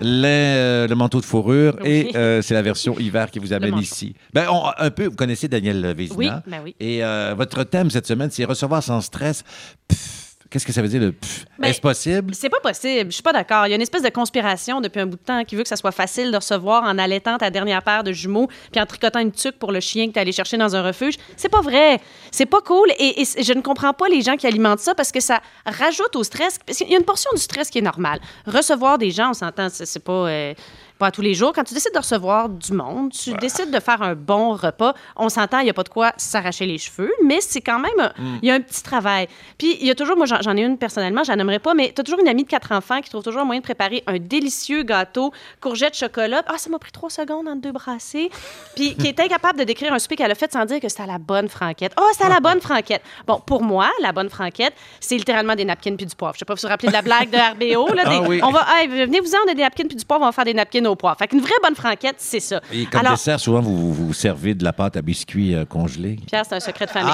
les, 0.00 0.28
euh, 0.28 0.86
le 0.86 0.94
manteau 0.94 1.18
de 1.20 1.24
fourrure, 1.24 1.74
Oui. 1.82 1.88
et 1.90 2.16
euh, 2.16 2.40
c'est 2.40 2.54
la 2.54 2.62
version 2.62 2.94
hiver 3.00 3.32
qui 3.32 3.40
vous 3.40 3.52
amène 3.52 3.76
ici. 3.78 4.14
Ben, 4.32 4.46
on- 4.48 4.62
un 4.78 4.90
peu, 4.90 5.06
vous 5.06 5.16
connaissez 5.16 5.48
Daniel 5.48 5.92
Vézina. 5.96 6.16
Oui, 6.16 6.30
ben 6.46 6.60
oui. 6.62 6.76
Et 6.78 7.02
euh, 7.02 7.34
votre 7.36 7.64
thème 7.64 7.90
cette 7.90 8.06
semaine, 8.06 8.30
c'est 8.30 8.44
recevoir 8.44 8.80
sans 8.82 9.00
stress. 9.00 9.42
Pff, 9.88 10.21
Qu'est-ce 10.52 10.66
que 10.66 10.72
ça 10.72 10.82
veut 10.82 10.88
dire, 10.88 11.00
pff? 11.18 11.46
Ben, 11.58 11.68
Est-ce 11.68 11.80
possible? 11.80 12.34
C'est 12.34 12.50
pas 12.50 12.60
possible. 12.60 13.10
Je 13.10 13.14
suis 13.14 13.22
pas 13.22 13.32
d'accord. 13.32 13.66
Il 13.66 13.70
y 13.70 13.72
a 13.72 13.76
une 13.76 13.82
espèce 13.82 14.02
de 14.02 14.10
conspiration 14.10 14.82
depuis 14.82 15.00
un 15.00 15.06
bout 15.06 15.16
de 15.16 15.22
temps 15.22 15.42
qui 15.44 15.56
veut 15.56 15.62
que 15.62 15.68
ça 15.68 15.76
soit 15.76 15.92
facile 15.92 16.30
de 16.30 16.36
recevoir 16.36 16.84
en 16.84 16.98
allaitant 16.98 17.38
ta 17.38 17.48
dernière 17.48 17.82
paire 17.82 18.04
de 18.04 18.12
jumeaux 18.12 18.48
puis 18.70 18.78
en 18.78 18.84
tricotant 18.84 19.20
une 19.20 19.32
tuque 19.32 19.58
pour 19.58 19.72
le 19.72 19.80
chien 19.80 20.08
que 20.08 20.12
tu 20.12 20.18
allé 20.18 20.30
chercher 20.30 20.58
dans 20.58 20.76
un 20.76 20.82
refuge. 20.82 21.14
C'est 21.38 21.48
pas 21.48 21.62
vrai. 21.62 22.00
C'est 22.30 22.44
pas 22.44 22.60
cool. 22.60 22.90
Et, 22.98 23.24
je 23.24 23.52
ne 23.54 23.62
comprends 23.62 23.94
pas 23.94 24.08
les 24.08 24.20
gens 24.20 24.36
qui 24.36 24.46
alimentent 24.46 24.80
ça 24.80 24.94
parce 24.94 25.10
que 25.10 25.20
ça 25.20 25.40
rajoute 25.64 26.14
au 26.16 26.22
stress. 26.22 26.58
Parce 26.66 26.76
qu'il 26.76 26.90
y 26.90 26.94
a 26.94 26.98
une 26.98 27.04
portion 27.04 27.30
du 27.34 27.40
stress 27.40 27.70
qui 27.70 27.78
est 27.78 27.82
normale. 27.82 28.20
Recevoir 28.46 28.98
des 28.98 29.10
gens, 29.10 29.30
on 29.30 29.34
s'entend, 29.34 29.68
c'est 29.70 29.86
c'est 29.86 30.04
pas. 30.04 30.28
euh, 30.28 30.54
pas 31.02 31.08
à 31.08 31.10
tous 31.10 31.20
les 31.20 31.34
jours. 31.34 31.52
Quand 31.52 31.64
tu 31.64 31.74
décides 31.74 31.92
de 31.92 31.98
recevoir 31.98 32.48
du 32.48 32.72
monde, 32.72 33.10
tu 33.10 33.32
décides 33.34 33.72
de 33.72 33.80
faire 33.80 34.02
un 34.02 34.14
bon 34.14 34.54
repas. 34.54 34.94
On 35.16 35.28
s'entend, 35.28 35.58
il 35.58 35.64
n'y 35.64 35.70
a 35.70 35.74
pas 35.74 35.82
de 35.82 35.88
quoi 35.88 36.12
s'arracher 36.16 36.64
les 36.64 36.78
cheveux, 36.78 37.12
mais 37.24 37.40
c'est 37.40 37.60
quand 37.60 37.80
même, 37.80 38.12
Mm. 38.18 38.38
il 38.40 38.48
y 38.48 38.50
a 38.52 38.54
un 38.54 38.60
petit 38.60 38.84
travail. 38.84 39.26
Puis 39.58 39.76
il 39.80 39.86
y 39.88 39.90
a 39.90 39.96
toujours, 39.96 40.16
moi 40.16 40.26
j'en 40.26 40.40
j'en 40.40 40.56
ai 40.56 40.62
une 40.62 40.78
personnellement, 40.78 41.24
je 41.24 41.32
n'aimerais 41.32 41.58
pas, 41.58 41.74
mais 41.74 41.92
tu 41.92 42.00
as 42.00 42.04
toujours 42.04 42.20
une 42.20 42.28
amie 42.28 42.44
de 42.44 42.48
quatre 42.48 42.70
enfants 42.70 43.00
qui 43.00 43.10
trouve 43.10 43.24
toujours 43.24 43.40
un 43.42 43.44
moyen 43.44 43.60
de 43.60 43.64
préparer 43.64 44.04
un 44.06 44.18
délicieux 44.20 44.84
gâteau 44.84 45.32
courgette 45.60 45.96
chocolat. 45.96 46.42
Ah, 46.46 46.56
ça 46.56 46.70
m'a 46.70 46.78
pris 46.78 46.92
trois 46.92 47.10
secondes 47.10 47.48
entre 47.48 47.60
deux 47.62 47.72
brassées. 47.72 48.30
Puis 48.76 48.94
qui 48.94 49.08
est 49.08 49.18
incapable 49.18 49.58
de 49.58 49.64
décrire 49.64 49.92
un 49.92 49.98
souper 49.98 50.14
qu'elle 50.14 50.30
a 50.30 50.36
fait 50.36 50.52
sans 50.52 50.64
dire 50.64 50.78
que 50.78 50.88
c'était 50.88 51.02
à 51.02 51.06
la 51.06 51.18
bonne 51.18 51.48
franquette. 51.48 51.92
Oh, 52.00 52.08
c'est 52.16 52.24
à 52.24 52.28
la 52.28 52.38
bonne 52.38 52.60
franquette. 52.60 53.02
Bon, 53.26 53.40
pour 53.44 53.62
moi, 53.64 53.90
la 54.00 54.12
bonne 54.12 54.30
franquette, 54.30 54.74
c'est 55.00 55.16
littéralement 55.16 55.56
des 55.56 55.64
napkins 55.64 55.96
puis 55.96 56.06
du 56.06 56.14
poivre. 56.14 56.34
Je 56.34 56.40
sais 56.40 56.44
pas 56.44 56.54
si 56.54 56.62
vous 56.62 56.68
vous 56.68 56.72
rappelez 56.72 56.88
de 56.88 56.92
la 56.92 57.02
blague 57.02 57.30
de 57.30 57.36
RBO. 57.74 57.92
Là, 57.94 58.04
Ah 58.06 58.10
des- 58.20 58.26
oui. 58.28 58.40
On 58.44 58.50
va, 58.50 58.64
hey, 58.78 58.86
venez-vous-en, 58.86 59.38
on 59.48 59.50
a 59.50 59.54
des 59.54 59.62
napkins 59.62 59.86
puis 59.88 59.96
du 59.96 60.04
poivre, 60.04 60.22
on 60.22 60.26
va 60.26 60.32
faire 60.32 60.44
des 60.44 60.54
napkins 60.54 60.84
au 60.84 60.91
poivre. 60.96 61.16
Fait 61.18 61.28
qu'une 61.28 61.40
vraie 61.40 61.50
bonne 61.62 61.74
franquette, 61.74 62.16
c'est 62.18 62.40
ça. 62.40 62.60
Et 62.72 62.86
comme 62.86 63.00
Alors, 63.00 63.12
dessert, 63.12 63.40
souvent, 63.40 63.60
vous 63.60 63.92
vous 63.92 64.12
servez 64.12 64.54
de 64.54 64.64
la 64.64 64.72
pâte 64.72 64.96
à 64.96 65.02
biscuits 65.02 65.54
euh, 65.54 65.64
congelée? 65.64 66.18
Pierre, 66.26 66.44
c'est 66.48 66.54
un 66.54 66.60
secret 66.60 66.86
de 66.86 66.90
famille. 66.90 67.12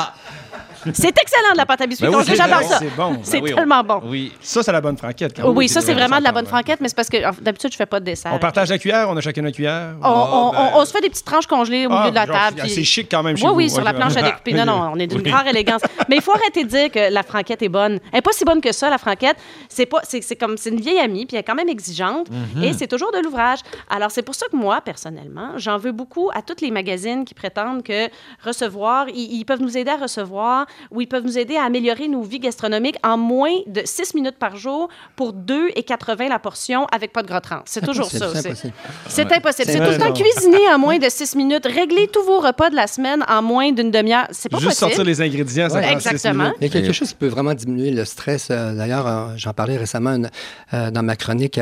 C'est 0.93 1.17
excellent 1.19 1.53
de 1.53 1.57
la 1.57 1.67
pâte 1.67 1.81
à 1.83 1.87
biscuits 1.87 2.07
Ben 2.09 2.17
oui, 2.17 2.25
c'est 2.27 2.37
j'adore 2.37 2.63
ça. 2.63 2.79
c'est 2.79 2.95
bon. 2.97 3.19
C'est 3.23 3.39
Ben 3.39 3.45
oui, 3.45 3.53
on- 3.53 3.57
tellement 3.57 3.83
bon. 3.85 4.01
Oui. 4.05 4.33
Ça, 4.41 4.63
c'est 4.63 4.73
la 4.73 4.81
bonne 4.81 4.97
franquette. 4.97 5.35
quand 5.37 5.43
Oh, 5.45 5.49
même. 5.49 5.57
oui, 5.59 5.69
ça, 5.69 5.81
c'est 5.81 5.95
vraiment 5.95 6.19
de 6.19 6.25
la 6.25 6.33
bonne 6.33 6.47
franquette, 6.47 6.81
mais 6.81 6.89
c'est 6.89 6.95
parce 6.97 7.09
que 7.09 7.17
alors, 7.19 7.35
d'habitude, 7.41 7.71
je 7.73 7.77
fais 7.77 7.87
pas 7.87 8.01
de 8.01 8.05
dessert. 8.05 8.33
On 8.35 8.39
partage 8.39 8.69
la 8.71 8.79
cuillère, 8.79 9.09
on 9.11 9.17
a 9.17 9.21
chacun 9.21 9.45
une 9.45 9.53
cuillère. 9.53 9.95
On, 10.03 10.07
on- 10.09 10.53
ben- 10.53 10.71
on- 10.75 10.81
on 10.81 10.85
se 10.85 10.93
fait 10.93 11.01
des 11.01 11.09
petites 11.11 11.25
tranches 11.27 11.47
congelées 11.47 11.87
au 11.87 11.91
Ah, 11.93 12.01
milieu 12.01 12.11
de 12.11 12.15
la 12.17 12.27
genre, 12.27 12.37
table. 12.37 12.61
c'est 12.67 12.75
puis- 12.75 12.85
chic 12.85 13.09
quand 13.11 13.23
même 13.23 13.37
chez 13.37 13.45
oui, 13.45 13.51
vous. 13.51 13.57
Oui, 13.57 13.71
sur 13.71 13.83
la 13.85 13.93
planche 13.95 14.17
à 14.17 14.23
découper. 14.23 14.53
Non, 14.55 14.65
non, 14.65 14.91
on 14.95 14.99
est 14.99 15.07
d'une 15.07 15.29
rare 15.33 15.47
élégance. 15.47 15.83
Mais 16.09 16.17
il 16.17 16.23
faut 16.23 16.33
arrêter 16.33 16.65
de 16.65 16.69
dire 16.69 16.91
que 16.91 17.13
la 17.13 17.23
franquette 17.23 17.63
est 17.63 17.69
bonne. 17.69 17.99
Elle 18.13 18.19
n'est 18.19 18.23
pas 18.23 18.33
si 18.33 18.45
bonne 18.45 18.61
que 18.61 18.73
ça, 18.73 18.89
la 18.91 18.99
franquette. 18.99 19.37
C'est 19.69 19.87
pas, 19.87 20.01
c'est, 20.05 20.23
c'est 20.23 20.37
comme, 20.37 20.57
c'est 20.57 20.71
une 20.71 20.81
vieille 20.81 20.99
amie, 21.01 21.27
puis 21.27 21.37
elle 21.37 21.41
est 21.41 21.45
quand 21.45 21.55
même 21.55 21.69
exigeante. 21.69 22.29
Mhm. 22.31 22.63
Et 22.65 22.73
c'est 22.73 22.87
toujours 22.87 23.13
de 23.13 23.19
l'ouvrage. 23.19 23.59
Alors, 23.91 24.11
c'est 24.11 24.23
pour 24.23 24.35
ça 24.35 24.47
que 24.51 24.57
moi, 24.57 24.81
personnellement, 24.81 25.51
j'en 25.57 25.77
veux 25.79 25.93
beaucoup 25.93 26.31
à 26.35 26.43
tous 26.43 26.61
les 26.63 26.71
magazines 26.71 27.25
qui 27.25 27.35
prétendent 27.35 27.83
que 27.83 28.09
recevoir, 28.45 29.09
ils, 29.09 29.39
ils 29.39 29.45
peuvent 29.45 29.61
nous 29.61 29.77
aider 29.77 29.91
à 29.91 29.97
recevoir 29.97 30.67
ou 30.91 31.01
ils 31.01 31.07
peuvent 31.07 31.25
nous 31.25 31.39
aider 31.39 31.57
à 31.57 31.65
améliorer 31.65 32.09
nos 32.09 32.23
vies 32.23 32.39
gastronomiques 32.39 32.97
en 33.05 33.17
moins 33.17 33.55
de 33.67 33.83
6 33.85 34.15
minutes 34.15 34.39
par 34.39 34.57
jour 34.57 34.89
pour 35.17 35.33
2,80 35.33 36.29
la 36.29 36.39
portion 36.39 36.87
avec 36.93 37.13
pas 37.13 37.23
de 37.23 37.29
gras 37.29 37.41
trans. 37.41 37.63
C'est 37.65 37.85
toujours 37.85 38.11
ça 38.11 38.19
c'est 38.19 38.25
aussi. 38.27 38.49
impossible. 38.49 38.73
C'est 39.09 39.33
impossible. 39.33 39.71
C'est 39.71 39.79
tout 39.85 39.91
le 39.91 39.99
temps 39.99 40.13
cuisiner 40.13 40.69
en 40.73 40.79
moins 40.79 40.99
de 40.99 41.09
6 41.09 41.37
minutes, 41.37 41.67
régler 41.67 42.09
tous 42.09 42.23
vos 42.23 42.41
repas 42.41 42.71
de 42.71 42.77
la 42.77 42.87
semaine 42.87 43.25
en 43.29 43.43
moins 43.43 43.73
d'une 43.73 43.91
demi-heure. 43.91 44.27
C'est 44.31 44.49
pas 44.49 44.59
Juste 44.59 44.71
possible. 44.71 44.91
sortir 44.91 45.05
les 45.05 45.21
ingrédients, 45.21 45.69
ça 45.69 45.79
Ouais. 45.79 45.93
Exactement. 45.93 46.53
Il 46.61 46.67
y 46.67 46.67
a 46.67 46.73
quelque 46.73 46.93
chose 46.93 47.09
qui 47.11 47.15
peut 47.15 47.29
vraiment 47.29 47.55
diminuer 47.55 47.91
le 47.91 48.05
stress. 48.05 48.49
Euh, 48.51 48.75
D'ailleurs, 48.75 49.07
euh, 49.07 49.27
j'en 49.37 49.53
parlais 49.53 49.77
récemment 49.77 50.19
euh, 50.75 50.91
dans 50.91 51.03
ma 51.03 51.17
chronique. 51.17 51.59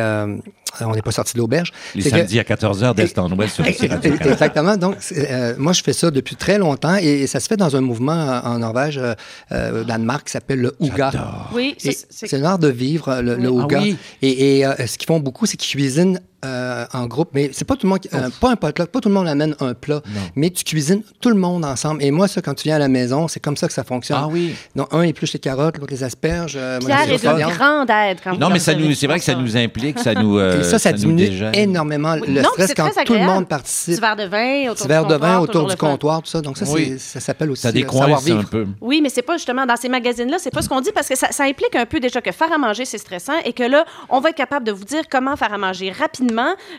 On 0.81 0.93
n'est 0.95 1.03
pas 1.03 1.11
sorti 1.13 1.35
de 1.35 1.39
l'auberge. 1.39 1.73
Les 1.95 2.03
que- 2.03 2.11
samedis 2.11 2.39
à 2.39 2.43
14h 2.45 2.95
d'Est 2.95 3.19
en 3.19 3.31
Ouest 3.33 3.55
sur 3.55 3.65
le 3.65 3.73
site 3.73 3.91
Radio-Canada. 3.91 4.33
Exactement. 4.33 4.77
Donc, 4.77 4.97
euh, 5.17 5.55
moi, 5.59 5.73
je 5.73 5.83
fais 5.83 5.93
ça 5.93 6.11
depuis 6.11 6.37
très 6.37 6.59
longtemps 6.59 6.97
et 6.97 7.27
ça 7.27 7.41
se 7.41 7.47
fait 7.49 7.57
dans 7.57 7.75
un 7.77 7.81
mouvement 7.81 8.13
euh, 8.13 8.41
en 8.45 8.59
Norvège, 8.59 8.99
euh, 8.99 9.15
euh, 9.53 9.83
au 9.83 9.85
Danemark, 9.85 10.27
qui 10.27 10.33
s'appelle 10.33 10.61
le 10.61 10.75
Ouga. 10.81 11.11
Oui, 11.55 11.75
c'est- 11.79 12.07
c'est- 12.11 12.27
C'est 12.27 12.37
un 12.37 12.45
art 12.45 12.59
de 12.59 12.69
vivre, 12.69 13.21
le, 13.23 13.37
le. 13.37 13.49
Ouga. 13.51 13.79
Ah 13.81 13.83
oui. 13.83 13.97
Et, 14.23 14.59
et, 14.59 14.67
euh, 14.67 14.75
ce 14.87 14.99
qu'ils 14.99 15.07
font 15.07 15.21
beaucoup, 15.21 15.47
c'est 15.47 15.57
qu'ils 15.57 15.79
cuisinent 15.79 16.21
euh, 16.45 16.85
en 16.93 17.07
groupe, 17.07 17.31
mais 17.33 17.51
c'est 17.53 17.65
pas 17.65 17.75
tout 17.75 17.87
le 17.87 17.91
monde, 17.91 18.01
qui- 18.01 18.09
euh, 18.15 18.29
pas 18.41 18.51
un 18.51 18.57
potluck, 18.57 18.89
pas 18.91 19.01
tout 19.01 19.09
le 19.09 19.15
monde 19.15 19.27
amène 19.29 19.57
un 19.61 19.75
plat, 19.75 20.01
mais 20.35 20.51
tu 20.51 20.65
cuisines 20.65 21.03
tout 21.21 21.29
le 21.31 21.35
monde 21.37 21.65
ensemble. 21.65 22.03
Et 22.03 22.11
moi, 22.11 22.29
ça, 22.29 22.43
quand 22.43 22.55
tu 22.55 22.65
viens 22.65 22.77
à 22.77 22.79
la 22.79 22.89
maison, 22.89 23.27
c'est 23.29 23.41
comme 23.41 23.57
ça 23.57 23.67
que 23.67 23.73
ça 23.73 23.85
fonctionne. 23.85 24.19
Ah 24.21 24.29
oui. 24.31 24.55
Donc, 24.75 24.89
un 24.93 25.03
épluche 25.03 25.33
les 25.33 25.39
carottes, 25.39 25.79
l'autre 25.79 25.93
les 25.93 26.05
asperges. 26.05 26.55
euh, 26.57 26.79
moi, 26.81 26.89
Pierre 26.91 27.11
est 27.11 27.27
à 27.27 27.35
d'une 27.35 27.37
viande. 27.39 27.53
grande 27.53 27.91
aide 27.91 28.19
quand 28.23 28.39
Non, 28.39 28.51
mais 28.51 28.59
ça 28.59 28.75
nous, 28.75 28.93
c'est 28.95 29.07
vrai 29.07 29.19
que 29.19 29.25
ça 29.25 29.33
ça. 29.33 29.39
nous 29.39 29.57
implique, 29.57 29.99
ça 29.99 30.15
nous. 30.23 30.39
euh, 30.39 30.61
Et 30.61 30.65
ça, 30.65 30.79
ça, 30.79 30.93
nous 30.93 30.99
diminue 30.99 31.31
énormément 31.55 32.15
Oui. 32.21 32.35
le 32.35 32.43
Non, 32.43 32.49
stress 32.53 32.69
c'est 32.69 32.75
quand 32.75 32.91
tout 33.05 33.15
le 33.15 33.21
monde 33.21 33.45
Petit 33.45 33.49
participe. 33.49 34.01
verre 34.01 34.17
de 34.17 34.25
vin 34.25 34.71
autour 34.71 34.87
du 34.87 34.89
verre 34.89 35.05
de 35.07 35.13
comptoir, 35.15 35.33
vin 35.33 35.39
autour 35.41 35.63
le 35.67 35.71
du 35.71 35.77
comptoir, 35.77 36.23
tout 36.23 36.31
ça. 36.31 36.41
Donc, 36.41 36.57
ça, 36.59 36.65
Oui. 36.69 36.95
c'est- 36.99 36.99
ça 36.99 37.21
s'appelle 37.21 37.51
aussi 37.51 37.63
Ça 37.63 37.69
euh, 37.69 37.73
décoince 37.73 38.01
savoir-vivre. 38.03 38.41
un 38.41 38.45
peu. 38.45 38.67
Oui, 38.81 39.01
mais 39.03 39.09
c'est 39.09 39.23
pas 39.23 39.37
justement 39.37 39.67
dans 39.67 39.77
ces 39.77 39.89
magazines-là, 39.89 40.37
c'est 40.39 40.51
pas 40.53 40.63
ce 40.63 40.69
qu'on 40.69 40.81
dit 40.81 40.93
parce 40.95 41.09
que 41.09 41.17
ça, 41.17 41.29
ça 41.33 41.45
implique 41.45 41.75
un 41.75 41.87
peu 41.87 41.99
déjà 42.01 42.21
que 42.21 42.33
faire 42.33 42.53
à 42.53 42.59
manger, 42.59 42.85
c'est 42.85 42.99
stressant 42.99 43.39
et 43.45 43.53
que 43.53 43.63
là, 43.63 43.85
on 44.09 44.21
va 44.21 44.31
être 44.31 44.37
capable 44.37 44.67
de 44.67 44.73
vous 44.73 44.85
dire 44.85 45.03
comment 45.11 45.37
faire 45.37 45.53
à 45.53 45.59
manger 45.59 45.91
rapidement, 45.93 46.26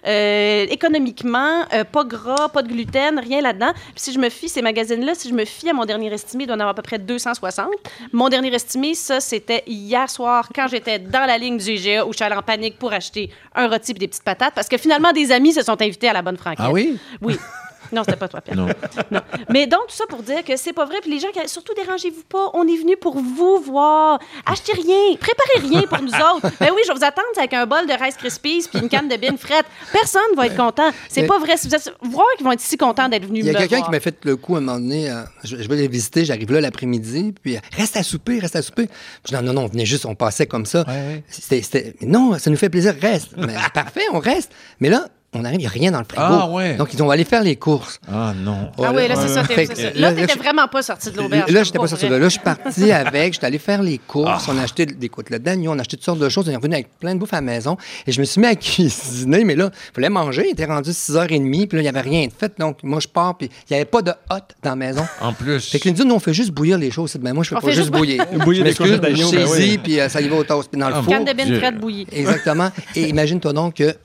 euh, 0.05 0.65
économiquement, 0.69 1.65
euh, 1.73 1.83
pas 1.83 2.03
gras, 2.03 2.49
pas 2.49 2.61
de 2.61 2.67
gluten, 2.67 3.19
rien 3.19 3.41
là-dedans. 3.41 3.71
Puis 3.73 3.93
si 3.95 4.13
je 4.13 4.19
me 4.19 4.29
fie, 4.29 4.49
ces 4.49 4.61
magazines-là, 4.61 5.13
si 5.15 5.29
je 5.29 5.33
me 5.33 5.45
fie 5.45 5.69
à 5.69 5.73
mon 5.73 5.85
dernier 5.85 6.13
estimé, 6.13 6.43
il 6.43 6.47
doit 6.47 6.55
en 6.55 6.59
avoir 6.59 6.71
à 6.71 6.75
peu 6.75 6.81
près 6.81 6.99
260. 6.99 7.67
Mon 8.13 8.29
dernier 8.29 8.53
estimé, 8.53 8.93
ça, 8.93 9.19
c'était 9.19 9.63
hier 9.67 10.09
soir 10.09 10.49
quand 10.53 10.67
j'étais 10.67 10.99
dans 10.99 11.25
la 11.25 11.37
ligne 11.37 11.57
du 11.57 11.71
IGA 11.71 12.05
où 12.05 12.11
je 12.11 12.17
suis 12.17 12.25
allée 12.25 12.35
en 12.35 12.41
panique 12.41 12.77
pour 12.77 12.93
acheter 12.93 13.29
un 13.55 13.67
rôti 13.67 13.91
et 13.91 13.95
des 13.95 14.07
petites 14.07 14.23
patates 14.23 14.53
parce 14.55 14.67
que 14.67 14.77
finalement, 14.77 15.11
des 15.11 15.31
amis 15.31 15.53
se 15.53 15.63
sont 15.63 15.81
invités 15.81 16.09
à 16.09 16.13
la 16.13 16.21
bonne 16.21 16.37
franquette. 16.37 16.59
Ah 16.59 16.71
oui? 16.71 16.97
Oui. 17.21 17.37
Non, 17.91 18.03
c'était 18.05 18.17
pas 18.17 18.27
toi, 18.27 18.41
Pierre. 18.41 18.57
Non. 18.57 18.67
Non. 19.11 19.21
Mais 19.49 19.67
donc, 19.67 19.87
tout 19.87 19.95
ça 19.95 20.05
pour 20.09 20.23
dire 20.23 20.43
que 20.43 20.55
c'est 20.57 20.73
pas 20.73 20.85
vrai. 20.85 20.97
Puis 21.01 21.11
les 21.11 21.19
gens, 21.19 21.29
qui- 21.33 21.47
surtout, 21.47 21.73
dérangez-vous 21.73 22.23
pas. 22.29 22.51
On 22.53 22.67
est 22.67 22.77
venu 22.77 22.97
pour 22.97 23.17
vous 23.17 23.59
voir. 23.59 24.19
Achetez 24.45 24.73
rien. 24.73 25.15
Préparez 25.19 25.67
rien 25.69 25.83
pour 25.87 26.01
nous 26.01 26.09
autres. 26.11 26.47
Ben 26.59 26.69
oui, 26.75 26.81
je 26.85 26.91
vais 26.91 26.97
vous 26.99 27.05
attendre 27.05 27.27
avec 27.37 27.53
un 27.53 27.65
bol 27.65 27.85
de 27.87 27.93
Rice 27.93 28.15
Krispies 28.17 28.67
puis 28.71 28.81
une 28.81 28.89
canne 28.89 29.07
de 29.07 29.15
bine 29.15 29.37
frette. 29.37 29.65
Personne 29.91 30.21
va 30.35 30.47
être 30.47 30.57
content. 30.57 30.89
C'est 31.09 31.21
Mais- 31.21 31.27
pas 31.27 31.39
vrai. 31.39 31.55
Si 31.57 31.67
vous 31.67 31.75
êtes... 31.75 31.93
Voir 32.01 32.25
qu'ils 32.37 32.45
vont 32.45 32.51
être 32.51 32.59
si 32.61 32.77
contents 32.77 33.07
d'être 33.09 33.25
venus 33.25 33.43
Il 33.45 33.51
y 33.51 33.55
a 33.55 33.59
quelqu'un 33.59 33.81
qui 33.81 33.91
m'a 33.91 33.99
fait 33.99 34.17
le 34.25 34.35
coup 34.35 34.55
à 34.55 34.57
un 34.57 34.61
moment 34.61 34.79
donné. 34.79 35.09
euh, 35.09 35.21
je, 35.43 35.57
je 35.57 35.67
vais 35.67 35.75
les 35.75 35.87
visiter, 35.87 36.25
j'arrive 36.25 36.51
là 36.51 36.61
l'après-midi, 36.61 37.33
puis 37.41 37.55
euh, 37.57 37.59
reste 37.75 37.95
à 37.97 38.03
souper, 38.03 38.39
reste 38.39 38.55
à 38.55 38.61
souper. 38.61 38.87
Je 39.25 39.29
dis 39.29 39.35
non, 39.35 39.41
non, 39.53 39.61
non, 39.61 39.67
venez 39.67 39.85
juste, 39.85 40.05
on 40.05 40.15
passait 40.15 40.47
comme 40.47 40.65
ça. 40.65 40.85
C'était- 41.29 41.95
non, 42.01 42.37
ça 42.39 42.49
nous 42.49 42.57
fait 42.57 42.69
plaisir, 42.69 42.95
reste. 42.99 43.29
Mais, 43.37 43.53
parfait, 43.73 44.01
on 44.13 44.19
reste. 44.19 44.51
Mais 44.79 44.89
là, 44.89 45.07
on 45.41 45.45
arrive, 45.45 45.59
il 45.59 45.63
n'y 45.63 45.67
a 45.67 45.69
rien 45.69 45.91
dans 45.91 45.99
le 45.99 46.05
frigo. 46.05 46.23
Ah, 46.23 46.47
ouais. 46.49 46.75
Donc, 46.75 46.93
ils 46.93 47.01
ont 47.03 47.09
allé 47.09 47.23
faire 47.23 47.43
les 47.43 47.55
courses. 47.55 47.99
Ah 48.11 48.33
non. 48.35 48.71
Ah 48.83 48.91
oui, 48.95 49.07
là, 49.07 49.15
c'est 49.15 49.27
ça. 49.29 49.43
Fait 49.43 49.65
ça. 49.65 49.89
là, 49.95 50.13
t'étais 50.13 50.33
je- 50.33 50.37
vraiment 50.39 50.67
pas 50.67 50.81
sorti 50.81 51.11
de 51.11 51.17
l'auberge. 51.17 51.51
Là, 51.51 51.63
j'étais 51.63 51.77
pas 51.77 51.83
pour 51.83 51.89
sorti 51.89 52.05
de 52.05 52.09
vrai. 52.09 52.19
là. 52.19 52.25
Je 52.25 52.29
suis 52.31 52.39
parti 52.39 52.91
avec, 52.91 53.33
j'étais 53.33 53.45
allé 53.45 53.57
faire 53.59 53.81
les 53.81 53.97
courses. 53.97 54.45
Ah. 54.47 54.51
On 54.53 54.57
a 54.57 54.63
acheté 54.63 54.85
des 54.85 55.09
côtelettes 55.09 55.43
d'agneau, 55.43 55.71
on 55.71 55.77
a 55.77 55.81
acheté 55.81 55.97
toutes 55.97 56.05
sortes 56.05 56.19
de 56.19 56.29
choses. 56.29 56.47
On 56.47 56.51
est 56.51 56.55
revenu 56.55 56.73
avec 56.75 56.89
plein 56.99 57.13
de 57.15 57.19
bouffe 57.19 57.33
à 57.33 57.37
la 57.37 57.41
maison. 57.41 57.77
Et 58.05 58.11
je 58.11 58.19
me 58.19 58.25
suis 58.25 58.39
mis 58.41 58.47
à 58.47 58.55
cuisiner, 58.87 59.43
mais 59.43 59.55
là, 59.55 59.69
il 59.73 59.93
fallait 59.95 60.09
manger. 60.09 60.45
Il 60.47 60.51
était 60.51 60.65
rendu 60.65 60.91
6h30, 60.91 61.67
puis 61.67 61.77
là, 61.77 61.81
il 61.81 61.81
n'y 61.83 61.87
avait 61.87 62.01
rien 62.01 62.27
de 62.27 62.31
fait. 62.37 62.53
Donc, 62.59 62.83
moi, 62.83 62.99
je 62.99 63.07
pars, 63.07 63.37
puis 63.37 63.49
il 63.69 63.73
n'y 63.73 63.75
avait 63.77 63.85
pas 63.85 64.01
de 64.01 64.11
hot 64.11 64.35
dans 64.63 64.69
la 64.71 64.75
maison. 64.75 65.05
En 65.21 65.33
plus. 65.33 65.69
Fait 65.69 65.79
que 65.79 65.89
nous, 65.89 66.03
nous, 66.03 66.15
on 66.15 66.19
fait 66.19 66.33
juste 66.33 66.51
bouillir 66.51 66.77
les 66.77 66.91
choses. 66.91 67.15
Ben, 67.19 67.33
moi, 67.33 67.43
je 67.43 67.49
fais 67.49 67.55
On 67.55 67.59
pas 67.61 67.71
juste 67.71 67.91
bouillir. 67.91 68.25
Bouillir 68.43 68.65
je 68.65 68.69
des 68.71 68.75
côtelettes 68.75 69.01
d'agneau, 69.01 69.31
ben 69.31 69.79
puis 69.83 69.99
euh, 69.99 70.09
ça 70.09 70.21
y 70.21 70.27
va 70.27 70.35
au 70.37 70.43
toast, 70.43 70.69
puis 70.71 70.79
dans 70.79 70.89
le 70.89 70.95
Ah, 70.95 71.01
four. 71.03 71.13
Canne 71.13 71.25
de 71.25 71.33
bine 71.33 71.79
bouillie. 71.79 72.07
Exactement. 72.11 72.69
Et 72.95 73.09
imagine-toi 73.09 73.53
donc 73.53 73.75
que 73.75 73.95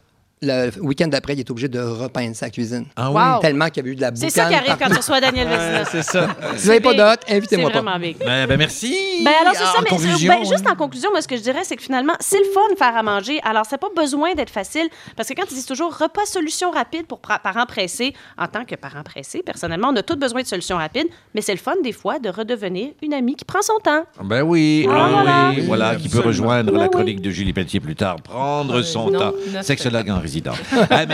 le 0.42 0.70
week-end 0.80 1.06
d'après, 1.08 1.34
il 1.34 1.40
est 1.40 1.50
obligé 1.50 1.68
de 1.68 1.78
repeindre 1.80 2.34
sa 2.34 2.50
cuisine. 2.50 2.86
Ah 2.96 3.10
Wow. 3.10 3.40
Tellement 3.40 3.66
qu'il 3.68 3.76
y 3.78 3.80
avait 3.80 3.90
eu 3.90 3.96
de 3.96 4.00
la 4.00 4.08
C'est 4.14 4.26
boucane 4.26 4.30
ça 4.30 4.48
qui 4.48 4.54
arrive 4.54 4.76
quand 4.78 4.88
tu 4.90 4.96
reçois 4.96 5.20
Daniel 5.20 5.46
Vézina. 5.48 5.84
C'est 5.84 6.02
ça. 6.02 6.28
Si 6.56 6.62
vous 6.62 6.68
n'avez 6.68 6.80
pas 6.80 6.94
d'hôte, 6.94 7.20
C'est 7.26 7.36
invitez-moi 7.36 7.70
pas. 7.70 7.80
vraiment 7.80 7.98
big. 7.98 8.16
Ben, 8.18 8.46
ben, 8.46 8.56
merci. 8.58 9.22
Ben 9.24 9.32
alors, 9.40 9.54
c'est 9.54 9.62
En 9.62 9.66
ça, 9.66 9.78
mais 9.82 9.88
conclusion, 9.90 10.32
ben, 10.34 10.44
juste 10.44 10.66
en 10.68 10.74
conclusion, 10.74 11.10
moi, 11.12 11.22
ce 11.22 11.28
que 11.28 11.36
je 11.36 11.42
dirais, 11.42 11.60
c'est 11.64 11.76
que 11.76 11.82
finalement, 11.82 12.14
c'est 12.20 12.38
le 12.38 12.44
fun 12.52 12.60
de 12.72 12.76
faire 12.76 12.96
à 12.96 13.02
manger. 13.02 13.40
Alors, 13.44 13.64
c'est 13.68 13.78
pas 13.78 13.88
besoin 13.96 14.34
d'être 14.34 14.50
facile, 14.50 14.88
parce 15.16 15.28
que 15.28 15.34
quand 15.34 15.44
ils 15.50 15.54
disent 15.54 15.66
toujours 15.66 15.96
repas 15.96 16.24
solution 16.26 16.70
rapide 16.70 17.06
pour 17.06 17.20
parents 17.20 17.66
pressés, 17.66 18.14
en 18.38 18.46
tant 18.48 18.64
que 18.64 18.74
parents 18.74 19.02
pressés, 19.04 19.42
personnellement, 19.44 19.88
on 19.92 19.96
a 19.96 20.02
tous 20.02 20.16
besoin 20.16 20.42
de 20.42 20.46
solutions 20.46 20.76
rapides, 20.76 21.08
mais 21.34 21.40
c'est 21.40 21.52
le 21.52 21.58
fun, 21.58 21.74
des 21.82 21.92
fois, 21.92 22.18
de 22.18 22.28
redevenir 22.28 22.90
une 23.02 23.14
amie 23.14 23.36
qui 23.36 23.44
prend 23.44 23.62
son 23.62 23.78
temps. 23.82 24.04
Ben 24.24 24.42
oui, 24.42 24.86
Ah, 24.90 24.92
ah 24.94 25.08
voilà. 25.12 25.50
oui, 25.50 25.60
voilà, 25.66 25.94
qui 25.96 26.08
peut 26.08 26.20
rejoindre 26.20 26.72
Ben 26.72 26.78
la 26.78 26.84
oui. 26.84 26.90
chronique 26.90 27.20
de 27.20 27.30
Julie 27.30 27.52
Pelletier 27.52 27.80
plus 27.80 27.94
tard, 27.94 28.16
prendre 28.22 28.82
son 28.82 29.10
non, 29.10 29.18
temps. 29.18 29.32
Sexologue 29.62 30.10
en 30.10 30.18
Ah, 30.90 31.04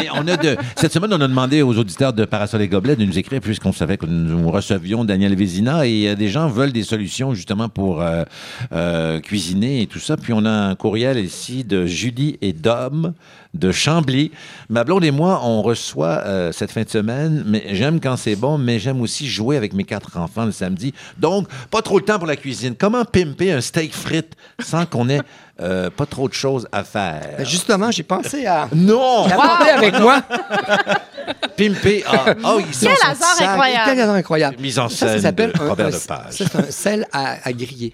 cette 0.76 0.92
semaine, 0.92 1.12
on 1.12 1.20
a 1.20 1.28
demandé 1.28 1.62
aux 1.62 1.76
auditeurs 1.76 2.12
de 2.12 2.24
Parasol 2.24 2.62
et 2.62 2.68
Gobelet 2.68 2.96
de 2.96 3.04
nous 3.04 3.18
écrire, 3.18 3.40
puisqu'on 3.40 3.72
savait 3.72 3.96
que 3.96 4.06
nous 4.06 4.50
recevions 4.50 5.04
Daniel 5.04 5.34
Vézina, 5.34 5.86
et 5.86 6.08
euh, 6.08 6.14
des 6.14 6.28
gens 6.28 6.48
veulent 6.48 6.72
des 6.72 6.82
solutions 6.82 7.34
justement 7.34 7.68
pour 7.68 8.02
euh, 8.02 8.24
euh, 8.72 9.20
cuisiner 9.20 9.82
et 9.82 9.86
tout 9.86 9.98
ça. 9.98 10.16
Puis 10.16 10.32
on 10.32 10.44
a 10.44 10.50
un 10.50 10.74
courriel 10.74 11.18
ici 11.18 11.64
de 11.64 11.86
Julie 11.86 12.38
et 12.40 12.52
Dom 12.52 13.14
de 13.54 13.72
Chambly. 13.72 14.30
Ma 14.68 14.84
blonde 14.84 15.04
et 15.04 15.10
moi, 15.10 15.40
on 15.42 15.62
reçoit 15.62 16.22
cette 16.52 16.70
fin 16.70 16.82
de 16.82 16.88
semaine, 16.88 17.44
mais 17.46 17.64
j'aime 17.72 17.98
quand 17.98 18.16
c'est 18.16 18.36
bon, 18.36 18.58
mais 18.58 18.78
j'aime 18.78 19.00
aussi 19.00 19.26
jouer 19.26 19.56
avec 19.56 19.72
mes 19.72 19.84
quatre 19.84 20.18
enfants 20.18 20.44
le 20.44 20.52
samedi. 20.52 20.92
Donc, 21.16 21.48
pas 21.70 21.80
trop 21.80 21.98
de 21.98 22.04
temps 22.04 22.18
pour 22.18 22.26
la 22.26 22.36
cuisine. 22.36 22.74
Comment 22.78 23.06
pimper 23.06 23.52
un 23.52 23.60
steak 23.62 23.94
frites 23.94 24.36
sans 24.60 24.84
qu'on 24.84 25.08
ait 25.08 25.22
euh, 25.60 25.90
pas 25.90 26.06
trop 26.06 26.28
de 26.28 26.34
choses 26.34 26.66
à 26.72 26.84
faire? 26.84 27.22
Ben, 27.38 27.46
justement, 27.46 27.90
j'ai 27.90 28.02
pensé 28.02 28.46
à 28.46 28.68
non! 28.74 29.26
l'apporter 29.28 29.70
avec 29.70 29.98
moi. 30.00 30.22
Pimper. 31.56 32.04
Ah, 32.06 32.34
oh, 32.44 32.58
ils 32.60 32.64
Quel 32.66 32.96
sont 32.96 33.06
hasard 33.06 33.36
incroyable. 33.50 33.82
Quel 33.86 34.00
hasard 34.00 34.14
incroyable. 34.14 34.56
Mise 34.60 34.78
en 34.78 34.88
scène 34.88 35.08
ça 35.08 35.18
s'appelle 35.20 35.52
de 35.52 35.60
un, 35.60 35.68
Robert 35.68 35.86
un- 35.86 35.90
Lepage. 35.90 36.06
ça, 36.30 36.44
c'est 36.46 36.56
un 36.56 36.70
sel 36.70 37.06
à, 37.12 37.36
à 37.44 37.52
griller. 37.52 37.92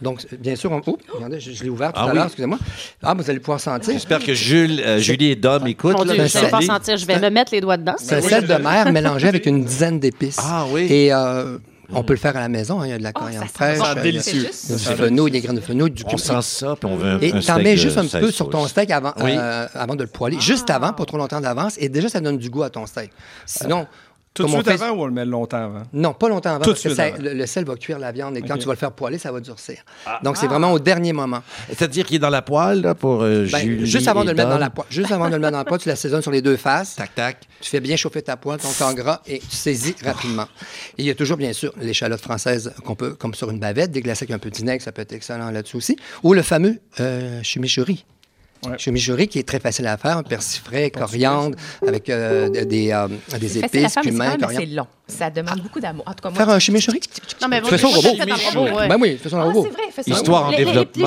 Donc, 0.00 0.24
bien 0.40 0.56
sûr, 0.56 0.72
on... 0.72 0.80
oh, 0.86 0.98
regardez, 1.14 1.38
je, 1.40 1.52
je 1.52 1.62
l'ai 1.62 1.68
ouvert 1.70 1.92
tout 1.92 2.00
Ah 2.00 2.04
à 2.04 2.08
oui. 2.08 2.14
l'heure, 2.16 2.24
excusez-moi. 2.26 2.58
Ah, 3.02 3.14
vous 3.14 3.28
allez 3.30 3.40
pouvoir 3.40 3.60
sentir. 3.60 3.92
J'espère 3.92 4.20
que 4.20 4.34
Jules, 4.34 4.80
euh, 4.84 4.98
Julie 4.98 5.30
et 5.30 5.36
Dom 5.36 5.66
écoutent. 5.66 5.96
Mon 5.98 6.04
Dieu, 6.04 6.14
je 6.26 6.38
vais 6.38 6.48
pas 6.50 6.62
sentir, 6.62 6.96
je 6.96 7.06
vais 7.06 7.18
me 7.18 7.30
mettre 7.30 7.52
les 7.52 7.60
doigts 7.60 7.76
dedans. 7.76 7.94
C'est 7.98 8.16
un 8.16 8.20
sel 8.22 8.46
de 8.46 8.54
mer 8.54 8.90
mélangé 8.92 9.28
avec 9.28 9.46
une 9.46 9.64
dizaine 9.64 10.00
d'épices. 10.00 10.38
Ah 10.42 10.64
oui. 10.70 10.86
Et 10.90 11.12
euh, 11.12 11.58
On 11.94 12.02
peut 12.04 12.12
le 12.14 12.18
faire 12.18 12.36
à 12.36 12.40
la 12.40 12.48
maison. 12.48 12.80
hein. 12.80 12.86
Il 12.86 12.90
y 12.90 12.92
a 12.92 12.98
de 12.98 13.02
la 13.02 13.12
coriandre 13.12 13.46
fraîche. 13.48 13.78
sent 13.78 13.84
euh, 13.98 14.02
délicieux. 14.02 14.48
Ça 14.52 14.74
du 14.94 14.96
fenouil, 15.00 15.30
des 15.30 15.40
graines 15.40 15.56
de 15.56 15.60
fenouil, 15.60 15.90
du 15.90 16.02
On 16.06 16.16
sent 16.16 16.32
ça, 16.42 16.76
puis 16.78 16.90
on 16.90 16.96
veut 16.96 17.10
un, 17.12 17.20
Et 17.20 17.32
t'en 17.40 17.58
mets 17.58 17.76
juste 17.76 17.98
un 17.98 18.06
16 18.08 18.20
peu 18.20 18.30
sur 18.30 18.50
ton 18.50 18.66
steak 18.66 18.90
avant, 18.90 19.12
Oui. 19.18 19.32
euh, 19.36 19.66
avant 19.74 19.94
de 19.96 20.02
le 20.02 20.08
poêler. 20.08 20.38
Juste 20.40 20.70
avant, 20.70 20.92
pas 20.92 21.04
trop 21.04 21.16
longtemps 21.18 21.40
d'avance. 21.40 21.74
Et 21.78 21.88
déjà, 21.88 22.08
ça 22.08 22.20
donne 22.20 22.38
du 22.38 22.50
goût 22.50 22.62
à 22.62 22.70
ton 22.70 22.86
steak. 22.86 23.10
Sinon, 23.46 23.86
Tout 24.34 24.42
de 24.44 24.48
suite 24.48 24.64
fait- 24.64 24.82
avant 24.82 24.90
ou 24.96 25.02
on 25.02 25.06
le 25.06 25.12
met 25.12 25.24
longtemps 25.24 25.58
avant? 25.64 25.82
Non, 25.92 26.12
pas 26.12 26.28
longtemps 26.28 26.50
avant, 26.50 26.64
Tout 26.64 26.70
parce 26.70 26.82
que 26.82 26.92
ça- 26.94 27.10
le, 27.16 27.34
le 27.34 27.46
sel 27.46 27.64
va 27.64 27.76
cuire 27.76 28.00
la 28.00 28.10
viande 28.10 28.36
et 28.36 28.42
quand 28.42 28.56
tu 28.58 28.66
vas 28.66 28.72
le 28.72 28.78
faire 28.78 28.90
poêler, 28.92 29.16
ça 29.18 29.30
va 29.30 29.38
durcir. 29.40 29.76
Donc, 30.22 30.36
c'est 30.36 30.46
vraiment 30.48 30.72
au 30.72 30.78
dernier 30.80 31.12
moment. 31.12 31.42
C'est-à-dire 31.68 32.04
qu'il 32.04 32.16
est 32.16 32.20
dans 32.20 32.30
la 32.30 32.42
poêle 32.42 32.80
là, 32.80 32.94
pour 32.96 33.22
euh, 33.22 33.46
Ben, 33.52 33.58
Julie 33.60 33.86
juste 33.86 34.08
avant 34.08 34.24
de 34.24 34.30
le 34.30 34.34
mettre 34.34 34.48
dans 34.50 34.58
la 34.58 34.70
poêle, 34.70 34.86
juste 34.90 35.12
avant 35.12 35.28
de 35.28 35.34
le 35.34 35.38
mettre 35.38 35.52
dans 35.52 35.58
la 35.58 35.64
poêle, 35.64 35.80
tu 35.80 35.88
l'assaisonnes 35.88 36.22
sur 36.22 36.32
les 36.32 36.42
deux 36.42 36.56
faces. 36.56 36.96
Tac, 36.96 37.14
tac. 37.14 37.46
Tu 37.60 37.70
fais 37.70 37.80
bien 37.80 37.94
chauffer 37.96 38.22
ta 38.22 38.36
poêle, 38.36 38.58
ton 38.58 38.72
temps 38.72 38.92
gras, 38.92 39.20
et 39.26 39.38
tu 39.38 39.54
saisis 39.56 39.94
rapidement. 40.04 40.46
Et 40.98 41.02
il 41.02 41.04
y 41.06 41.10
a 41.10 41.14
toujours, 41.14 41.36
bien 41.36 41.52
sûr, 41.52 41.72
l'échalote 41.80 42.20
française 42.20 42.72
qu'on 42.84 42.96
peut, 42.96 43.14
comme 43.14 43.34
sur 43.34 43.50
une 43.50 43.60
bavette, 43.60 43.90
déglacée 43.92 44.24
avec 44.24 44.34
un 44.34 44.38
peu 44.38 44.50
de 44.50 44.56
vinaigre, 44.56 44.82
ça 44.82 44.90
peut 44.92 45.02
être 45.02 45.12
excellent 45.12 45.50
là-dessus 45.50 45.76
aussi. 45.76 45.96
Ou 46.24 46.34
le 46.34 46.42
fameux 46.42 46.78
euh, 47.00 47.40
chimichurri. 47.42 48.04
Ouais. 48.66 48.78
Chimichurri 48.78 49.28
qui 49.28 49.38
est 49.38 49.48
très 49.48 49.60
facile 49.60 49.86
à 49.86 49.96
faire, 49.96 50.18
un 50.18 50.22
persil 50.22 50.60
frais, 50.64 50.90
coriandre, 50.90 51.56
avec 51.86 52.08
euh, 52.10 52.48
des, 52.64 52.92
euh, 52.92 53.08
des 53.38 53.48
C'est 53.48 53.58
épices, 53.60 53.92
c'est 53.94 54.00
cumin, 54.00 54.30
coriandre. 54.32 54.56
assez 54.56 54.66
long. 54.66 54.86
Ça 55.06 55.28
demande 55.28 55.60
beaucoup 55.60 55.80
d'amour. 55.80 56.04
En 56.06 56.12
tout 56.12 56.22
cas, 56.22 56.30
moi, 56.30 56.38
Faire 56.38 56.48
un 56.48 56.58
chimichurri? 56.58 57.00
Non, 57.42 57.48
mais 57.48 57.60
fais 57.60 57.76
ça 57.76 57.86
au 57.88 57.90
robot. 57.90 58.16
Ben 58.88 58.96
oui, 58.98 59.18
fais 59.22 59.28
ça 59.28 59.38
au 59.38 59.44
robot. 59.44 59.68
c'est. 59.94 60.08
Histoire 60.08 60.46
en 60.48 60.50
développement. 60.50 61.06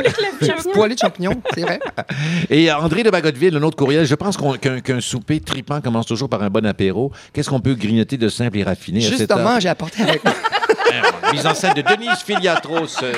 Les 0.00 0.48
champignons. 0.48 0.72
Poêlé 0.72 0.94
de 0.94 1.00
champignons, 1.00 1.42
c'est 1.54 1.60
vrai. 1.60 1.78
Et 2.50 2.72
André 2.72 3.02
de 3.04 3.10
Bagotteville, 3.10 3.56
un 3.56 3.62
autre 3.62 3.76
courriel. 3.76 4.06
Je 4.06 4.14
pense 4.16 4.36
qu'un 4.36 5.00
souper 5.00 5.40
tripant 5.40 5.80
commence 5.80 6.06
toujours 6.06 6.28
par 6.28 6.42
un 6.42 6.50
bon 6.50 6.66
apéro. 6.66 7.12
Qu'est-ce 7.32 7.48
qu'on 7.50 7.60
peut 7.60 7.74
grignoter 7.74 8.16
de 8.16 8.28
simple 8.28 8.58
et 8.58 8.64
raffiné 8.64 8.98
à 8.98 9.08
cette 9.08 9.18
Justement, 9.18 9.60
j'ai 9.60 9.68
apporté 9.68 10.02
avec 10.02 10.24
moi. 10.24 10.34
Mise 11.32 11.46
en 11.46 11.54
scène 11.54 11.74
de 11.74 11.82
Denise 11.82 12.18
Filiatros, 12.24 13.02
euh, 13.02 13.12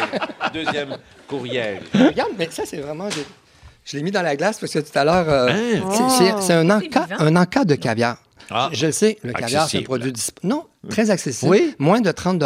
deuxième 0.53 0.97
courriel. 1.29 1.81
Regarde, 1.95 2.31
mais 2.39 2.49
ça, 2.51 2.65
c'est 2.67 2.79
vraiment. 2.79 3.09
Je 3.91 3.97
l'ai 3.97 4.03
mis 4.05 4.13
dans 4.13 4.23
la 4.23 4.37
glace 4.37 4.59
parce 4.61 4.73
que 4.73 4.79
tout 4.79 4.97
à 4.97 5.05
l'heure. 5.05 5.29
euh, 5.29 5.49
Hein? 5.49 5.91
c'est- 5.91 6.25
c'est- 6.25 6.41
C'est 6.43 6.53
un 6.53 6.71
encas, 6.71 7.07
vivant. 7.07 7.17
un 7.21 7.35
encas 7.37 7.65
de 7.65 7.75
caviar. 7.75 8.19
Ah. 8.51 8.69
Je 8.73 8.87
le 8.87 8.93
sais, 8.93 9.19
le 9.25 9.33
caviar, 9.33 9.69
c'est 9.69 9.79
un 9.79 9.83
produit. 9.83 10.13
disp- 10.13 10.37
Non, 10.45 10.65
très 10.89 11.11
accessible. 11.11 11.51
Oui. 11.51 11.75
Moins 11.79 12.01
de 12.01 12.11
30 12.11 12.43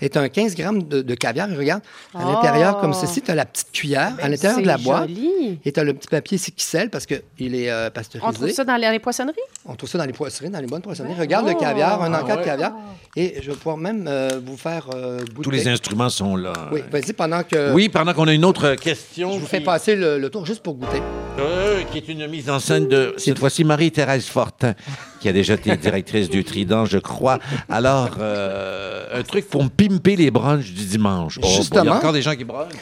est 0.00 0.16
un 0.16 0.28
15 0.28 0.54
grammes 0.54 0.82
de, 0.84 1.02
de 1.02 1.14
caviar. 1.14 1.50
Et 1.50 1.56
regarde, 1.56 1.82
à 2.14 2.24
l'intérieur, 2.24 2.74
Oh. 2.78 2.80
comme 2.80 2.92
ceci, 2.92 3.22
tu 3.22 3.30
as 3.30 3.34
la 3.34 3.44
petite 3.44 3.72
cuillère 3.72 4.14
à 4.20 4.28
l'intérieur 4.28 4.60
de 4.60 4.66
la 4.66 4.76
C'est 4.78 4.84
boîte. 4.84 5.08
joli. 5.08 5.58
Et 5.64 5.72
tu 5.72 5.80
as 5.80 5.84
le 5.84 5.94
petit 5.94 6.08
papier 6.08 6.36
ici 6.36 6.52
qui 6.52 6.64
scelle 6.64 6.90
parce 6.90 7.06
qu'il 7.06 7.54
est 7.54 7.70
euh, 7.70 7.90
pasteurisé. 7.90 8.28
On 8.28 8.32
trouve 8.32 8.50
ça 8.50 8.64
dans 8.64 8.76
les, 8.76 8.90
les 8.90 8.98
poissonneries? 8.98 9.36
On 9.64 9.74
trouve 9.74 9.88
ça 9.88 9.98
dans 9.98 10.04
les 10.04 10.12
poissonneries, 10.12 10.52
dans 10.52 10.60
les 10.60 10.66
bonnes 10.66 10.82
poissonneries. 10.82 11.14
Regarde 11.18 11.46
le 11.46 11.52
Oh. 11.56 11.60
caviar, 11.60 12.02
un 12.02 12.12
encas 12.14 12.24
Ah 12.30 12.32
de 12.34 12.38
ouais. 12.40 12.44
caviar. 12.44 12.72
Et 13.16 13.40
je 13.42 13.50
vais 13.50 13.56
pouvoir 13.56 13.76
même 13.78 14.06
euh, 14.08 14.40
vous 14.44 14.56
faire 14.56 14.88
euh, 14.94 15.18
goûter. 15.20 15.42
Tous 15.42 15.50
les 15.50 15.68
instruments 15.68 16.10
sont 16.10 16.36
là. 16.36 16.52
Oui, 16.72 16.82
vas-y, 16.90 17.12
pendant 17.12 17.42
que 17.42 17.72
Oui, 17.72 17.88
pendant 17.88 18.12
qu'on 18.12 18.28
a 18.28 18.32
une 18.32 18.44
autre 18.44 18.74
question. 18.74 19.32
je 19.34 19.38
vous 19.38 19.46
fais 19.46 19.60
passer 19.60 19.94
le, 19.96 20.18
le 20.18 20.30
tour 20.30 20.44
juste 20.46 20.62
pour 20.62 20.74
goûter. 20.74 21.00
Euh, 21.38 21.82
qui 21.92 21.98
est 21.98 22.08
une 22.08 22.26
mise 22.28 22.48
en 22.50 22.58
scène 22.58 22.88
de, 22.88 23.14
cette 23.18 23.38
fois-ci, 23.38 23.62
Marie-Thérèse 23.64 24.24
Fortin, 24.26 24.74
qui 25.20 25.28
a 25.28 25.32
déjà 25.32 25.54
été 25.54 25.76
directrice 25.76 26.28
du 26.30 26.44
Trident, 26.44 26.86
je 26.86 26.98
crois. 26.98 27.38
Alors, 27.68 28.16
euh, 28.20 29.18
un 29.20 29.22
truc 29.22 29.48
pour 29.48 29.64
me 29.64 29.68
pimper 29.68 30.16
les 30.16 30.30
brunchs 30.30 30.72
du 30.72 30.84
dimanche. 30.84 31.38
Oh, 31.38 31.42
bon, 31.42 31.48
il 31.48 31.52
y 31.52 31.56
Justement. 31.56 31.92
a 31.92 31.96
encore 31.96 32.12
des 32.12 32.22
gens 32.22 32.34
qui 32.34 32.44
brunchent? 32.44 32.72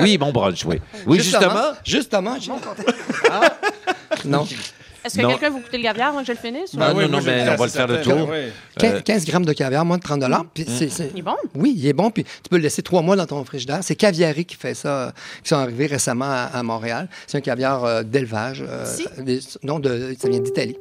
oui, 0.00 0.18
bon 0.18 0.32
brunch, 0.32 0.64
oui. 0.64 0.80
Oui, 1.06 1.18
justement. 1.18 1.72
Justement, 1.84 2.36
j'ai- 2.40 2.52
Non. 4.24 4.46
Est-ce 5.02 5.16
que 5.16 5.26
quelqu'un 5.26 5.48
vous 5.48 5.60
goûter 5.60 5.78
le 5.78 5.82
caviar? 5.84 6.10
Avant 6.10 6.20
que 6.20 6.26
je 6.26 6.32
le 6.32 6.36
finisse? 6.38 6.74
ou- 6.74 6.76
Ben, 6.76 6.92
non, 6.92 6.98
oui, 6.98 7.08
non, 7.08 7.20
mais 7.24 7.44
j'ai- 7.46 7.50
on 7.52 7.56
va 7.56 7.64
le 7.64 7.70
faire 7.70 7.86
le 7.88 8.02
tour. 8.02 8.28
oui. 8.30 8.52
15, 8.78 9.02
15 9.02 9.24
grammes 9.24 9.46
de 9.46 9.52
caviar, 9.54 9.82
moins 9.82 9.96
de 9.96 10.02
30 10.02 10.22
Puis 10.52 10.66
c'est- 10.68 10.90
c'est- 10.90 11.10
Il 11.14 11.20
est 11.20 11.22
bon? 11.22 11.36
Oui, 11.54 11.72
il 11.74 11.86
est 11.86 11.94
bon. 11.94 12.10
Puis 12.10 12.24
tu 12.24 12.48
peux 12.50 12.56
le 12.56 12.62
laisser 12.64 12.82
trois 12.82 13.00
mois 13.00 13.16
dans 13.16 13.24
ton 13.24 13.42
frigidaire. 13.44 13.78
C'est 13.80 13.94
Caviari 13.94 14.44
qui 14.44 14.56
fait 14.56 14.74
ça, 14.74 14.88
euh, 14.88 15.10
qui 15.42 15.48
sont 15.48 15.56
arrivés 15.56 15.86
récemment 15.86 16.26
à, 16.26 16.50
à 16.52 16.62
Montréal. 16.62 17.08
C'est 17.26 17.38
un 17.38 17.40
caviar 17.40 17.82
euh, 17.82 18.02
d'élevage. 18.02 18.62
euh, 18.68 18.84
Si. 18.84 19.06
des- 19.22 19.40
non, 19.62 19.78
de, 19.78 20.14
ça 20.20 20.28
vient 20.28 20.40
d'Italie. 20.40 20.76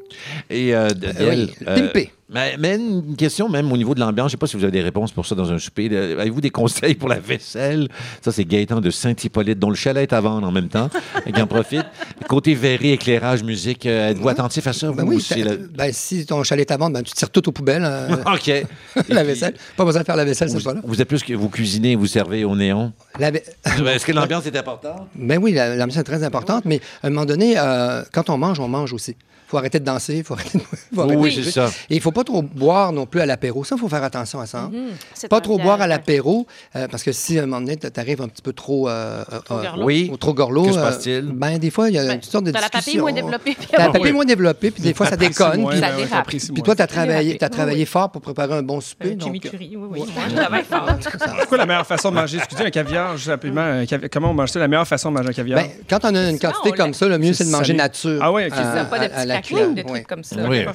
Et 0.49 0.75
euh, 0.75 0.89
oui, 1.21 1.53
pimpé. 1.65 2.11
Mais, 2.29 2.55
mais 2.59 2.75
une 2.75 3.15
question 3.15 3.49
même 3.49 3.71
au 3.71 3.77
niveau 3.77 3.95
de 3.95 3.99
l'ambiance, 3.99 4.25
je 4.31 4.35
ne 4.35 4.37
sais 4.37 4.37
pas 4.37 4.47
si 4.47 4.55
vous 4.57 4.63
avez 4.63 4.71
des 4.71 4.81
réponses 4.81 5.11
pour 5.11 5.25
ça 5.25 5.33
dans 5.35 5.51
un 5.51 5.57
souper. 5.57 5.85
Avez-vous 5.95 6.41
des 6.41 6.49
conseils 6.51 6.95
pour 6.95 7.09
la 7.09 7.19
vaisselle? 7.19 7.87
Ça, 8.21 8.31
c'est 8.31 8.45
Gaëtan 8.45 8.81
de 8.81 8.89
Saint-Hippolyte, 8.91 9.57
dont 9.59 9.69
le 9.69 9.75
chalet 9.75 10.03
est 10.09 10.13
à 10.13 10.21
vendre 10.21 10.47
en 10.47 10.51
même 10.51 10.69
temps, 10.69 10.89
et 11.25 11.31
qui 11.31 11.41
en 11.41 11.47
profite. 11.47 11.85
Côté 12.27 12.53
verré, 12.53 12.93
éclairage, 12.93 13.43
musique, 13.43 13.85
euh, 13.85 14.09
êtes-vous 14.11 14.29
attentif 14.29 14.67
à 14.67 14.73
ça? 14.73 14.91
Ben 14.91 15.03
oui, 15.07 15.23
la- 15.37 15.55
ben, 15.55 15.91
si 15.93 16.25
ton 16.25 16.43
chalet 16.43 16.69
est 16.69 16.73
à 16.73 16.77
vendre, 16.77 16.93
ben, 16.93 17.03
tu 17.03 17.13
tires 17.13 17.29
tout 17.31 17.47
aux 17.49 17.51
poubelles. 17.51 17.83
euh, 17.85 18.15
OK. 18.33 18.47
La 19.09 19.21
puis, 19.21 19.27
vaisselle. 19.27 19.55
Pas 19.75 19.85
besoin 19.85 20.01
de 20.01 20.05
faire 20.05 20.15
la 20.15 20.25
vaisselle, 20.25 20.49
Vous, 20.49 20.59
c'est 20.59 20.63
pas 20.65 20.73
là. 20.73 20.81
vous 20.83 21.01
êtes 21.01 21.07
plus 21.07 21.23
que 21.23 21.33
vous 21.33 21.49
cuisinez 21.49 21.91
et 21.93 21.95
vous 21.95 22.05
servez 22.07 22.43
au 22.45 22.55
néon? 22.55 22.93
La 23.19 23.31
vai- 23.31 23.43
Est-ce 23.65 24.05
que 24.05 24.11
l'ambiance 24.11 24.45
est 24.45 24.55
importante? 24.57 25.07
Ben 25.15 25.39
oui, 25.41 25.51
la, 25.53 25.75
la 25.75 25.85
mission 25.85 26.01
est 26.01 26.05
très 26.05 26.23
importante, 26.23 26.65
mais 26.65 26.79
à 27.03 27.07
un 27.07 27.09
moment 27.09 27.25
donné, 27.25 27.55
euh, 27.57 28.03
quand 28.11 28.29
on 28.29 28.37
mange, 28.37 28.59
on 28.59 28.67
mange 28.67 28.93
aussi. 28.93 29.15
Il 29.49 29.51
faut 29.53 29.57
arrêter 29.57 29.79
de 29.79 29.83
danser, 29.85 30.17
il 30.17 30.23
faut 30.23 30.35
arrêter 30.35 30.59
de... 30.59 30.63
faut 30.93 31.01
arrêter 31.01 31.15
Oui, 31.15 31.35
de 31.35 31.41
c'est 31.41 31.49
ça. 31.51 31.71
Et 31.89 31.95
il 31.95 31.97
ne 31.97 32.01
faut 32.01 32.11
pas 32.11 32.23
trop 32.23 32.43
boire 32.43 32.93
non 32.93 33.07
plus 33.07 33.19
à 33.19 33.25
l'apéro. 33.25 33.63
Ça, 33.63 33.75
il 33.77 33.79
faut 33.81 33.89
faire 33.89 34.03
attention 34.03 34.39
à 34.39 34.45
ça. 34.45 34.59
hein. 34.59 34.71
C'est 35.15 35.27
Pas 35.27 35.41
trop 35.41 35.57
boire 35.57 35.81
à 35.81 35.87
l'apéro, 35.87 36.45
euh, 36.75 36.87
parce 36.87 37.01
que 37.01 37.11
si 37.11 37.39
à 37.39 37.43
un 37.43 37.45
moment 37.47 37.61
donné, 37.61 37.75
tu 37.77 37.87
arrives 37.99 38.21
un 38.21 38.27
petit 38.27 38.43
peu 38.43 38.53
trop... 38.53 38.87
euh, 38.87 39.23
euh, 39.33 39.39
Trop 39.39 39.55
euh, 39.57 39.63
gorlot. 39.63 39.85
Oui. 39.85 40.09
ou 40.13 40.17
trop 40.17 40.35
gorlot. 40.35 40.65
Que 40.67 40.73
se 40.73 40.77
euh, 40.77 40.81
passe-t-il? 40.83 41.21
ben, 41.33 41.57
des 41.57 41.71
fois, 41.71 41.89
il 41.89 41.95
y 41.95 41.97
a 41.97 42.05
Ben, 42.05 42.15
une 42.17 42.21
sorte 42.21 42.43
de 42.45 42.51
t'as 42.51 42.61
la 42.61 42.69
papille 42.69 42.99
moins 42.99 43.11
développée, 43.11 43.55
puis 43.57 43.67
T'as 43.71 43.87
la 43.87 43.91
papille 43.91 44.11
moins 44.13 44.25
développée, 44.25 44.69
puis 44.69 44.83
des 44.83 44.93
fois, 44.93 45.07
ça 45.07 45.17
déconne. 45.17 45.61
moins, 45.61 45.71
puis- 45.71 45.79
Ça 45.79 45.91
dérape. 45.95 46.27
Puis 46.27 46.61
toi, 46.63 46.75
tu 46.75 46.81
as 46.83 46.87
travaillé, 46.87 47.37
t'as 47.39 47.47
Oui, 47.47 47.51
travaillé 47.51 47.79
oui. 47.79 47.85
fort 47.87 48.11
pour 48.11 48.21
préparer 48.21 48.53
un 48.53 48.61
bon 48.61 48.79
souper. 48.81 49.15
Donc, 49.15 49.29
chimichurri, 49.33 49.75
oui, 49.75 49.87
oui. 49.89 49.99
Moi, 50.13 50.23
je 50.29 50.35
travaille 50.35 50.63
fort. 50.63 50.87
C'est 51.01 51.47
quoi 51.47 51.57
la 51.57 51.65
meilleure 51.65 51.87
façon 51.87 52.11
de 52.11 52.15
manger? 52.15 52.37
Excusez, 52.37 52.65
un 52.65 52.69
caviar, 52.69 53.15
rapidement. 53.17 53.83
Comment 54.13 54.29
on 54.29 54.33
mange 54.35 54.49
ça? 54.51 54.59
La 54.59 54.67
meilleure 54.67 54.87
façon 54.87 55.09
de 55.09 55.15
manger 55.17 55.29
un 55.29 55.33
caviar? 55.33 55.59
ben, 55.63 55.69
quand 55.89 55.99
on 56.05 56.13
a 56.13 56.29
une 56.29 56.37
quantité 56.37 56.71
comme 56.71 56.93
ça, 56.93 57.07
le 57.07 57.17
mieux, 57.17 57.33
c'est 57.33 57.45
de 57.45 57.49
manger 57.49 57.73
nature. 57.73 58.19
Ah 58.21 58.31
ouais, 58.31 58.45
ok. 58.47 58.53
à- 58.55 58.81
à- 58.81 59.19
à 59.21 59.25
la 59.25 59.38
trucs 59.41 60.07
comme 60.07 60.23
ça. 60.23 60.37
Oui. 60.47 60.65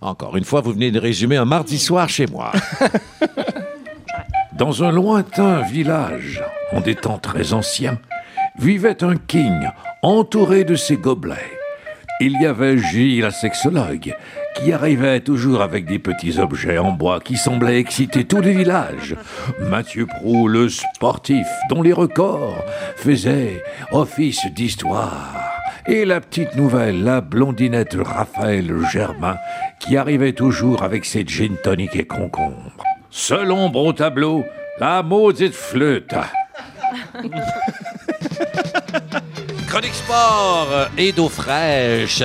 Encore 0.00 0.36
une 0.36 0.44
fois, 0.44 0.60
vous 0.60 0.72
venez 0.72 0.90
de 0.90 0.98
résumer 0.98 1.36
un 1.36 1.44
mardi 1.44 1.78
soir 1.78 2.08
chez 2.08 2.26
moi. 2.26 2.52
Dans 4.52 4.82
un 4.82 4.90
lointain 4.90 5.62
village, 5.62 6.42
en 6.72 6.80
des 6.80 6.94
temps 6.94 7.18
très 7.18 7.52
anciens, 7.52 7.98
vivait 8.58 9.04
un 9.04 9.16
king 9.16 9.68
entouré 10.02 10.64
de 10.64 10.74
ses 10.74 10.96
gobelets. 10.96 11.52
Il 12.20 12.40
y 12.40 12.46
avait 12.46 12.78
J, 12.78 13.20
la 13.20 13.30
sexologue, 13.30 14.14
qui 14.54 14.72
arrivait 14.72 15.20
toujours 15.20 15.60
avec 15.60 15.84
des 15.84 15.98
petits 15.98 16.38
objets 16.38 16.78
en 16.78 16.92
bois 16.92 17.20
qui 17.20 17.36
semblaient 17.36 17.78
exciter 17.78 18.24
tous 18.24 18.40
les 18.40 18.54
villages. 18.54 19.14
Mathieu 19.60 20.06
Prou, 20.06 20.48
le 20.48 20.70
sportif, 20.70 21.46
dont 21.68 21.82
les 21.82 21.92
records 21.92 22.64
faisaient 22.96 23.62
office 23.92 24.46
d'histoire. 24.46 25.55
Et 25.88 26.04
la 26.04 26.20
petite 26.20 26.56
nouvelle, 26.56 27.04
la 27.04 27.20
blondinette 27.20 27.96
Raphaël 28.00 28.72
Germain, 28.92 29.36
qui 29.78 29.96
arrivait 29.96 30.32
toujours 30.32 30.82
avec 30.82 31.04
ses 31.04 31.24
gin 31.24 31.56
tonic 31.62 31.94
et 31.94 32.06
concombres. 32.06 32.82
Seul 33.08 33.52
ombre 33.52 33.84
au 33.84 33.92
tableau, 33.92 34.44
la 34.80 35.04
maudite 35.04 35.54
flûte. 35.54 36.14
Chronique 39.68 39.94
sport 39.94 40.88
et 40.98 41.12
d'eau 41.12 41.28
fraîche. 41.28 42.22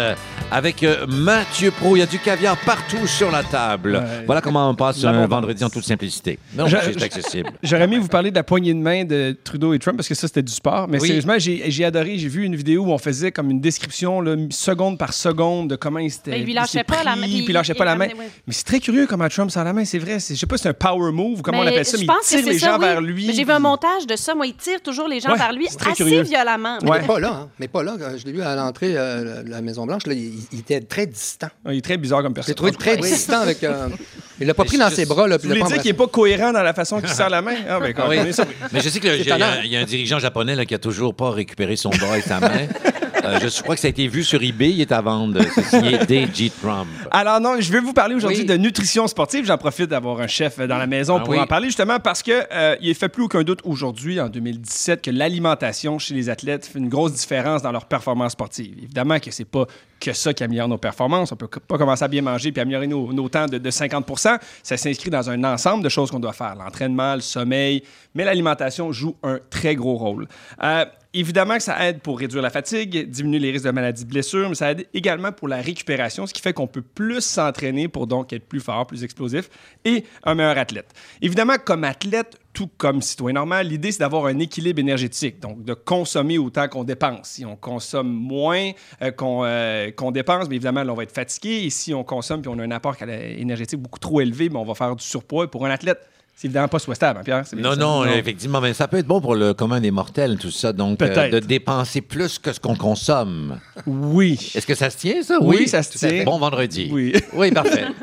Avec 0.53 0.83
euh, 0.83 1.05
Mathieu 1.07 1.71
Pro, 1.71 1.95
il 1.95 1.99
y 1.99 2.01
a 2.01 2.05
du 2.05 2.19
caviar 2.19 2.57
partout 2.57 3.07
sur 3.07 3.31
la 3.31 3.41
table. 3.41 3.95
Ouais. 3.95 4.23
Voilà 4.25 4.41
comment 4.41 4.69
on 4.69 4.75
passe 4.75 5.01
un 5.05 5.25
vendredi 5.25 5.63
en 5.63 5.69
toute 5.69 5.85
simplicité. 5.85 6.37
Non, 6.53 6.67
Je- 6.67 6.75
c'est 6.83 6.99
je- 6.99 7.05
accessible. 7.05 7.49
J'aurais 7.63 7.83
aimé 7.85 7.97
vous 7.97 8.09
parler 8.09 8.31
de 8.31 8.35
la 8.35 8.43
poignée 8.43 8.73
de 8.73 8.79
main 8.79 9.05
de 9.05 9.33
Trudeau 9.45 9.73
et 9.73 9.79
Trump 9.79 9.95
parce 9.97 10.09
que 10.09 10.13
ça, 10.15 10.27
c'était 10.27 10.41
du 10.41 10.51
sport. 10.51 10.89
Mais 10.89 10.99
Oui. 10.99 11.07
sérieusement, 11.07 11.35
j'ai 11.37 11.71
j'ai 11.71 11.85
adoré. 11.85 12.17
J'ai 12.17 12.27
vu 12.27 12.43
une 12.43 12.57
vidéo 12.57 12.83
où 12.83 12.91
on 12.91 12.97
faisait 12.97 13.31
comme 13.31 13.49
une 13.49 13.61
description, 13.61 14.19
là, 14.19 14.35
seconde 14.49 14.97
par 14.97 15.13
seconde, 15.13 15.69
de 15.69 15.77
comment 15.77 15.99
il 15.99 16.11
s'était. 16.11 16.41
Il 16.41 16.53
lâchait 16.53 16.83
pas 16.83 17.01
la 17.05 17.15
main, 17.15 17.21
Puis 17.23 17.45
il- 17.47 17.53
lâchait 17.53 17.71
il 17.73 17.77
pas 17.77 17.85
la 17.85 17.95
main. 17.95 18.07
ouais. 18.07 18.15
Mais 18.45 18.53
c'est 18.53 18.65
très 18.65 18.79
curieux 18.81 19.07
comment 19.07 19.29
Trump 19.29 19.51
sort 19.51 19.63
la 19.63 19.71
main, 19.71 19.85
c'est 19.85 19.99
vrai. 19.99 20.19
C'est- 20.19 20.35
Je 20.35 20.39
sais 20.41 20.45
pas 20.47 20.57
si 20.57 20.63
c'est 20.63 20.69
un 20.69 20.73
power 20.73 21.13
move 21.13 21.39
ou 21.39 21.41
comment 21.41 21.59
on 21.59 21.63
Mais 21.63 21.69
appelle 21.69 21.85
ça, 21.85 21.95
mais 21.97 22.03
je 22.03 22.07
pense 22.07 22.17
il 22.23 22.27
tire 22.27 22.37
que 22.39 22.43
c'est 22.45 22.51
les 22.51 22.59
ça, 22.59 22.71
gens 22.73 22.77
oui. 22.79 22.85
vers 22.85 22.99
lui. 22.99 23.27
Mais 23.27 23.33
j'ai 23.33 23.45
vu 23.45 23.51
un 23.51 23.59
montage 23.59 24.05
de 24.05 24.17
ça. 24.17 24.35
Moi, 24.35 24.47
il 24.47 24.55
tire 24.55 24.81
toujours 24.81 25.07
les 25.07 25.21
gens 25.21 25.31
Ouais, 25.31 25.37
vers 25.37 25.53
lui 25.53 25.67
assez 25.67 25.93
curieux. 25.95 26.23
violemment. 26.23 26.77
Mais 26.83 26.99
pas 27.07 27.19
là, 27.21 27.31
hein. 27.43 27.49
Mais 27.57 27.69
pas 27.69 27.83
là. 27.83 27.95
Je 28.17 28.25
l'ai 28.25 28.33
vu 28.33 28.41
à 28.41 28.53
l'entrée 28.55 28.93
euh, 28.97 29.43
de 29.43 29.49
la 29.49 29.61
Maison-Blanche. 29.61 30.07
là, 30.07 30.13
Il, 30.13 30.40
il 30.51 30.59
était 30.59 30.81
très 30.81 31.05
distant. 31.07 31.47
Il 31.69 31.77
est 31.77 31.81
très 31.81 31.97
bizarre 31.97 32.21
comme 32.23 32.33
personne. 32.33 32.51
l'ai 32.51 32.55
trouvé 32.55 32.71
très 32.71 32.97
distant 32.97 33.41
avec. 33.41 33.63
euh, 33.63 33.87
il 34.39 34.47
l'a 34.47 34.53
pas 34.53 34.65
pris 34.65 34.77
dans 34.77 34.89
ses 34.89 35.05
bras. 35.05 35.27
Là, 35.27 35.37
puis 35.39 35.47
Vous 35.47 35.53
il 35.55 35.59
voulez 35.61 35.73
dire 35.73 35.81
qu'il 35.81 35.91
n'est 35.91 35.97
pas 35.97 36.07
cohérent 36.07 36.51
dans 36.53 36.63
la 36.63 36.73
façon 36.73 36.99
qu'il 36.99 37.09
serre 37.09 37.29
la 37.29 37.41
main? 37.41 37.55
Ah, 37.69 37.79
ben, 37.79 37.93
Ah 37.97 38.05
oui. 38.09 38.33
ça. 38.33 38.45
Mais 38.71 38.81
je 38.81 38.89
sais 38.89 38.99
qu'il 38.99 39.09
y, 39.09 39.31
a- 39.31 39.59
il 39.61 39.65
il 39.65 39.71
y 39.71 39.77
un 39.77 39.83
dirigeant 39.85 40.19
japonais 40.19 40.55
là, 40.55 40.65
qui 40.65 40.75
a 40.75 40.79
toujours 40.79 41.15
pas 41.15 41.31
récupéré 41.31 41.75
son 41.75 41.89
bras 41.89 42.17
et 42.17 42.21
sa 42.21 42.39
main. 42.39 42.49
Euh, 43.31 43.39
je 43.49 43.61
crois 43.61 43.75
que 43.75 43.81
ça 43.81 43.87
a 43.87 43.89
été 43.89 44.07
vu 44.07 44.23
sur 44.23 44.41
eBay. 44.41 44.71
Il 44.71 44.81
est 44.81 44.91
à 44.91 45.01
vendre. 45.01 45.41
C'est 45.55 45.63
signé 45.63 45.97
D.G. 46.05 46.51
Trump. 46.61 46.87
Alors 47.11 47.39
non, 47.39 47.55
je 47.59 47.71
vais 47.71 47.79
vous 47.79 47.93
parler 47.93 48.15
aujourd'hui 48.15 48.39
Oui. 48.41 48.45
de 48.45 48.57
nutrition 48.57 49.07
sportive. 49.07 49.45
J'en 49.45 49.57
profite 49.57 49.87
d'avoir 49.87 50.19
un 50.19 50.27
chef 50.27 50.57
dans 50.59 50.77
la 50.77 50.87
maison 50.87 51.17
Ah 51.19 51.23
pour 51.23 51.33
oui. 51.33 51.39
en 51.39 51.47
parler 51.47 51.67
justement 51.67 51.99
parce 51.99 52.21
que 52.23 52.31
euh, 52.51 52.75
il 52.81 52.93
fait 52.95 53.09
plus 53.09 53.23
aucun 53.23 53.43
doute 53.43 53.59
aujourd'hui, 53.63 54.19
en 54.19 54.29
2017, 54.29 55.01
que 55.01 55.11
l'alimentation 55.11 55.97
chez 55.99 56.13
les 56.13 56.29
athlètes 56.29 56.65
fait 56.65 56.79
une 56.79 56.89
grosse 56.89 57.13
différence 57.13 57.61
dans 57.61 57.71
leur 57.71 57.85
performance 57.85 58.33
sportive. 58.33 58.73
Évidemment 58.77 59.19
que 59.19 59.31
c'est 59.31 59.45
pas 59.45 59.65
que 59.99 60.13
ça 60.13 60.33
qui 60.33 60.43
améliore 60.43 60.67
nos 60.67 60.77
performances. 60.79 61.31
On 61.31 61.35
peut 61.35 61.47
pas 61.47 61.77
commencer 61.77 62.03
à 62.03 62.07
bien 62.07 62.21
manger 62.23 62.51
puis 62.51 62.61
améliorer 62.61 62.87
nos, 62.87 63.13
nos 63.13 63.29
temps 63.29 63.45
de, 63.45 63.57
de 63.59 63.69
50% 63.71 64.37
Ça 64.63 64.77
s'inscrit 64.77 65.09
dans 65.11 65.29
un 65.29 65.43
ensemble 65.43 65.83
de 65.83 65.89
choses 65.89 66.09
qu'on 66.09 66.19
doit 66.19 66.33
faire. 66.33 66.55
L'entraînement, 66.55 67.15
le 67.15 67.21
sommeil, 67.21 67.83
mais 68.15 68.25
l'alimentation 68.25 68.91
joue 68.91 69.15
un 69.23 69.39
très 69.49 69.75
gros 69.75 69.95
rôle. 69.95 70.27
Euh, 70.63 70.85
Évidemment 71.13 71.57
que 71.57 71.63
ça 71.63 71.89
aide 71.89 71.99
pour 71.99 72.19
réduire 72.19 72.41
la 72.41 72.49
fatigue, 72.49 73.09
diminuer 73.09 73.39
les 73.39 73.51
risques 73.51 73.65
de 73.65 73.71
maladies 73.71 74.05
de 74.05 74.09
blessures, 74.09 74.47
mais 74.47 74.55
ça 74.55 74.71
aide 74.71 74.87
également 74.93 75.33
pour 75.33 75.49
la 75.49 75.57
récupération, 75.57 76.25
ce 76.25 76.33
qui 76.33 76.41
fait 76.41 76.53
qu'on 76.53 76.67
peut 76.67 76.81
plus 76.81 77.19
s'entraîner 77.19 77.89
pour 77.89 78.07
donc 78.07 78.31
être 78.31 78.47
plus 78.47 78.61
fort, 78.61 78.87
plus 78.87 79.03
explosif 79.03 79.49
et 79.83 80.05
un 80.23 80.35
meilleur 80.35 80.57
athlète. 80.57 80.93
Évidemment, 81.21 81.55
comme 81.63 81.83
athlète, 81.83 82.39
tout 82.53 82.69
comme 82.77 83.01
citoyen 83.01 83.33
normal, 83.33 83.67
l'idée 83.67 83.91
c'est 83.91 83.99
d'avoir 83.99 84.27
un 84.27 84.39
équilibre 84.39 84.79
énergétique, 84.79 85.41
donc 85.41 85.65
de 85.65 85.73
consommer 85.73 86.37
autant 86.37 86.69
qu'on 86.69 86.85
dépense. 86.85 87.27
Si 87.27 87.45
on 87.45 87.57
consomme 87.57 88.09
moins 88.09 88.71
euh, 89.01 89.11
qu'on 89.11 89.43
euh, 89.43 89.91
qu'on 89.91 90.11
dépense, 90.11 90.45
évidemment, 90.47 90.81
on 90.87 90.93
va 90.93 91.03
être 91.03 91.13
fatigué. 91.13 91.63
Et 91.65 91.69
si 91.69 91.93
on 91.93 92.05
consomme 92.05 92.41
puis 92.41 92.51
on 92.53 92.59
a 92.59 92.63
un 92.63 92.71
apport 92.71 92.95
énergétique 93.01 93.79
beaucoup 93.79 93.99
trop 93.99 94.21
élevé, 94.21 94.49
on 94.53 94.63
va 94.63 94.75
faire 94.75 94.95
du 94.95 95.03
surpoît. 95.03 95.43
Et 95.45 95.47
pour 95.47 95.65
un 95.65 95.71
athlète, 95.71 96.07
c'est 96.41 96.47
évidemment 96.47 96.69
pas 96.69 96.79
souhaitable, 96.79 97.19
hein, 97.19 97.23
Pierre? 97.23 97.43
Non, 97.55 97.75
non, 97.75 98.03
effectivement, 98.05 98.59
mais 98.61 98.73
ça 98.73 98.87
peut 98.87 98.97
être 98.97 99.05
bon 99.05 99.21
pour 99.21 99.35
le 99.35 99.53
commun 99.53 99.79
des 99.79 99.91
mortels, 99.91 100.39
tout 100.39 100.49
ça. 100.49 100.73
Donc, 100.73 100.99
euh, 100.99 101.07
Peut-être. 101.07 101.31
de 101.33 101.37
dépenser 101.39 102.01
plus 102.01 102.39
que 102.39 102.51
ce 102.51 102.59
qu'on 102.59 102.75
consomme. 102.75 103.59
Oui. 103.85 104.51
Est-ce 104.55 104.65
que 104.65 104.73
ça 104.73 104.89
se 104.89 104.97
tient, 104.97 105.21
ça? 105.21 105.37
Oui, 105.39 105.67
ça 105.67 105.83
se 105.83 105.95
tient. 105.99 106.23
Bon 106.23 106.39
vendredi. 106.39 106.89
Oui. 106.91 107.13
Oui, 107.33 107.51
parfait. 107.51 107.85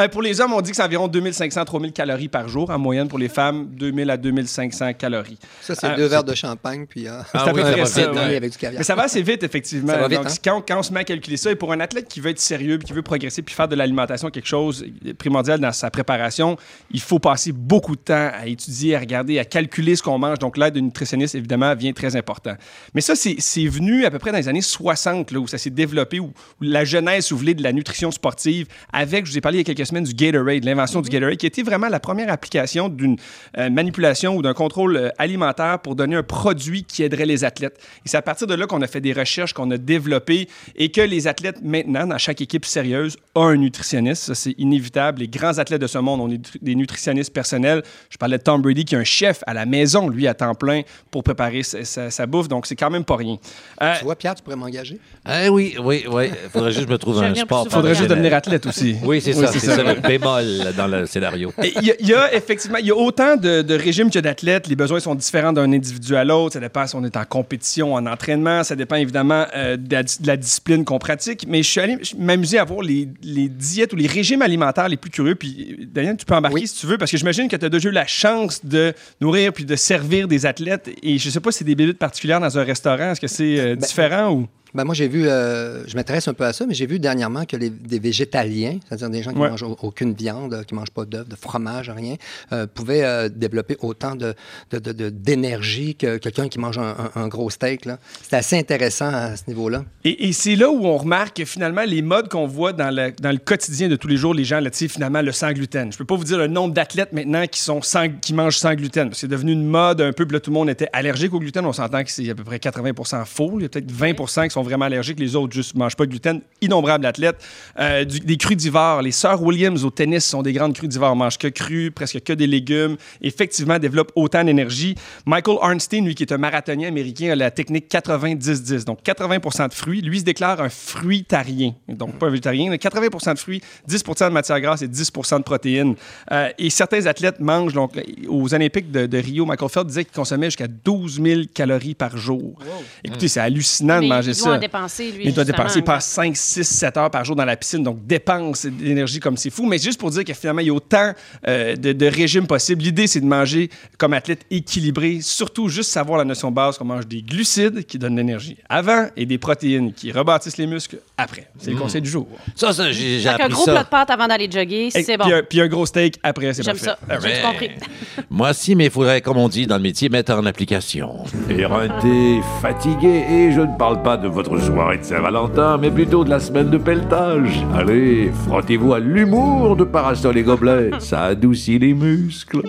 Euh, 0.00 0.08
pour 0.08 0.22
les 0.22 0.40
hommes, 0.40 0.54
on 0.54 0.62
dit 0.62 0.70
que 0.70 0.76
c'est 0.76 0.82
environ 0.82 1.06
2500-3000 1.06 1.92
calories 1.92 2.28
par 2.28 2.48
jour. 2.48 2.70
En 2.70 2.78
moyenne, 2.78 3.08
pour 3.08 3.18
les 3.18 3.28
femmes, 3.28 3.66
2000 3.76 4.08
à 4.08 4.16
2500 4.16 4.94
calories. 4.94 5.36
Ça, 5.60 5.74
c'est 5.74 5.86
Euh, 5.86 5.96
deux 5.96 6.06
verres 6.06 6.24
de 6.24 6.34
champagne, 6.34 6.86
puis 6.88 7.06
euh, 7.06 7.20
Ah 7.34 7.42
à 7.42 7.50
peu 7.52 7.56
oui, 7.56 7.62
ça 7.62 7.70
près 7.72 7.80
va 7.80 7.86
ça, 7.86 8.00
vite, 8.00 8.10
ouais. 8.14 8.26
oui, 8.30 8.34
avec 8.36 8.52
du 8.52 8.56
caviar. 8.56 8.78
Mais 8.78 8.84
ça 8.84 8.94
va 8.94 9.02
assez 9.02 9.20
vite, 9.20 9.42
effectivement. 9.42 9.92
Ça 9.92 9.98
va 9.98 10.08
vite, 10.08 10.18
Donc, 10.22 10.28
hein? 10.30 10.34
quand, 10.42 10.62
quand 10.66 10.78
on 10.78 10.82
se 10.82 10.94
met 10.94 11.00
à 11.00 11.04
calculer 11.04 11.36
ça, 11.36 11.50
et 11.50 11.56
pour 11.56 11.72
un 11.74 11.80
athlète 11.80 12.08
qui 12.08 12.20
veut 12.20 12.30
être 12.30 12.40
sérieux, 12.40 12.78
puis 12.78 12.86
qui 12.86 12.94
veut 12.94 13.02
progresser, 13.02 13.42
puis 13.42 13.54
faire 13.54 13.68
de 13.68 13.74
l'alimentation 13.76 14.30
quelque 14.30 14.48
chose 14.48 14.82
de 15.02 15.12
primordial 15.12 15.60
dans 15.60 15.72
sa 15.72 15.90
préparation, 15.90 16.56
il 16.90 17.00
faut 17.00 17.18
passer 17.18 17.52
beaucoup 17.52 17.81
de 17.90 18.00
temps 18.00 18.30
à 18.32 18.46
étudier, 18.46 18.94
à 18.96 19.00
regarder, 19.00 19.38
à 19.38 19.44
calculer 19.44 19.96
ce 19.96 20.02
qu'on 20.02 20.18
mange. 20.18 20.38
Donc, 20.38 20.56
l'aide 20.56 20.74
d'une 20.74 20.86
nutritionniste, 20.86 21.34
évidemment, 21.34 21.74
vient 21.74 21.92
très 21.92 22.16
important. 22.16 22.54
Mais 22.94 23.00
ça, 23.00 23.14
c'est 23.16 23.66
venu 23.66 24.04
à 24.04 24.10
peu 24.10 24.18
près 24.18 24.30
dans 24.30 24.38
les 24.38 24.48
années 24.48 24.62
60, 24.62 25.32
là, 25.32 25.40
où 25.40 25.46
ça 25.46 25.58
s'est 25.58 25.70
développé, 25.70 26.20
où, 26.20 26.26
où 26.26 26.62
la 26.62 26.84
jeunesse, 26.84 27.26
si 27.26 27.34
vous 27.34 27.38
voulez, 27.38 27.54
de 27.54 27.62
la 27.62 27.72
nutrition 27.72 28.10
sportive, 28.10 28.66
avec, 28.92 29.26
je 29.26 29.32
vous 29.32 29.38
ai 29.38 29.40
parlé 29.40 29.58
il 29.58 29.68
y 29.68 29.70
a 29.70 29.74
quelques 29.74 29.86
semaines, 29.86 30.04
du 30.04 30.14
Gatorade, 30.14 30.64
l'invention 30.64 31.00
du 31.00 31.10
Gatorade, 31.10 31.36
qui 31.36 31.46
était 31.46 31.62
vraiment 31.62 31.88
la 31.88 32.00
première 32.00 32.30
application 32.30 32.88
d'une 32.88 33.16
euh, 33.58 33.70
manipulation 33.70 34.36
ou 34.36 34.42
d'un 34.42 34.54
contrôle 34.54 34.96
euh, 34.96 35.08
alimentaire 35.18 35.80
pour 35.80 35.94
donner 35.94 36.16
un 36.16 36.22
produit 36.22 36.84
qui 36.84 37.02
aiderait 37.02 37.26
les 37.26 37.44
athlètes. 37.44 37.78
Et 38.04 38.08
c'est 38.08 38.16
à 38.16 38.22
partir 38.22 38.46
de 38.46 38.54
là 38.54 38.66
qu'on 38.66 38.82
a 38.82 38.86
fait 38.86 39.00
des 39.00 39.12
recherches, 39.12 39.52
qu'on 39.52 39.70
a 39.70 39.78
développé 39.78 40.48
et 40.76 40.90
que 40.90 41.00
les 41.00 41.26
athlètes, 41.26 41.62
maintenant, 41.62 42.06
dans 42.06 42.18
chaque 42.18 42.40
équipe 42.40 42.64
sérieuse, 42.64 43.16
ont 43.34 43.46
un 43.46 43.56
nutritionniste. 43.56 44.24
Ça, 44.24 44.34
c'est 44.34 44.54
inévitable. 44.58 45.20
Les 45.20 45.28
grands 45.28 45.58
athlètes 45.58 45.80
de 45.80 45.86
ce 45.86 45.98
monde 45.98 46.20
ont 46.20 46.38
des 46.60 46.74
nutritionnistes 46.74 47.32
personnels. 47.32 47.61
Je 48.10 48.16
parlais 48.16 48.38
de 48.38 48.42
Tom 48.42 48.60
Brady, 48.62 48.84
qui 48.84 48.94
est 48.94 48.98
un 48.98 49.04
chef 49.04 49.42
à 49.46 49.54
la 49.54 49.66
maison, 49.66 50.08
lui, 50.08 50.26
à 50.26 50.34
temps 50.34 50.54
plein, 50.54 50.82
pour 51.10 51.22
préparer 51.22 51.62
sa, 51.62 51.84
sa- 51.84 52.10
sa 52.10 52.26
bouffe. 52.26 52.48
Donc, 52.48 52.66
c'est 52.66 52.76
quand 52.76 52.90
même 52.90 53.04
pas 53.04 53.16
rien. 53.16 53.36
Euh, 53.82 53.94
Tu 53.98 54.04
vois, 54.04 54.16
Pierre, 54.16 54.34
tu 54.34 54.42
pourrais 54.42 54.56
m'engager? 54.56 54.98
Eh 55.28 55.48
oui, 55.48 55.76
oui, 55.82 56.04
oui. 56.10 56.24
Il 56.44 56.50
faudrait 56.50 56.70
juste 56.72 56.84
que 56.84 56.88
je 56.88 56.92
me 56.92 56.98
trouve 56.98 57.16
Je 57.16 57.20
vais 57.20 57.26
un 57.40 57.44
sport. 57.44 57.66
faudrait 57.70 57.94
juste 57.94 58.10
devenir 58.10 58.34
athlète 58.34 58.66
aussi. 58.66 58.96
Oui, 59.04 59.20
c'est 59.20 59.32
ça. 59.32 59.46
c'est 59.48 59.58
ça, 59.58 59.82
le 59.82 60.00
bémol 60.00 60.44
dans 60.76 60.86
le 60.86 61.06
scénario. 61.06 61.52
Il 61.62 61.84
y, 61.86 61.90
a- 61.90 61.94
il 62.00 62.06
y 62.08 62.14
a 62.14 62.34
effectivement, 62.34 62.78
il 62.78 62.86
y 62.86 62.90
a 62.90 62.96
autant 62.96 63.36
de, 63.36 63.62
de 63.62 63.74
régimes 63.74 64.06
qu'il 64.06 64.16
y 64.16 64.18
a 64.18 64.22
d'athlètes. 64.22 64.66
Les 64.68 64.76
besoins 64.76 65.00
sont 65.00 65.14
différents 65.14 65.52
d'un 65.52 65.72
individu 65.72 66.16
à 66.16 66.24
l'autre. 66.24 66.54
Ça 66.54 66.60
dépend 66.60 66.86
si 66.86 66.94
on 66.96 67.04
est 67.04 67.16
en 67.16 67.24
compétition, 67.24 67.94
en 67.94 68.06
entraînement. 68.06 68.64
Ça 68.64 68.74
dépend 68.76 68.96
évidemment 68.96 69.46
euh, 69.54 69.76
de, 69.76 69.92
la, 69.94 70.02
de 70.02 70.26
la 70.26 70.36
discipline 70.36 70.84
qu'on 70.84 70.98
pratique. 70.98 71.44
Mais 71.48 71.62
je 71.62 71.68
suis 71.70 71.80
allé 71.80 71.98
m'amuser 72.18 72.58
à 72.58 72.64
voir 72.64 72.82
les, 72.82 73.08
les 73.22 73.48
diètes 73.48 73.92
ou 73.92 73.96
les 73.96 74.06
régimes 74.06 74.42
alimentaires 74.42 74.88
les 74.88 74.96
plus 74.96 75.10
curieux. 75.10 75.34
Puis, 75.34 75.88
Daniel, 75.92 76.16
tu 76.16 76.24
peux 76.24 76.34
embarquer 76.34 76.54
Oui. 76.60 76.66
si 76.66 76.76
tu 76.80 76.86
veux, 76.86 76.98
parce 76.98 77.10
que 77.10 77.16
j'imagine 77.16 77.48
que 77.52 77.56
tu 77.56 77.66
as 77.66 77.68
déjà 77.68 77.88
eu 77.88 77.92
la 77.92 78.06
chance 78.06 78.64
de 78.64 78.92
nourrir 79.20 79.52
puis 79.52 79.64
de 79.64 79.76
servir 79.76 80.26
des 80.26 80.46
athlètes. 80.46 80.90
Et 81.02 81.18
je 81.18 81.30
sais 81.30 81.40
pas 81.40 81.52
si 81.52 81.58
c'est 81.58 81.64
des 81.64 81.74
bébites 81.74 81.98
particulières 81.98 82.40
dans 82.40 82.58
un 82.58 82.64
restaurant. 82.64 83.12
Est-ce 83.12 83.20
que 83.20 83.28
c'est 83.28 83.60
euh, 83.60 83.76
différent 83.76 84.32
ou? 84.32 84.48
Ben, 84.74 84.84
moi, 84.84 84.94
j'ai 84.94 85.06
vu, 85.08 85.28
euh, 85.28 85.86
je 85.86 85.96
m'intéresse 85.96 86.28
un 86.28 86.34
peu 86.34 86.44
à 86.44 86.52
ça, 86.52 86.64
mais 86.66 86.72
j'ai 86.74 86.86
vu 86.86 86.98
dernièrement 86.98 87.44
que 87.44 87.56
les, 87.56 87.68
des 87.68 87.98
végétaliens, 87.98 88.78
c'est-à-dire 88.88 89.10
des 89.10 89.22
gens 89.22 89.32
qui 89.32 89.38
Ouais. 89.38 89.50
mangent 89.50 89.62
au- 89.64 89.76
aucune 89.82 90.14
viande, 90.14 90.64
qui 90.66 90.74
mangent 90.74 90.90
pas 90.90 91.04
d'œufs, 91.04 91.28
de 91.28 91.36
fromage, 91.36 91.90
rien, 91.90 92.16
euh, 92.52 92.66
pouvaient 92.66 93.04
euh, 93.04 93.28
développer 93.28 93.76
autant 93.80 94.14
de, 94.16 94.34
de- 94.70 94.78
de- 94.78 94.92
de- 94.92 95.10
d'énergie 95.10 95.94
que 95.94 96.16
quelqu'un 96.16 96.48
qui 96.48 96.58
mange 96.58 96.78
un, 96.78 96.96
un- 97.14 97.22
un 97.22 97.28
gros 97.28 97.50
steak. 97.50 97.86
C'est 98.22 98.36
assez 98.36 98.58
intéressant 98.58 99.08
à 99.12 99.36
ce 99.36 99.42
niveau-là. 99.48 99.84
Et, 100.04 100.28
et 100.28 100.32
c'est 100.32 100.56
là 100.56 100.70
où 100.70 100.84
on 100.86 100.96
remarque 100.96 101.36
que 101.36 101.44
finalement, 101.44 101.82
les 101.86 102.00
modes 102.02 102.28
qu'on 102.28 102.46
voit 102.46 102.72
dans 102.72 102.94
le, 102.94 103.12
dans 103.20 103.30
le 103.32 103.38
quotidien 103.38 103.88
de 103.88 103.96
tous 103.96 104.08
les 104.08 104.16
jours, 104.16 104.32
les 104.34 104.44
gens, 104.44 104.60
là, 104.60 104.70
finalement, 104.72 105.20
le 105.22 105.32
sans 105.32 105.52
gluten. 105.52 105.92
Je 105.92 105.98
peux 105.98 106.04
pas 106.04 106.16
vous 106.16 106.24
dire 106.24 106.38
le 106.38 106.46
nombre 106.48 106.72
d'athlètes 106.74 107.12
maintenant 107.12 107.46
qui, 107.46 107.60
sont 107.60 107.82
sans, 107.82 108.08
qui 108.20 108.34
mangent 108.34 108.56
sans 108.58 108.74
gluten. 108.74 109.08
parce 109.08 109.16
que 109.16 109.20
C'est 109.20 109.28
devenu 109.28 109.52
une 109.52 109.66
mode 109.66 110.00
un 110.00 110.12
peu, 110.12 110.24
puis 110.26 110.34
là, 110.34 110.40
tout 110.40 110.50
le 110.50 110.54
monde 110.54 110.70
était 110.70 110.88
allergique 110.92 111.32
au 111.34 111.38
gluten. 111.40 111.64
On 111.66 111.72
s'entend 111.72 112.02
que 112.04 112.10
c'est 112.10 112.28
à 112.30 112.34
peu 112.34 112.44
près 112.44 112.56
80% 112.58 113.24
faux. 113.26 113.52
Il 113.58 113.62
y 113.62 113.66
a 113.66 113.68
peut-être 113.68 113.90
20% 113.92 114.44
qui 114.44 114.50
sont 114.50 114.61
vraiment 114.62 114.84
allergiques. 114.86 115.18
Les 115.20 115.36
autres 115.36 115.52
juste 115.52 115.74
mangent 115.74 115.96
pas 115.96 116.04
de 116.06 116.10
gluten. 116.10 116.40
Innombrables 116.60 117.06
athlètes. 117.06 117.42
Euh, 117.78 118.04
du- 118.04 118.20
des 118.20 118.36
crudivores. 118.36 119.02
Les 119.02 119.12
sœurs 119.12 119.42
Williams 119.42 119.84
au 119.84 119.90
tennis 119.90 120.24
sont 120.24 120.42
des 120.42 120.52
grandes 120.52 120.74
crudivores. 120.74 121.14
Mangent 121.16 121.38
que 121.38 121.48
cru, 121.48 121.90
presque 121.90 122.22
que 122.22 122.32
des 122.32 122.46
légumes. 122.46 122.96
Effectivement, 123.20 123.78
développent 123.78 124.12
autant 124.16 124.44
d'énergie. 124.44 124.94
Michael 125.26 125.56
Arnstein, 125.60 126.04
lui, 126.04 126.14
qui 126.14 126.22
est 126.22 126.32
un 126.32 126.38
marathonien 126.38 126.88
américain, 126.88 127.30
a 127.30 127.36
la 127.36 127.50
technique 127.50 127.88
90-10. 127.88 128.84
Donc, 128.84 129.02
80 129.02 129.68
de 129.68 129.74
fruits. 129.74 130.00
Lui, 130.02 130.20
se 130.20 130.24
déclare 130.24 130.60
un 130.60 130.68
fruitarien. 130.68 131.74
Donc, 131.88 132.18
pas 132.18 132.26
un 132.26 132.30
végétarien. 132.30 132.70
mais 132.70 132.78
80 132.78 133.34
de 133.34 133.38
fruits, 133.38 133.60
10 133.86 134.02
de 134.04 134.28
matière 134.28 134.60
grasse 134.60 134.82
et 134.82 134.88
10 134.88 135.10
de 135.12 135.42
protéines. 135.42 135.94
Euh, 136.30 136.48
et 136.58 136.70
certains 136.70 137.06
athlètes 137.06 137.40
mangent, 137.40 137.72
donc, 137.74 137.92
aux 138.28 138.54
Olympiques 138.54 138.90
de, 138.90 139.06
de 139.06 139.18
Rio, 139.18 139.44
Michael 139.46 139.68
Phelps 139.68 139.86
disait 139.86 140.04
qu'il 140.04 140.14
consommait 140.14 140.46
jusqu'à 140.46 140.68
12 140.68 141.20
000 141.22 141.40
calories 141.54 141.94
par 141.94 142.16
jour. 142.16 142.58
Écoutez, 143.04 143.28
c'est 143.28 143.40
hallucinant 143.40 144.00
Mais 144.00 144.08
de 144.08 144.12
manger 144.14 144.30
il 144.30 144.34
doit 144.52 144.56
ça. 144.56 144.58
en 144.58 144.60
dépenser, 144.60 145.12
lui, 145.12 145.24
Il 145.26 145.34
doit 145.34 145.44
dépenser, 145.44 145.78
il 145.80 145.84
passe 145.84 146.06
5, 146.06 146.36
6, 146.36 146.64
7 146.64 146.96
heures 146.96 147.10
par 147.10 147.24
jour 147.24 147.36
dans 147.36 147.44
la 147.44 147.56
piscine, 147.56 147.82
donc 147.82 148.06
dépense 148.06 148.66
d'énergie 148.66 149.20
comme 149.20 149.36
c'est 149.36 149.50
fou. 149.50 149.66
Mais 149.66 149.78
juste 149.78 149.98
pour 150.00 150.10
dire 150.10 150.24
que 150.24 150.32
finalement, 150.34 150.60
il 150.60 150.66
y 150.68 150.70
a 150.70 150.74
autant 150.74 151.12
euh, 151.48 151.76
de, 151.76 151.92
de 151.92 152.06
régimes 152.06 152.46
possibles. 152.46 152.82
L'idée, 152.82 153.06
c'est 153.06 153.20
de 153.20 153.26
manger 153.26 153.70
comme 153.98 154.12
athlète 154.12 154.44
équilibré, 154.50 155.18
surtout 155.20 155.68
juste 155.68 155.90
savoir 155.90 156.18
la 156.18 156.24
notion 156.24 156.50
de 156.50 156.54
base 156.56 156.78
qu'on 156.78 156.84
mange 156.84 157.06
des 157.06 157.22
glucides 157.22 157.84
qui 157.86 157.98
donnent 157.98 158.16
l'énergie 158.16 158.56
avant 158.68 159.06
et 159.16 159.26
des 159.26 159.38
protéines 159.38 159.92
qui 159.92 160.12
rebâtissent 160.12 160.58
les 160.58 160.66
muscles 160.66 160.98
après. 161.16 161.48
C'est 161.58 161.70
le 161.70 161.76
conseil 161.76 162.00
du 162.02 162.10
jour. 162.10 162.26
Ça, 162.56 162.72
ça 162.72 162.90
j'ai 162.92 163.18
j'ai 163.18 163.28
Fait 163.30 163.36
qu'un 163.36 163.44
appris 163.44 163.54
gros 163.54 163.64
plat 163.64 163.74
ça. 163.76 163.82
de 163.84 163.88
pâtes 163.88 164.10
avant 164.10 164.26
d'aller 164.28 164.50
jogger, 164.50 164.86
Et 164.86 164.90
c'est 165.02 165.16
bon. 165.16 165.24
puis, 165.24 165.32
un, 165.34 165.42
puis 165.42 165.60
un 165.60 165.68
gros 165.68 165.86
steak 165.86 166.18
après, 166.22 166.52
c'est 166.54 166.62
J'aime 166.62 166.76
parfait. 166.78 166.96
ça. 167.08 167.18
J'ai 167.28 167.40
tout 167.40 167.46
compris. 167.48 167.70
Moi 168.30 168.50
aussi, 168.50 168.74
mais 168.74 168.86
il 168.86 168.90
faudrait, 168.90 169.20
comme 169.20 169.36
on 169.38 169.48
dit 169.48 169.66
dans 169.66 169.76
le 169.76 169.82
métier, 169.82 170.08
mettre 170.08 170.32
en 170.32 170.44
application. 170.46 171.24
Éreinté, 171.48 172.40
fatigué, 172.60 173.24
et 173.30 173.52
je 173.52 173.60
ne 173.60 173.76
parle 173.78 174.02
pas 174.02 174.16
de 174.16 174.28
votre 174.28 174.41
soirée 174.44 174.98
de 174.98 175.04
Saint-Valentin, 175.04 175.78
mais 175.78 175.90
plutôt 175.90 176.24
de 176.24 176.30
la 176.30 176.40
semaine 176.40 176.70
de 176.70 176.78
pelletage. 176.78 177.64
Allez, 177.76 178.30
frottez-vous 178.46 178.92
à 178.94 178.98
l'humour 179.00 179.76
de 179.76 179.84
Parasol 179.84 180.36
et 180.38 180.42
Gobelet, 180.42 180.90
ça 180.98 181.24
adoucit 181.24 181.78
les 181.78 181.94
muscles. 181.94 182.62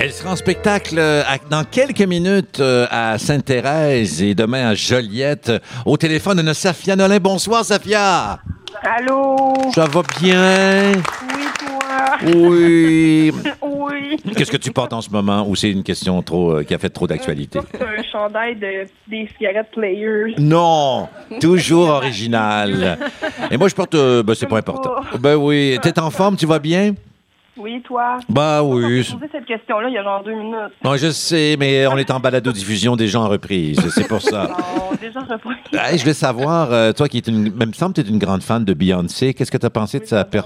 Elle 0.00 0.12
sera 0.12 0.32
en 0.32 0.36
spectacle 0.36 0.96
euh, 0.98 1.22
à- 1.26 1.38
dans 1.50 1.64
quelques 1.64 2.02
minutes 2.02 2.60
euh, 2.60 2.86
à 2.90 3.18
Sainte-Thérèse 3.18 4.22
et 4.22 4.34
demain 4.34 4.68
à 4.68 4.74
Joliette. 4.74 5.50
Au 5.84 5.96
téléphone 5.96 6.36
de 6.36 6.42
notre 6.42 6.60
Safia 6.60 6.94
Nolin. 6.94 7.18
Bonsoir, 7.18 7.64
Safia. 7.64 8.38
Allô? 8.82 9.54
Ça 9.74 9.86
va 9.86 10.02
bien? 10.20 10.92
Oui, 10.92 11.44
toi? 11.58 12.18
Oui. 12.34 13.32
Oui. 13.80 14.16
Qu'est-ce 14.36 14.50
que 14.50 14.56
tu 14.56 14.70
portes 14.70 14.92
en 14.92 15.00
ce 15.00 15.10
moment 15.10 15.46
ou 15.48 15.56
c'est 15.56 15.70
une 15.70 15.82
question 15.82 16.20
trop 16.22 16.56
euh, 16.58 16.62
qui 16.62 16.74
a 16.74 16.78
fait 16.78 16.90
trop 16.90 17.06
d'actualité? 17.06 17.58
Chandail 18.18 18.56
de, 18.56 18.86
des 19.08 19.28
cigarettes 19.36 19.70
Players. 19.72 20.34
Non, 20.38 21.08
toujours 21.40 21.88
original. 22.00 22.98
Et 23.50 23.56
moi, 23.56 23.68
je 23.68 23.74
porte. 23.74 23.94
euh, 23.94 24.22
ben, 24.24 24.34
c'est 24.34 24.46
pas 24.46 24.58
important. 24.58 24.96
Ben 25.20 25.36
oui. 25.36 25.78
T'es 25.82 25.98
en 26.00 26.10
forme, 26.10 26.36
tu 26.36 26.46
vas 26.46 26.58
bien? 26.58 26.94
Oui, 27.56 27.80
toi? 27.84 28.18
Bah 28.28 28.62
oui. 28.62 29.02
J'ai 29.02 29.14
posé 29.14 29.26
cette 29.32 29.44
question-là 29.46 29.88
il 29.88 29.94
y 29.94 29.98
a 29.98 30.02
genre 30.04 30.22
deux 30.24 30.32
minutes? 30.34 30.72
Non, 30.84 30.96
je 30.96 31.10
sais, 31.10 31.56
mais 31.58 31.86
on 31.88 31.96
est 31.96 32.08
en 32.10 32.20
balado-diffusion 32.20 32.94
des 32.96 33.08
gens 33.08 33.24
en 33.24 33.28
reprise. 33.28 33.80
C'est 33.90 34.06
pour 34.06 34.22
ça. 34.22 34.44
Non, 34.48 34.96
déjà 35.00 35.20
repris. 35.20 35.56
Hey, 35.72 35.98
je 35.98 36.04
vais 36.04 36.14
savoir, 36.14 36.72
euh, 36.72 36.92
toi 36.92 37.08
qui 37.08 37.18
es 37.18 37.20
une. 37.20 37.52
Même 37.54 37.74
semble 37.74 37.94
que 37.94 38.00
tu 38.00 38.06
es 38.08 38.10
une 38.10 38.18
grande 38.20 38.42
fan 38.42 38.64
de 38.64 38.74
Beyoncé, 38.74 39.34
qu'est-ce 39.34 39.50
que 39.50 39.58
tu 39.58 39.66
as 39.66 39.70
pensé 39.70 39.98
de 39.98 40.04
sa 40.06 40.24
per... 40.24 40.42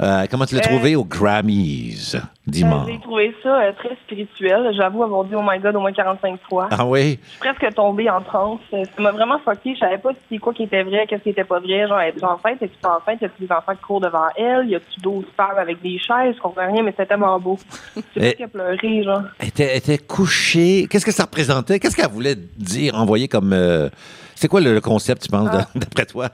Euh, 0.00 0.26
comment 0.30 0.44
tu 0.46 0.54
l'as 0.56 0.60
Euh, 0.60 0.68
trouvé 0.68 0.96
aux 0.96 1.04
Grammys 1.04 2.16
dimanche? 2.46 2.88
J'ai 2.90 2.98
trouvé 3.00 3.34
ça 3.42 3.60
euh, 3.60 3.72
très 3.72 3.94
spirituel. 4.04 4.72
J'avoue 4.76 5.02
avoir 5.04 5.24
dit 5.24 5.34
Oh 5.36 5.42
my 5.48 5.58
God 5.60 5.76
au 5.76 5.80
moins 5.80 5.92
45 5.92 6.40
fois. 6.48 6.68
Ah 6.70 6.84
oui? 6.84 7.18
Je 7.22 7.30
suis 7.30 7.38
presque 7.38 7.74
tombée 7.74 8.10
en 8.10 8.20
transe. 8.20 8.60
Euh, 8.72 8.82
Ça 8.96 9.02
m'a 9.02 9.12
vraiment 9.12 9.38
fucké. 9.38 9.74
Je 9.74 9.78
savais 9.80 9.98
pas 9.98 10.10
si 10.28 10.38
quoi 10.38 10.52
qui 10.52 10.64
était 10.64 10.82
vrai, 10.82 11.06
qu'est-ce 11.08 11.22
qui 11.22 11.30
était 11.30 11.44
pas 11.44 11.60
vrai. 11.60 11.86
Genre, 11.86 12.00
es-tu 12.00 12.24
enceinte, 12.24 12.60
es-tu 12.62 12.76
pas 12.82 12.98
enceinte, 13.00 13.20
y 13.22 13.24
a-tu 13.24 13.46
des 13.46 13.52
enfants 13.52 13.72
qui 13.74 13.82
courent 13.82 14.00
devant 14.00 14.26
elle, 14.36 14.68
y 14.68 14.74
a-tu 14.74 15.00
12 15.00 15.24
femmes 15.36 15.58
avec 15.58 15.80
des 15.80 15.98
chaises, 15.98 16.34
je 16.36 16.40
comprends 16.40 16.66
rien, 16.66 16.82
mais 16.82 16.90
c'était 16.90 17.06
tellement 17.06 17.38
beau. 17.38 17.58
Eh. 17.96 18.00
J'ai 18.16 18.20
presque 18.20 18.40
à 18.40 18.48
pleurer, 18.48 19.02
genre. 19.04 19.22
Elle 19.38 19.48
était, 19.76 19.98
couchée. 19.98 20.86
Qu'est-ce 20.90 21.06
que 21.06 21.12
ça 21.12 21.24
représentait? 21.24 21.78
Qu'est-ce 21.78 21.96
qu'elle 21.96 22.08
voulait 22.10 22.36
dire, 22.56 22.94
envoyer 22.96 23.28
comme. 23.28 23.52
euh, 23.52 23.88
c'est 24.34 24.48
quoi 24.48 24.60
le, 24.60 24.74
le 24.74 24.80
concept, 24.80 25.22
tu 25.22 25.28
penses, 25.28 25.48
Ah. 25.52 25.66
d'après 25.76 26.06
toi? 26.06 26.28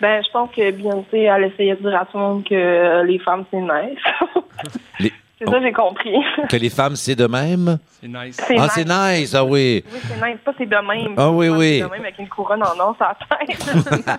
Ben, 0.00 0.22
je 0.24 0.30
pense 0.30 0.50
que 0.54 0.70
Beyoncé, 0.70 1.20
elle 1.22 1.44
essayait 1.44 1.74
de 1.74 1.80
dire 1.88 2.00
à 2.00 2.04
tout 2.06 2.16
le 2.16 2.22
monde 2.22 2.44
que 2.44 2.54
euh, 2.54 3.04
les 3.04 3.18
femmes, 3.18 3.44
c'est 3.50 3.60
nice. 3.60 3.98
Les- 5.00 5.12
c'est 5.40 5.48
ça, 5.48 5.60
j'ai 5.62 5.70
compris. 5.72 6.16
Que 6.48 6.56
les 6.56 6.68
femmes, 6.68 6.96
c'est 6.96 7.14
de 7.14 7.26
même? 7.26 7.78
C'est 8.00 8.08
nice. 8.08 8.36
C'est 8.44 8.56
ah, 8.58 8.62
nice. 8.62 8.72
c'est 8.74 8.84
nice, 8.88 9.34
ah 9.36 9.44
oui. 9.44 9.84
Oui, 9.92 9.98
c'est 10.02 10.14
nice. 10.26 10.38
Pas 10.44 10.52
c'est 10.58 10.66
de 10.66 10.74
même. 10.74 11.14
Ah 11.16 11.30
oui, 11.30 11.46
C'est 11.46 11.52
oui. 11.52 11.80
de 11.80 11.86
même 11.86 12.00
avec 12.00 12.18
une 12.18 12.28
couronne 12.28 12.60
en 12.64 12.76
or 12.80 12.96
la 12.98 13.16
tête. 13.46 14.18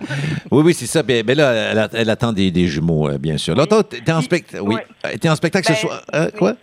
Oui, 0.50 0.62
oui, 0.64 0.72
c'est 0.72 0.86
ça. 0.86 1.02
Mais, 1.06 1.22
mais 1.26 1.34
là, 1.34 1.88
elle, 1.92 2.08
attend 2.08 2.32
des, 2.32 2.50
des 2.50 2.66
jumeaux, 2.66 3.08
euh, 3.10 3.18
bien 3.18 3.36
sûr. 3.36 3.54
Là, 3.54 3.66
toi, 3.66 3.84
t'es 3.84 4.10
en, 4.10 4.22
spectacle. 4.22 4.62
oui. 4.66 4.76
Euh, 5.04 5.10
T'es 5.20 5.28
en 5.28 5.36
spectacle 5.36 5.66
ce 5.66 5.72
Ben, 5.72 5.78
soir. 5.78 6.00
Euh, 6.14 6.30
quoi? 6.38 6.54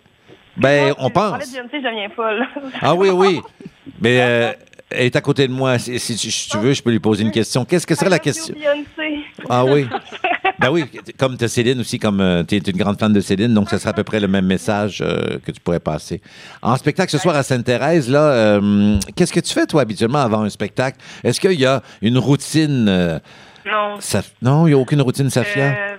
Ben, 0.56 0.92
on 0.98 1.06
Je 1.06 1.12
parlais 1.12 1.44
pense. 1.44 1.54
je 1.72 1.76
deviens 1.76 2.08
folle. 2.16 2.44
Ah 2.82 2.94
oui, 2.96 3.10
oui. 3.10 3.40
Mais 4.00 4.20
euh, 4.20 4.52
elle 4.90 5.06
est 5.06 5.16
à 5.16 5.20
côté 5.20 5.46
de 5.48 5.52
moi. 5.52 5.78
Si, 5.78 5.98
si 5.98 6.16
tu- 6.16 6.30
si 6.30 6.48
tu 6.50 6.58
veux, 6.58 6.72
je 6.72 6.82
peux 6.82 6.90
lui 6.90 6.98
poser 7.00 7.22
une 7.24 7.30
question. 7.30 7.64
Qu'est-ce 7.64 7.86
que 7.86 7.94
serait 7.94 8.10
la 8.10 8.18
question? 8.18 8.54
Ah 9.48 9.64
oui. 9.64 9.86
Ben 10.58 10.70
oui, 10.70 10.84
comme 11.18 11.36
tu 11.38 11.44
as 11.44 11.48
Céline 11.48 11.78
aussi, 11.80 11.98
comme 12.00 12.44
tu 12.48 12.56
es 12.56 12.58
une 12.58 12.76
grande 12.76 12.98
fan 12.98 13.12
de 13.12 13.20
Céline, 13.20 13.54
donc 13.54 13.70
ce 13.70 13.78
serait 13.78 13.90
à 13.90 13.92
peu 13.92 14.02
près 14.02 14.18
le 14.18 14.26
même 14.26 14.46
message 14.46 15.00
euh, 15.00 15.38
que 15.44 15.52
tu 15.52 15.60
pourrais 15.60 15.78
passer. 15.78 16.20
En 16.62 16.74
spectacle 16.76 17.12
ce 17.12 17.18
soir 17.18 17.36
à 17.36 17.44
Sainte-Thérèse, 17.44 18.10
là, 18.10 18.30
euh, 18.32 18.98
qu'est-ce 19.14 19.32
que 19.32 19.38
tu 19.40 19.54
fais, 19.54 19.66
toi, 19.66 19.82
habituellement, 19.82 20.18
avant 20.18 20.42
un 20.42 20.48
spectacle? 20.50 20.98
Est-ce 21.22 21.40
qu'il 21.40 21.52
y 21.60 21.64
a 21.66 21.80
une 22.02 22.18
routine? 22.18 22.88
euh, 22.88 23.18
Non. 23.66 23.98
Non, 24.42 24.66
il 24.66 24.70
n'y 24.70 24.74
a 24.74 24.78
aucune 24.78 25.00
routine, 25.02 25.30
Safia? 25.30 25.66
Euh, 25.66 25.96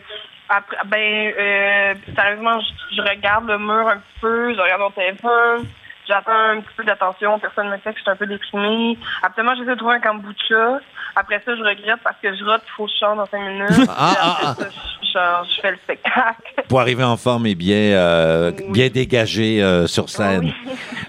après, 0.50 0.76
ben, 0.88 0.98
euh, 1.40 1.94
sérieusement, 2.14 2.60
je, 2.60 2.96
je 2.98 3.02
regarde 3.02 3.48
le 3.48 3.60
mur 3.60 3.88
un 3.88 3.96
petit 3.98 4.20
peu, 4.20 4.54
je 4.56 4.60
regarde 4.60 4.82
mon 4.82 4.92
téléphone, 4.92 5.68
j'attends 6.10 6.32
un 6.58 6.62
petit 6.62 6.74
peu 6.76 6.84
d'attention, 6.84 7.40
personne 7.40 7.68
ne 7.68 7.72
me 7.74 7.78
fait 7.78 7.92
que 7.94 7.98
je 8.00 8.02
suis 8.02 8.12
un 8.12 8.16
peu 8.16 8.26
déprimée. 8.28 8.98
Absolument, 9.24 9.54
j'essaie 9.56 9.72
de 9.72 9.76
trouver 9.78 9.96
un 9.96 10.00
kombucha. 10.02 10.80
Après 11.16 11.42
ça, 11.46 11.56
je 11.56 11.62
regrette 11.64 12.00
parce 12.04 12.18
que 12.22 12.36
je 12.36 12.44
rote, 12.44 12.62
il 12.66 12.72
faut 12.76 12.86
que 12.86 12.92
je 12.92 12.98
chante 13.06 13.18
dans 13.18 13.26
cinq 13.26 13.42
minutes. 13.42 13.90
Ah, 13.90 14.16
ah, 14.22 14.56
ça, 14.58 14.68
je, 14.70 15.08
je- 15.08 15.56
je 15.56 15.62
fais 15.62 15.72
le 15.72 15.78
spectacle. 15.78 16.64
Pour 16.68 16.80
arriver 16.82 17.04
en 17.04 17.18
forme 17.18 17.46
et 17.48 17.56
bien, 17.56 17.76
euh, 17.78 18.52
bien 18.70 18.90
dégagé 18.90 19.62
euh, 19.64 19.88
sur 19.88 20.10
scène. 20.10 20.54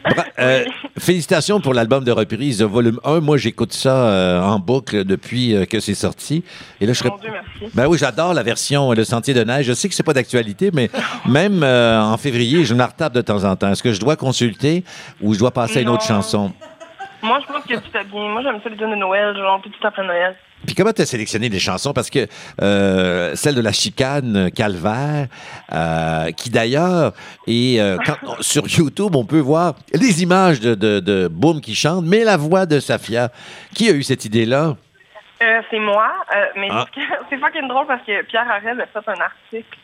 Bra- 0.04 0.24
euh, 0.38 0.64
félicitations 0.98 1.60
pour 1.60 1.74
l'album 1.74 2.02
de 2.04 2.10
reprise, 2.12 2.62
volume 2.62 2.98
1. 3.04 3.20
Moi, 3.20 3.36
j'écoute 3.36 3.72
ça 3.72 4.42
en 4.44 4.58
boucle 4.58 5.04
depuis 5.04 5.54
que 5.68 5.80
c'est 5.80 5.94
sorti. 5.94 6.44
Et 6.80 6.86
là, 6.86 6.92
je 6.94 6.98
serais- 6.98 7.10
Mon 7.10 7.16
Dieu, 7.18 7.30
merci. 7.30 7.74
Ben 7.74 7.86
oui, 7.86 7.98
j'adore 7.98 8.32
la 8.34 8.42
version 8.42 8.92
Le 8.92 9.04
Sentier 9.04 9.34
de 9.34 9.44
Neige. 9.44 9.66
Je 9.66 9.72
sais 9.74 9.88
que 9.88 9.94
c'est 9.94 10.02
pas 10.02 10.14
d'actualité, 10.14 10.70
mais 10.72 10.90
même 11.26 11.62
en 11.62 12.16
février, 12.16 12.64
je 12.64 12.72
me 12.74 12.78
la 12.78 12.86
retape 12.86 13.12
de 13.12 13.20
temps 13.20 13.44
en 13.44 13.54
temps. 13.54 13.70
Est-ce 13.70 13.82
que 13.82 13.92
je 13.92 14.00
dois 14.00 14.16
consulter? 14.16 14.82
Ou 15.20 15.34
je 15.34 15.38
dois 15.38 15.50
passer 15.50 15.78
à 15.78 15.82
une 15.82 15.88
autre 15.88 16.04
chanson? 16.04 16.52
Moi, 17.22 17.38
je 17.46 17.52
pense 17.52 17.64
que 17.64 17.74
tu 17.74 17.90
bien. 17.90 18.28
Moi, 18.28 18.42
j'aime 18.42 18.60
ça 18.62 18.68
les 18.70 18.76
tunes 18.76 18.90
de 18.90 18.96
Noël, 18.96 19.36
genre 19.36 19.60
tout 19.62 19.70
après 19.86 20.02
Noël. 20.04 20.34
Puis 20.66 20.74
comment 20.74 20.92
tu 20.92 21.02
as 21.02 21.06
sélectionné 21.06 21.48
les 21.48 21.58
chansons? 21.58 21.92
Parce 21.92 22.10
que 22.10 22.26
euh, 22.62 23.34
celle 23.34 23.54
de 23.54 23.60
la 23.62 23.72
chicane 23.72 24.50
Calvaire, 24.50 25.26
euh, 25.72 26.30
qui 26.32 26.50
d'ailleurs 26.50 27.12
est 27.46 27.80
euh, 27.80 27.96
quand- 28.04 28.40
sur 28.42 28.66
YouTube, 28.68 29.16
on 29.16 29.24
peut 29.24 29.38
voir 29.38 29.74
les 29.94 30.22
images 30.22 30.60
de, 30.60 30.74
de, 30.74 31.00
de 31.00 31.28
Boom 31.28 31.60
qui 31.60 31.74
chante, 31.74 32.04
mais 32.06 32.24
la 32.24 32.36
voix 32.36 32.66
de 32.66 32.78
Safia. 32.80 33.30
Qui 33.74 33.88
a 33.88 33.92
eu 33.92 34.02
cette 34.02 34.24
idée-là? 34.24 34.76
C'est 35.70 35.78
moi, 35.78 36.12
mais 36.56 36.68
Ah. 36.70 36.84
c'est 37.30 37.38
fucking 37.38 37.66
drôle 37.68 37.86
parce 37.86 38.02
que 38.02 38.22
Pierre 38.24 38.46
Harel 38.50 38.80
a 38.80 38.86
fait 38.86 39.08
un 39.10 39.20
article, 39.20 39.78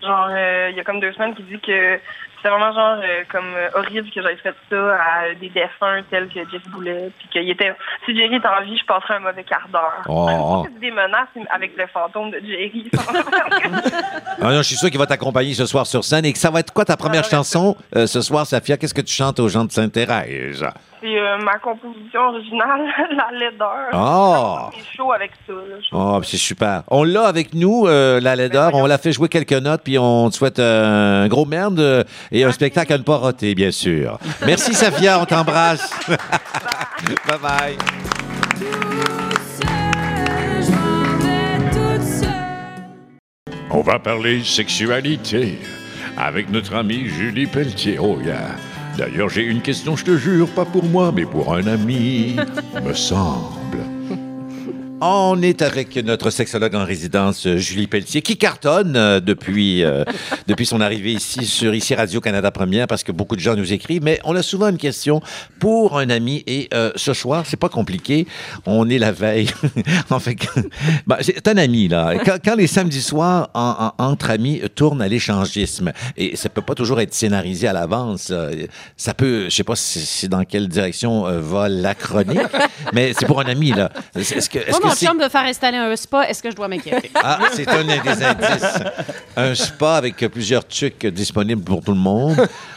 genre, 0.00 0.28
il 0.70 0.76
y 0.76 0.80
a 0.80 0.84
comme 0.84 1.00
deux 1.00 1.12
semaines, 1.12 1.34
qui 1.34 1.42
dit 1.42 1.58
que 1.60 1.98
c'était 2.40 2.54
vraiment 2.54 2.72
genre 2.72 2.96
euh, 3.02 3.22
comme 3.30 3.54
euh, 3.54 3.68
horrible 3.74 4.10
que 4.10 4.22
j'aille 4.22 4.38
fait 4.38 4.54
ça 4.70 4.94
à 4.94 5.34
des 5.34 5.50
défunts 5.50 6.02
tels 6.10 6.28
que 6.28 6.40
Jeff 6.50 6.66
Boulet, 6.68 7.10
puis 7.18 7.28
qu'il 7.28 7.50
était, 7.50 7.74
si 8.06 8.16
Jerry 8.16 8.36
est 8.36 8.46
en 8.46 8.62
vie, 8.62 8.78
je 8.78 8.84
passerais 8.86 9.14
un 9.14 9.20
mauvais 9.20 9.44
quart 9.44 9.68
d'heure. 9.70 10.02
Oh. 10.08 10.64
C'est 10.64 10.80
des 10.80 10.90
menaces 10.90 11.28
avec 11.50 11.76
le 11.76 11.86
fantôme 11.88 12.30
de 12.30 12.40
Jerry. 12.40 12.90
Ah 14.42 14.52
non, 14.52 14.58
je 14.58 14.68
suis 14.68 14.76
sûr 14.76 14.88
qu'il 14.88 14.98
va 14.98 15.06
t'accompagner 15.06 15.52
ce 15.52 15.66
soir 15.66 15.86
sur 15.86 16.02
scène. 16.02 16.24
Et 16.24 16.32
que 16.32 16.38
ça 16.38 16.50
va 16.50 16.60
être 16.60 16.72
quoi 16.72 16.86
ta 16.86 16.96
première 16.96 17.24
chanson 17.24 17.76
euh, 17.94 18.06
ce 18.06 18.22
soir, 18.22 18.46
Safia? 18.46 18.78
Qu'est-ce 18.78 18.94
que 18.94 19.02
tu 19.02 19.12
chantes 19.12 19.38
aux 19.38 19.48
gens 19.48 19.64
de 19.64 19.70
Sainte-Thérèse? 19.70 20.64
C'est 21.00 21.18
euh, 21.18 21.38
ma 21.38 21.58
composition 21.58 22.20
originale, 22.28 22.82
la 23.16 23.38
laideur. 23.38 23.88
Oh! 23.92 24.70
C'est 24.76 24.96
chaud 24.96 25.12
avec 25.12 25.32
ça. 25.46 25.52
là. 25.52 25.76
Oh, 25.92 26.20
c'est 26.22 26.36
super. 26.36 26.82
On 26.88 27.04
l'a 27.04 27.26
avec 27.26 27.54
nous, 27.54 27.86
euh, 27.86 28.20
la 28.20 28.36
laideur. 28.36 28.74
On 28.74 28.86
l'a 28.86 28.98
fait 28.98 29.12
jouer 29.12 29.28
quelques 29.28 29.52
notes, 29.52 29.82
puis 29.82 29.98
on 29.98 30.28
te 30.30 30.34
souhaite 30.34 30.58
euh, 30.58 31.24
un 31.24 31.28
gros 31.28 31.46
merde 31.46 32.06
et 32.30 32.44
un 32.44 32.52
spectacle 32.52 32.92
à 32.92 32.98
ne 32.98 33.02
pas 33.02 33.18
rater, 33.18 33.54
bien 33.54 33.70
sûr. 33.70 34.18
Merci, 34.46 34.74
Safia. 34.74 35.20
On 35.20 35.24
t'embrasse. 35.24 35.90
Bye-bye. 37.26 37.76
On 43.70 43.82
va 43.82 43.98
parler 44.00 44.42
sexualité 44.42 45.58
avec 46.16 46.50
notre 46.50 46.74
amie 46.74 47.06
Julie 47.06 47.46
Pelletier. 47.46 47.98
Oh, 48.00 48.18
yeah. 48.22 48.56
D'ailleurs, 49.00 49.30
j'ai 49.30 49.44
une 49.44 49.62
question, 49.62 49.96
je 49.96 50.04
te 50.04 50.18
jure, 50.18 50.46
pas 50.46 50.66
pour 50.66 50.84
moi, 50.84 51.10
mais 51.10 51.24
pour 51.24 51.54
un 51.54 51.66
ami, 51.66 52.36
me 52.84 52.92
semble. 52.92 53.89
On 55.02 55.40
est 55.40 55.62
avec 55.62 55.96
notre 55.96 56.28
sexologue 56.28 56.74
en 56.74 56.84
résidence, 56.84 57.46
euh, 57.46 57.56
Julie 57.56 57.86
Pelletier, 57.86 58.20
qui 58.20 58.36
cartonne 58.36 58.96
euh, 58.96 59.18
depuis, 59.20 59.82
euh, 59.82 60.04
depuis 60.46 60.66
son 60.66 60.82
arrivée 60.82 61.12
ici 61.12 61.46
sur 61.46 61.74
ici 61.74 61.94
Radio-Canada 61.94 62.50
Première, 62.50 62.86
parce 62.86 63.02
que 63.02 63.10
beaucoup 63.10 63.34
de 63.34 63.40
gens 63.40 63.56
nous 63.56 63.72
écrivent, 63.72 64.02
mais 64.02 64.20
on 64.24 64.36
a 64.36 64.42
souvent 64.42 64.68
une 64.68 64.76
question 64.76 65.22
pour 65.58 65.98
un 65.98 66.10
ami, 66.10 66.44
et 66.46 66.68
euh, 66.74 66.90
ce 66.96 67.14
soir, 67.14 67.44
c'est 67.46 67.56
pas 67.56 67.70
compliqué, 67.70 68.26
on 68.66 68.90
est 68.90 68.98
la 68.98 69.10
veille. 69.10 69.48
en 70.10 70.20
fait, 70.20 70.36
ben, 71.06 71.16
c'est 71.22 71.48
un 71.48 71.56
ami, 71.56 71.88
là. 71.88 72.16
Quand, 72.22 72.36
quand 72.44 72.56
les 72.56 72.66
samedis 72.66 73.00
soirs, 73.00 73.48
en- 73.54 73.92
en- 73.98 74.04
entre 74.04 74.28
amis, 74.28 74.60
tournent 74.74 75.00
à 75.00 75.08
l'échangisme, 75.08 75.92
et 76.18 76.36
ça 76.36 76.50
peut 76.50 76.60
pas 76.62 76.74
toujours 76.74 77.00
être 77.00 77.14
scénarisé 77.14 77.66
à 77.68 77.72
l'avance, 77.72 78.28
euh, 78.32 78.66
ça 78.98 79.14
peut, 79.14 79.44
je 79.48 79.54
sais 79.54 79.64
pas 79.64 79.76
si, 79.76 80.00
si 80.00 80.28
dans 80.28 80.44
quelle 80.44 80.68
direction 80.68 81.26
euh, 81.26 81.40
va 81.40 81.70
la 81.70 81.94
chronique, 81.94 82.38
mais 82.92 83.12
c'est 83.18 83.24
pour 83.24 83.40
un 83.40 83.46
ami, 83.46 83.70
là. 83.72 83.90
Est-ce 84.14 84.50
que, 84.50 84.58
que 84.58 84.89
mon 84.90 85.08
chum 85.08 85.18
veut 85.20 85.28
faire 85.28 85.44
installer 85.44 85.78
un 85.78 85.94
spa. 85.96 86.24
Est-ce 86.28 86.42
que 86.42 86.50
je 86.50 86.56
dois 86.56 86.68
m'inquiéter? 86.68 87.10
ah, 87.14 87.38
c'est 87.52 87.68
un 87.68 87.84
des 87.84 87.92
indices. 88.24 88.78
Un 89.36 89.54
spa 89.54 89.94
avec 89.96 90.16
plusieurs 90.28 90.66
trucs 90.66 91.06
disponibles 91.06 91.62
pour 91.62 91.82
tout 91.82 91.92
le 91.92 91.98
monde. 91.98 92.36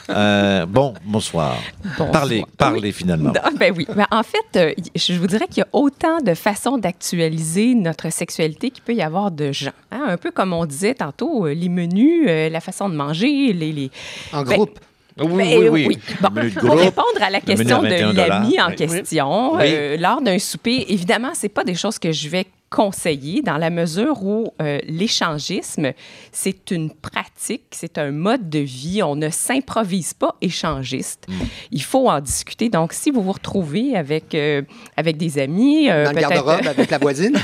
Euh, 0.10 0.66
bon, 0.66 0.94
bonsoir. 1.06 1.56
Bonsoir. 1.84 2.12
Parlez, 2.12 2.46
parlez 2.58 2.92
finalement. 2.92 3.32
Ah, 3.42 3.50
ben 3.58 3.74
oui. 3.76 3.88
Ben, 3.96 4.06
en 4.12 4.24
fait, 4.24 4.58
euh, 4.58 4.74
je 4.96 5.14
vous 5.14 5.28
dirais 5.28 5.48
qu'il 5.48 5.60
y 5.60 5.62
a 5.62 5.68
autant 5.72 6.20
de 6.22 6.34
façons 6.34 6.78
d'actualiser 6.78 7.74
notre 7.76 8.12
sexualité 8.12 8.70
qu'il 8.70 8.84
peut 8.84 8.94
y 8.94 9.02
avoir 9.02 9.32
de 9.32 9.52
gens. 9.52 9.72
hein. 9.92 10.04
Un 10.08 10.18
peu 10.18 10.32
comme 10.32 10.54
on 10.54 10.66
disait 10.66 10.94
tantôt, 10.96 11.46
euh, 11.48 11.54
les 11.54 11.70
menus, 11.70 12.26
euh, 12.28 12.50
la 12.50 12.60
façon 12.60 12.90
de 12.90 12.96
manger, 12.96 13.54
les... 13.54 13.72
les... 13.72 13.92
En 14.34 14.44
Ben, 14.44 14.56
groupe. 14.56 14.80
Oui, 15.20 15.28
Ben, 15.38 15.58
oui, 15.60 15.68
oui. 15.70 15.86
oui. 15.90 16.00
Bon, 16.22 16.30
pour 16.60 16.78
répondre 16.80 17.22
à 17.22 17.30
la 17.30 17.40
question 17.42 17.82
de 17.84 17.88
21 17.88 18.14
l'ami 18.14 18.60
en 18.60 18.72
question, 18.72 19.56
Oui. 19.56 19.64
euh, 19.68 19.98
lors 19.98 20.22
d'un 20.22 20.40
souper, 20.40 20.86
évidemment, 20.90 21.32
c'est 21.34 21.50
pas 21.50 21.64
des 21.64 21.76
choses 21.76 22.00
que 22.00 22.12
je 22.12 22.30
vais 22.30 22.48
conseiller 22.74 23.44
dans 23.44 23.58
la 23.58 23.70
mesure 23.70 24.24
où 24.24 24.52
euh, 24.60 24.80
l'échangisme, 24.88 25.92
c'est 26.32 26.72
une 26.72 26.90
pratique, 26.92 27.66
c'est 27.70 28.00
un 28.00 28.10
mode 28.10 28.50
de 28.50 28.58
vie. 28.58 29.04
On 29.04 29.16
ne 29.16 29.30
s'improvise 29.30 30.16
pas 30.16 30.36
échangiste. 30.42 31.26
Mm. 31.28 31.34
Il 31.72 31.84
faut 31.84 32.10
en 32.10 32.20
discuter. 32.20 32.70
Donc, 32.70 32.94
si 32.94 33.12
vous 33.12 33.22
vous 33.22 33.34
retrouvez 33.34 33.96
avec, 33.96 34.34
euh, 34.34 34.64
avec 34.98 35.18
des 35.18 35.38
amis, 35.38 35.88
euh, 35.92 36.06
Dans 36.06 36.14
le 36.14 36.20
garde-robe 36.22 36.66
avec 36.66 36.90
la 36.90 36.98
voisine? 36.98 37.36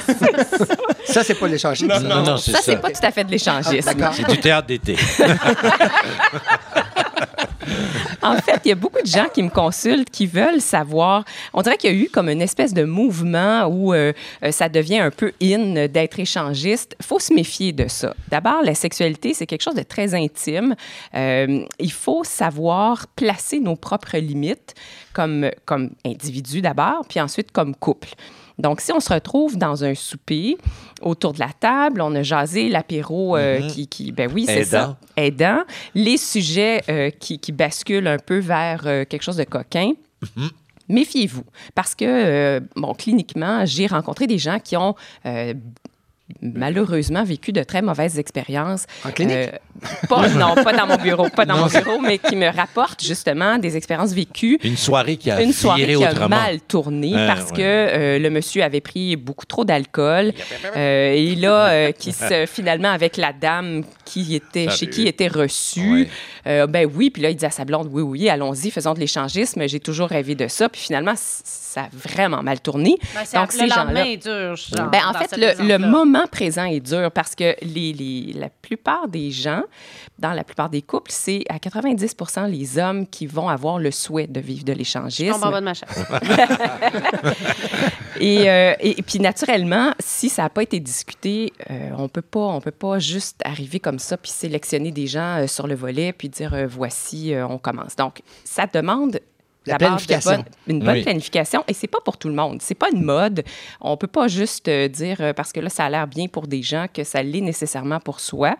ça, 1.05 1.23
c'est 1.23 1.35
pas 1.35 1.47
l'échangisme. 1.47 1.93
Non, 2.07 2.23
non, 2.23 2.37
c'est 2.37 2.49
ça, 2.51 2.57
ça. 2.57 2.63
c'est 2.63 2.81
pas 2.81 2.89
tout 2.89 3.03
à 3.03 3.11
fait 3.11 3.23
de 3.23 3.29
l'échangisme. 3.29 3.87
Ah, 3.87 3.93
d'accord. 3.93 4.15
C'est 4.15 4.27
du 4.27 4.39
théâtre 4.39 4.65
d'été. 4.67 4.95
En 8.21 8.35
fait, 8.37 8.61
il 8.65 8.69
y 8.69 8.71
a 8.71 8.75
beaucoup 8.75 9.01
de 9.01 9.07
gens 9.07 9.27
qui 9.33 9.43
me 9.43 9.49
consultent 9.49 10.09
qui 10.09 10.27
veulent 10.27 10.61
savoir. 10.61 11.23
On 11.53 11.61
dirait 11.61 11.77
qu'il 11.77 11.91
y 11.91 11.97
a 11.97 12.03
eu 12.03 12.09
comme 12.09 12.29
une 12.29 12.41
espèce 12.41 12.73
de 12.73 12.83
mouvement 12.83 13.65
où 13.65 13.93
euh, 13.93 14.13
euh, 14.43 14.51
ça 14.51 14.69
devient 14.69 14.99
un 14.99 15.11
peu 15.11 15.31
in 15.41 15.87
d'être 15.87 16.19
échangiste. 16.19 16.95
Il 16.99 17.05
faut 17.05 17.19
se 17.19 17.33
méfier 17.33 17.71
de 17.71 17.87
ça. 17.87 18.13
D'abord, 18.29 18.61
la 18.63 18.75
sexualité, 18.75 19.33
c'est 19.33 19.45
quelque 19.45 19.61
chose 19.61 19.75
de 19.75 19.83
très 19.83 20.13
intime. 20.13 20.75
Euh, 21.15 21.65
il 21.79 21.91
faut 21.91 22.23
savoir 22.23 23.07
placer 23.15 23.59
nos 23.59 23.75
propres 23.75 24.17
limites 24.17 24.75
comme, 25.13 25.49
comme 25.65 25.91
individu 26.05 26.61
d'abord, 26.61 27.05
puis 27.07 27.19
ensuite 27.19 27.51
comme 27.51 27.75
couple. 27.75 28.09
Donc, 28.59 28.81
si 28.81 28.91
on 28.91 28.99
se 28.99 29.11
retrouve 29.11 29.57
dans 29.57 29.83
un 29.83 29.95
souper, 29.95 30.57
autour 31.01 31.33
de 31.33 31.39
la 31.39 31.49
table, 31.59 32.01
on 32.01 32.13
a 32.13 32.21
jasé 32.23 32.69
l'apéro 32.69 33.35
euh, 33.37 33.61
Mhm. 33.61 33.67
qui, 33.67 33.87
qui, 33.87 34.11
ben 34.11 34.29
oui, 34.33 34.45
c'est 34.45 34.65
ça, 34.65 34.97
aidant. 35.15 35.63
Les 35.95 36.17
sujets 36.17 36.83
euh, 36.89 37.09
qui, 37.09 37.39
qui 37.39 37.51
basculent 37.53 38.07
un 38.07 38.17
peu 38.19 38.39
vers 38.39 38.81
euh, 38.85 39.05
quelque 39.05 39.23
chose 39.23 39.37
de 39.37 39.45
coquin. 39.45 39.93
Mhm. 40.35 40.49
Méfiez-vous, 40.89 41.43
parce 41.75 41.95
que, 41.95 42.03
euh, 42.05 42.59
bon, 42.75 42.93
cliniquement, 42.93 43.63
j'ai 43.65 43.87
rencontré 43.87 44.27
des 44.27 44.37
gens 44.39 44.59
qui 44.59 44.75
ont 44.75 44.95
euh, 45.25 45.53
malheureusement 46.41 47.23
vécu 47.23 47.51
de 47.51 47.63
très 47.63 47.81
mauvaises 47.81 48.19
expériences. 48.19 48.85
En 49.05 49.11
clinique? 49.11 49.35
Euh, 49.35 49.51
pas, 50.07 50.27
non, 50.29 50.55
pas 50.55 50.73
dans 50.73 50.87
mon 50.87 50.97
bureau, 50.97 51.29
pas 51.29 51.45
dans 51.45 51.57
mon 51.57 51.67
bureau, 51.67 51.99
mais 51.99 52.17
qui 52.17 52.35
me 52.35 52.47
rapportent 52.47 53.03
justement 53.03 53.57
des 53.57 53.75
expériences 53.77 54.13
vécues 54.13 54.59
Une 54.63 54.77
soirée 54.77 55.17
qui 55.17 55.31
a 55.31 55.41
une 55.41 55.53
soirée 55.53 55.95
qui 55.95 56.03
a 56.05 56.11
autrement. 56.11 56.29
mal 56.29 56.61
tourné 56.61 57.13
Ah, 57.15 57.33
parce 57.35 57.51
ouais. 57.51 57.57
que 57.57 57.61
euh, 57.63 58.19
le 58.19 58.29
monsieur 58.29 58.63
avait 58.63 58.81
pris 58.81 59.15
beaucoup 59.15 59.45
trop 59.45 59.65
d'alcool. 59.65 60.33
Euh, 60.75 61.11
et 61.13 61.35
là, 61.35 61.67
euh, 61.69 61.91
qui 61.91 62.11
se, 62.11 62.45
finalement, 62.51 62.89
avec 62.91 63.17
la 63.17 63.33
dame 63.33 63.83
qui 64.05 64.35
était, 64.35 64.65
Salut. 64.65 64.77
chez 64.77 64.87
qui 64.87 65.01
il 65.03 65.07
était 65.07 65.27
reçu, 65.27 66.07
euh, 66.47 66.67
ben 66.67 66.89
oui, 66.93 67.09
puis 67.09 67.21
là, 67.21 67.29
il 67.29 67.35
dit 67.35 67.45
à 67.45 67.51
sa 67.51 67.65
blonde, 67.65 67.89
oui, 67.91 68.01
oui, 68.01 68.29
allons-y, 68.29 68.71
faisons 68.71 68.93
de 68.93 68.99
l'échangisme. 68.99 69.67
J'ai 69.67 69.79
toujours 69.79 70.09
rêvé 70.09 70.35
de 70.35 70.47
ça. 70.47 70.67
Puis 70.69 70.81
finalement, 70.81 71.13
ça 71.15 71.81
a 71.81 71.87
vraiment 71.93 72.41
mal 72.43 72.59
tourné. 72.59 72.97
Ben, 73.13 73.21
c'est- 73.25 73.37
Donc, 73.37 73.53
le 73.53 73.59
ces 73.59 73.67
lendemain 73.67 73.85
gens-là- 74.03 74.07
est 74.07 74.17
dur, 74.17 74.55
genre, 74.55 74.89
ben, 74.89 75.01
en 75.07 75.13
fait, 75.13 75.35
le, 75.37 75.67
le 75.67 75.77
moment 75.77 76.25
présent 76.31 76.65
est 76.65 76.79
dur 76.79 77.11
parce 77.11 77.35
que 77.35 77.55
les, 77.61 77.93
les- 77.93 78.33
la 78.35 78.49
plupart 78.49 79.07
des 79.07 79.31
gens, 79.31 79.61
dans 80.17 80.33
la 80.33 80.43
plupart 80.43 80.69
des 80.69 80.81
couples, 80.81 81.11
c'est 81.11 81.43
à 81.49 81.57
90% 81.57 82.49
les 82.49 82.77
hommes 82.77 83.07
qui 83.07 83.27
vont 83.27 83.49
avoir 83.49 83.79
le 83.79 83.91
souhait 83.91 84.27
de 84.27 84.39
vivre 84.39 84.63
de 84.63 84.73
Je 84.73 84.77
l'échangisme. 84.77 85.33
tombe 85.33 85.43
en 85.43 85.51
bas 85.51 85.61
de 85.61 85.65
ma. 85.65 85.73
Et, 88.19 88.49
euh, 88.49 88.73
et, 88.81 88.99
et 88.99 89.01
puis 89.01 89.19
naturellement, 89.19 89.93
si 89.99 90.27
ça 90.27 90.43
n'a 90.43 90.49
pas 90.49 90.63
été 90.63 90.79
discuté, 90.79 91.53
euh, 91.69 91.91
on 91.97 92.09
peut 92.09 92.21
pas, 92.21 92.39
on 92.41 92.59
peut 92.59 92.71
pas 92.71 92.99
juste 92.99 93.41
arriver 93.45 93.79
comme 93.79 93.99
ça 93.99 94.17
puis 94.17 94.31
sélectionner 94.31 94.91
des 94.91 95.07
gens 95.07 95.37
euh, 95.37 95.47
sur 95.47 95.67
le 95.67 95.75
volet 95.75 96.11
puis 96.11 96.27
dire 96.27 96.53
voici, 96.67 97.33
on 97.49 97.57
commence. 97.57 97.95
Donc, 97.95 98.21
ça 98.43 98.65
demande 98.71 99.19
La 99.71 99.77
planification. 99.77 100.31
bonne- 100.31 100.45
une 100.67 100.79
bonne 100.79 100.95
Oui. 100.95 101.03
planification 101.03 101.63
et 101.67 101.73
c'est 101.73 101.87
pas 101.87 101.99
pour 102.03 102.17
tout 102.17 102.27
le 102.27 102.35
monde. 102.35 102.61
C'est 102.61 102.75
pas 102.75 102.89
une 102.93 103.03
mode. 103.03 103.43
On 103.81 103.97
peut 103.97 104.07
pas 104.07 104.27
juste 104.27 104.67
euh, 104.67 104.87
dire 104.87 105.17
euh, 105.21 105.33
parce 105.33 105.51
que 105.51 105.59
là 105.59 105.69
ça 105.69 105.85
a 105.85 105.89
l'air 105.89 106.07
bien 106.07 106.27
pour 106.27 106.47
des 106.47 106.61
gens 106.61 106.87
que 106.93 107.03
ça 107.03 107.23
l'est 107.23 107.41
nécessairement 107.41 107.99
pour 107.99 108.19
soi. 108.19 108.55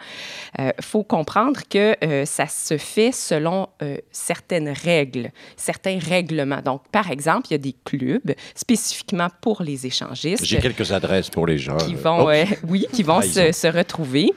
Euh, 0.60 0.72
faut 0.82 1.04
comprendre 1.04 1.60
que 1.70 1.96
euh, 2.04 2.26
ça 2.26 2.48
se 2.48 2.78
fait 2.78 3.12
selon 3.12 3.68
euh, 3.82 3.98
certaines 4.12 4.70
règles, 4.70 5.32
certains 5.58 6.00
règlements. 6.00 6.62
Donc 6.64 6.82
par 6.92 7.12
exemple, 7.12 7.48
il 7.50 7.52
y 7.52 7.56
a 7.56 7.60
des 7.60 7.76
clubs 7.86 8.34
spécifiquement 8.56 9.28
pour 9.42 9.62
les 9.64 9.86
échangistes 9.86 10.46
J'ai 10.46 10.60
quelques 10.60 10.92
adresses 10.92 11.30
pour 11.30 11.48
les 11.48 11.58
gens. 11.58 11.78
qui 11.78 11.96
vont, 11.96 12.28
oh, 12.28 12.32
oui, 12.68 12.86
qui 12.94 13.04
vont 13.04 13.22
se, 13.22 13.34
trahison. 13.40 13.54
se 13.54 13.68
retrouver. 13.68 14.34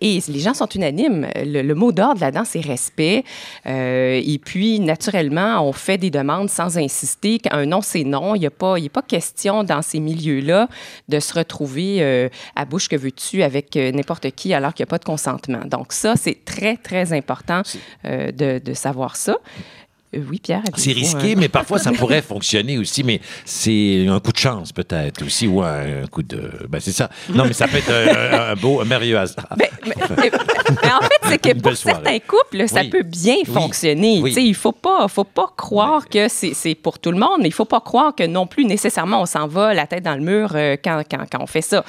Et 0.00 0.20
les 0.28 0.38
gens 0.40 0.54
sont 0.54 0.68
unanimes. 0.68 1.26
Le, 1.36 1.62
le 1.62 1.74
mot 1.74 1.92
d'ordre 1.92 2.20
là-dedans, 2.20 2.44
c'est 2.44 2.60
respect. 2.60 3.24
Euh, 3.66 4.20
et 4.24 4.38
puis, 4.38 4.80
naturellement, 4.80 5.66
on 5.66 5.72
fait 5.72 5.98
des 5.98 6.10
demandes 6.10 6.50
sans 6.50 6.78
insister. 6.78 7.40
Un 7.50 7.66
non, 7.66 7.80
c'est 7.80 8.04
non. 8.04 8.34
Il 8.34 8.40
n'y 8.40 8.46
a, 8.46 8.50
pas- 8.50 8.78
il 8.78 8.84
y 8.84 8.86
a 8.86 8.90
pas 8.90 9.02
question 9.02 9.64
dans 9.64 9.82
ces 9.82 10.00
milieux-là 10.00 10.68
de 11.08 11.20
se 11.20 11.34
retrouver 11.34 11.98
euh, 12.00 12.28
à 12.56 12.64
bouche 12.64 12.88
que 12.88 12.96
veux-tu 12.96 13.42
avec 13.42 13.76
euh, 13.76 13.92
n'importe 13.92 14.30
qui 14.32 14.52
alors 14.54 14.74
qu'il 14.74 14.84
n'y 14.84 14.88
a 14.88 14.90
pas 14.90 14.98
de 14.98 15.04
consentement. 15.04 15.60
Donc, 15.66 15.92
ça, 15.92 16.14
c'est 16.16 16.44
très, 16.44 16.76
très 16.76 17.12
important 17.12 17.62
de, 18.04 18.58
de 18.58 18.74
savoir 18.74 19.16
ça. 19.16 19.36
Euh, 20.14 20.20
oui, 20.30 20.38
Pierre. 20.42 20.62
C'est 20.76 20.92
risqué, 20.92 21.32
euh, 21.32 21.36
mais 21.38 21.48
parfois 21.48 21.78
ça 21.78 21.92
pourrait 21.98 22.22
fonctionner 22.22 22.78
aussi, 22.78 23.02
mais 23.04 23.20
c'est 23.44 24.06
un 24.08 24.20
coup 24.20 24.32
de 24.32 24.38
chance 24.38 24.72
peut-être 24.72 25.24
aussi, 25.24 25.46
ou 25.46 25.62
un, 25.62 26.02
un 26.04 26.06
coup 26.06 26.22
de... 26.22 26.50
Ben 26.68 26.80
c'est 26.80 26.92
ça. 26.92 27.10
Non, 27.30 27.44
mais 27.44 27.52
ça 27.52 27.66
peut 27.68 27.78
être 27.78 27.90
un, 27.92 28.52
un 28.52 28.54
beau, 28.56 28.80
un 28.80 28.84
merveilleux 28.84 29.18
hasard. 29.18 29.46
Mais, 29.58 29.70
mais- 29.86 29.94
mais 30.08 30.92
en 30.92 31.00
fait, 31.00 31.20
c'est 31.28 31.38
que 31.54 31.58
pour 31.60 31.76
certains 31.76 32.18
couples, 32.20 32.68
ça 32.68 32.80
Oui. 32.80 32.88
peut 32.90 33.02
bien 33.02 33.36
Oui. 33.46 33.52
fonctionner. 33.52 34.20
Oui. 34.22 34.30
Tu 34.30 34.34
sais, 34.36 34.44
Il 34.44 34.50
ne 34.50 34.54
faut 34.54 34.72
pas, 34.72 35.06
faut 35.08 35.24
pas 35.24 35.52
croire 35.56 36.08
que 36.08 36.28
c'est 36.28 36.74
pour 36.74 36.98
tout 36.98 37.10
le 37.10 37.18
monde, 37.18 37.38
mais 37.38 37.46
il 37.46 37.50
ne 37.50 37.54
faut 37.54 37.64
pas 37.64 37.80
croire 37.80 38.14
que 38.14 38.24
non 38.26 38.46
plus 38.46 38.64
nécessairement 38.64 39.22
on 39.22 39.26
s'en 39.26 39.46
va 39.46 39.74
la 39.74 39.86
tête 39.86 40.02
dans 40.04 40.14
le 40.14 40.20
mur 40.22 40.52
euh, 40.54 40.76
quand, 40.82 41.02
quand, 41.10 41.24
quand 41.30 41.38
on 41.42 41.46
fait 41.46 41.62
ça. 41.62 41.84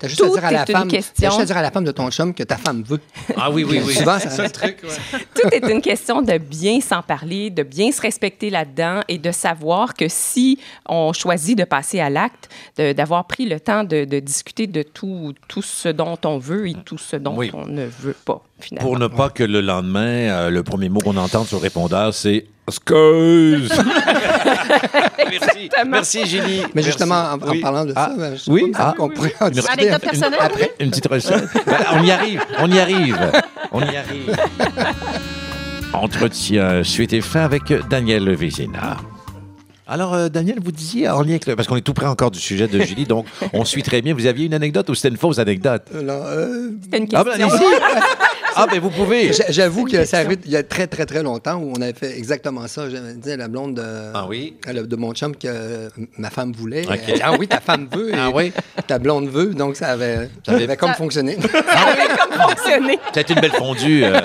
T'as 0.00 0.08
juste, 0.08 0.20
à 0.20 0.26
Tout 0.26 0.34
dire 0.34 0.44
à 0.44 0.50
la 0.50 0.62
est 0.62 0.68
une 0.68 0.76
femme, 0.76 0.88
question. 0.88 1.28
juste 1.30 1.40
à 1.40 1.44
dire 1.44 1.56
à 1.56 1.62
la 1.62 1.70
femme 1.70 1.84
de 1.84 1.92
ton 1.92 2.10
chum 2.10 2.34
que 2.34 2.42
ta 2.42 2.56
femme 2.56 2.82
veut. 2.86 3.00
Ah 3.36 3.50
oui, 3.50 3.64
oui, 3.64 3.80
oui. 3.84 3.94
Souvent, 3.94 4.18
ça, 4.18 4.30
C'est 4.30 4.36
ça 4.36 4.42
le 4.44 4.50
truc, 4.50 4.78
ouais. 4.82 5.18
Tout 5.34 5.48
est 5.52 5.68
une 5.70 5.80
question 5.82 6.22
de 6.22 6.38
bien 6.38 6.80
s'en 6.80 7.02
parler, 7.02 7.50
de 7.50 7.62
bien 7.68 7.92
se 7.92 8.00
respecter 8.00 8.50
là-dedans 8.50 9.00
et 9.08 9.18
de 9.18 9.30
savoir 9.32 9.94
que 9.94 10.06
si 10.08 10.58
on 10.88 11.12
choisit 11.12 11.56
de 11.56 11.64
passer 11.64 12.00
à 12.00 12.10
l'acte, 12.10 12.48
d'avoir 12.76 13.26
pris 13.26 13.46
le 13.46 13.60
temps 13.60 13.84
de, 13.84 14.04
de 14.04 14.18
discuter 14.20 14.66
de 14.66 14.82
tout, 14.82 15.34
tout 15.48 15.62
ce 15.62 15.88
dont 15.88 16.18
on 16.24 16.38
veut 16.38 16.68
et 16.68 16.74
tout 16.84 16.98
ce 16.98 17.16
dont 17.16 17.36
Oui. 17.36 17.50
on 17.54 17.66
ne 17.66 17.84
veut 17.86 18.16
pas, 18.24 18.42
finalement. 18.60 18.88
Pour 18.90 18.98
ne 18.98 19.06
pas 19.06 19.30
que 19.30 19.44
le 19.44 19.60
lendemain, 19.60 20.00
euh, 20.00 20.50
le 20.50 20.62
premier 20.62 20.88
mot 20.88 21.00
qu'on 21.00 21.16
entende 21.16 21.46
sur 21.46 21.58
le 21.58 21.62
répondeur, 21.62 22.12
c'est 22.14 22.46
Excuse. 22.68 23.72
Merci. 25.30 25.70
Merci, 25.86 26.26
Julie. 26.26 26.62
Mais 26.74 26.82
justement, 26.82 27.32
en, 27.32 27.38
Oui. 27.48 27.60
parlant 27.62 27.86
de 27.86 27.94
Ah, 27.96 28.10
ça, 28.10 28.16
ben, 28.18 28.36
je 28.36 28.50
oui, 28.50 28.70
ah. 28.74 28.94
on 28.98 29.08
pourrait 29.08 29.34
en 29.40 29.48
discuter 29.48 29.72
Anecdote 29.88 29.94
un 29.94 29.98
peu. 29.98 30.06
personnelle? 30.10 30.40
Après. 30.42 30.74
Une 30.78 30.90
petite 30.90 31.06
recette. 31.08 31.44
Ben, 31.66 31.76
on 31.94 32.04
y 32.04 32.10
arrive, 32.10 32.42
on 32.58 32.70
y 32.70 32.78
arrive. 32.78 33.18
On 33.72 33.80
y 33.80 33.96
arrive. 33.96 34.36
Entretien 35.92 36.82
suite 36.84 37.12
et 37.12 37.20
fin 37.20 37.40
avec 37.40 37.72
Daniel 37.88 38.30
Vézina. 38.34 38.98
Alors, 39.90 40.12
euh, 40.14 40.28
Daniel, 40.28 40.58
vous 40.62 40.70
disiez 40.70 41.08
en 41.08 41.22
lien 41.22 41.30
avec 41.30 41.46
le- 41.46 41.56
Parce 41.56 41.66
qu'on 41.66 41.76
est 41.76 41.80
tout 41.80 41.94
près 41.94 42.06
encore 42.06 42.30
du 42.30 42.38
sujet 42.38 42.68
de 42.68 42.78
Julie, 42.80 43.06
donc 43.06 43.24
on 43.54 43.64
suit 43.64 43.82
très 43.82 44.02
bien. 44.02 44.12
Vous 44.12 44.26
aviez 44.26 44.44
une 44.44 44.52
anecdote 44.52 44.88
ou 44.90 44.94
c'était 44.94 45.08
une 45.08 45.16
fausse 45.16 45.38
anecdote? 45.38 45.82
Euh, 45.94 46.02
non, 46.02 46.20
euh, 46.26 46.70
C'était 46.82 46.98
une 46.98 47.08
Ah, 47.14 47.24
question. 47.24 47.48
ben 47.48 47.54
allez-y! 47.54 47.64
Ah, 48.60 48.66
ben 48.70 48.80
vous 48.80 48.90
pouvez! 48.90 49.32
j'a- 49.32 49.44
J'avoue 49.50 49.84
que 49.84 50.04
ça 50.04 50.18
arrive 50.18 50.38
il 50.44 50.50
y 50.50 50.56
a 50.56 50.62
très, 50.62 50.86
très, 50.86 51.06
très 51.06 51.22
longtemps 51.22 51.56
où 51.56 51.72
on 51.76 51.80
avait 51.80 51.92
fait 51.92 52.16
exactement 52.18 52.66
ça. 52.66 52.90
J'avais 52.90 53.14
dit 53.14 53.30
à 53.30 53.36
la 53.36 53.48
blonde 53.48 53.74
de, 53.74 53.82
Ah 54.14 54.26
oui? 54.28 54.56
de 54.66 54.96
mon 54.96 55.12
chum 55.14 55.34
que 55.36 55.46
euh, 55.46 55.88
ma 56.18 56.30
femme 56.30 56.52
voulait. 56.52 56.84
Ah 57.22 57.32
oui, 57.38 57.46
ta 57.46 57.60
femme 57.60 57.86
veut. 57.92 58.10
Ah 58.14 58.30
oui? 58.34 58.52
Ta 58.86 58.98
blonde 58.98 59.28
veut. 59.28 59.54
Donc, 59.54 59.76
ça 59.76 59.88
avait, 59.88 60.28
ça 60.44 60.52
avait 60.54 60.76
comme 60.76 60.94
fonctionné. 60.94 61.36
fonctionné. 62.36 62.98
C'était 63.14 63.32
une 63.34 63.40
belle 63.40 63.52
fondue. 63.52 64.04
euh. 64.04 64.20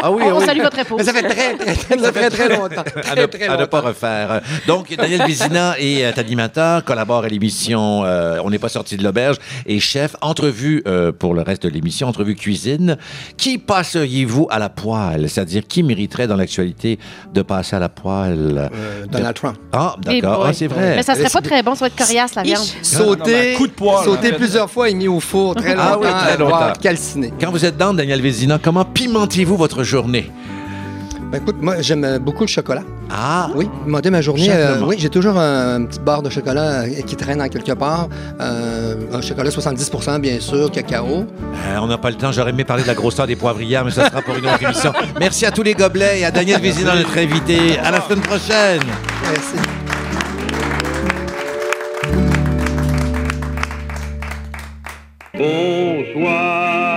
Ah 0.00 0.10
oui, 0.12 0.22
On, 0.24 0.30
ah 0.30 0.34
on 0.34 0.38
oui. 0.40 0.46
salue 0.46 0.60
votre 0.62 0.78
épouse. 0.78 0.98
Mais 0.98 1.04
ça 1.04 1.12
fait 1.12 1.22
très, 1.28 1.54
très, 1.56 1.74
très, 1.74 2.12
très, 2.12 2.30
très 2.30 2.48
longtemps. 2.56 2.84
à 3.10 3.14
ne, 3.16 3.26
très 3.26 3.46
à 3.48 3.56
ne 3.56 3.64
pas 3.64 3.78
longtemps. 3.78 3.88
refaire. 3.88 4.40
Donc, 4.66 4.94
Daniel 4.94 5.22
Vézina 5.26 5.74
est 5.78 6.04
euh, 6.04 6.12
animateur, 6.16 6.84
collabore 6.84 7.24
à 7.24 7.28
l'émission 7.28 8.04
euh, 8.04 8.38
On 8.44 8.50
n'est 8.50 8.58
pas 8.60 8.68
sorti 8.68 8.96
de 8.96 9.02
l'auberge 9.04 9.36
et 9.66 9.80
chef. 9.80 10.14
Entrevue 10.20 10.82
euh, 10.86 11.10
pour 11.12 11.34
le 11.34 11.42
reste 11.42 11.64
de 11.64 11.68
l'émission, 11.68 12.08
entrevue 12.08 12.34
cuisine. 12.36 12.96
Qui 13.36 13.57
passeriez-vous 13.58 14.46
à 14.50 14.58
la 14.58 14.68
poêle? 14.68 15.28
C'est-à-dire, 15.28 15.62
qui 15.66 15.82
mériterait 15.82 16.26
dans 16.26 16.36
l'actualité 16.36 16.98
de 17.32 17.42
passer 17.42 17.76
à 17.76 17.78
la 17.78 17.88
poêle? 17.88 18.70
Euh, 18.72 19.06
Donald 19.10 19.34
Trump. 19.36 19.56
Ah, 19.72 19.96
d'accord. 20.00 20.46
Ah, 20.46 20.52
c'est 20.52 20.66
vrai. 20.66 20.96
Mais 20.96 21.02
ça 21.02 21.14
serait 21.14 21.30
pas 21.30 21.40
très 21.40 21.62
bon, 21.62 21.74
ça 21.74 21.80
va 21.80 21.86
être 21.88 21.96
coriace, 21.96 22.34
la 22.34 22.42
viande. 22.42 22.64
Sauté, 22.82 23.54
coup 23.56 23.66
de 23.66 23.72
poêle, 23.72 24.18
fait. 24.20 24.32
plusieurs 24.32 24.70
fois 24.70 24.88
et 24.90 24.94
mis 24.94 25.08
au 25.08 25.20
four 25.20 25.54
très 25.54 25.74
longtemps, 25.74 25.88
Ah 25.92 25.98
oui, 26.00 26.06
très 26.26 26.36
longtemps. 26.38 26.72
calciné. 26.80 27.32
Quand 27.40 27.50
vous 27.50 27.64
êtes 27.64 27.76
dans 27.76 27.92
Daniel 27.94 28.20
Vézina, 28.20 28.58
comment 28.62 28.84
pimentez-vous 28.84 29.56
votre 29.56 29.82
journée? 29.84 30.30
Ben, 31.30 31.42
écoute, 31.42 31.56
moi, 31.60 31.74
j'aime 31.80 32.04
euh, 32.04 32.18
beaucoup 32.18 32.44
le 32.44 32.48
chocolat. 32.48 32.82
Ah! 33.10 33.50
Oui, 33.54 33.68
monter 33.86 34.08
ma 34.08 34.22
journée. 34.22 34.48
Euh, 34.50 34.80
oui, 34.82 34.96
j'ai 34.98 35.10
toujours 35.10 35.36
un, 35.36 35.84
petit 35.84 36.00
bar 36.00 36.22
de 36.22 36.30
chocolat 36.30 36.84
euh, 36.84 37.02
qui 37.06 37.16
traîne 37.16 37.42
en 37.42 37.48
quelque 37.48 37.72
part. 37.72 38.08
Euh, 38.40 38.94
un 39.12 39.20
chocolat 39.20 39.50
70% 39.50 40.20
bien 40.20 40.40
sûr, 40.40 40.70
cacao. 40.70 41.06
Euh, 41.06 41.78
on 41.82 41.86
n'a 41.86 41.98
pas 41.98 42.08
le 42.08 42.16
temps. 42.16 42.32
J'aurais 42.32 42.50
aimé 42.50 42.64
parler 42.64 42.82
de 42.82 42.88
la 42.88 42.94
grosseur 42.94 43.26
des 43.26 43.36
poivrières, 43.36 43.84
mais 43.84 43.90
ça 43.90 44.08
sera 44.08 44.22
pour 44.22 44.36
une 44.36 44.46
autre 44.46 44.62
émission. 44.62 44.92
Merci 45.20 45.44
à 45.44 45.50
tous 45.50 45.62
les 45.62 45.74
gobelets 45.74 46.20
et 46.20 46.24
à 46.24 46.30
Daniel 46.30 46.60
Vézina, 46.62 46.94
notre 46.94 47.18
invité. 47.18 47.78
À 47.78 47.90
la 47.90 48.00
semaine 48.00 48.20
prochaine. 48.20 48.80
Merci. 49.22 49.56
Bonsoir. 55.34 56.87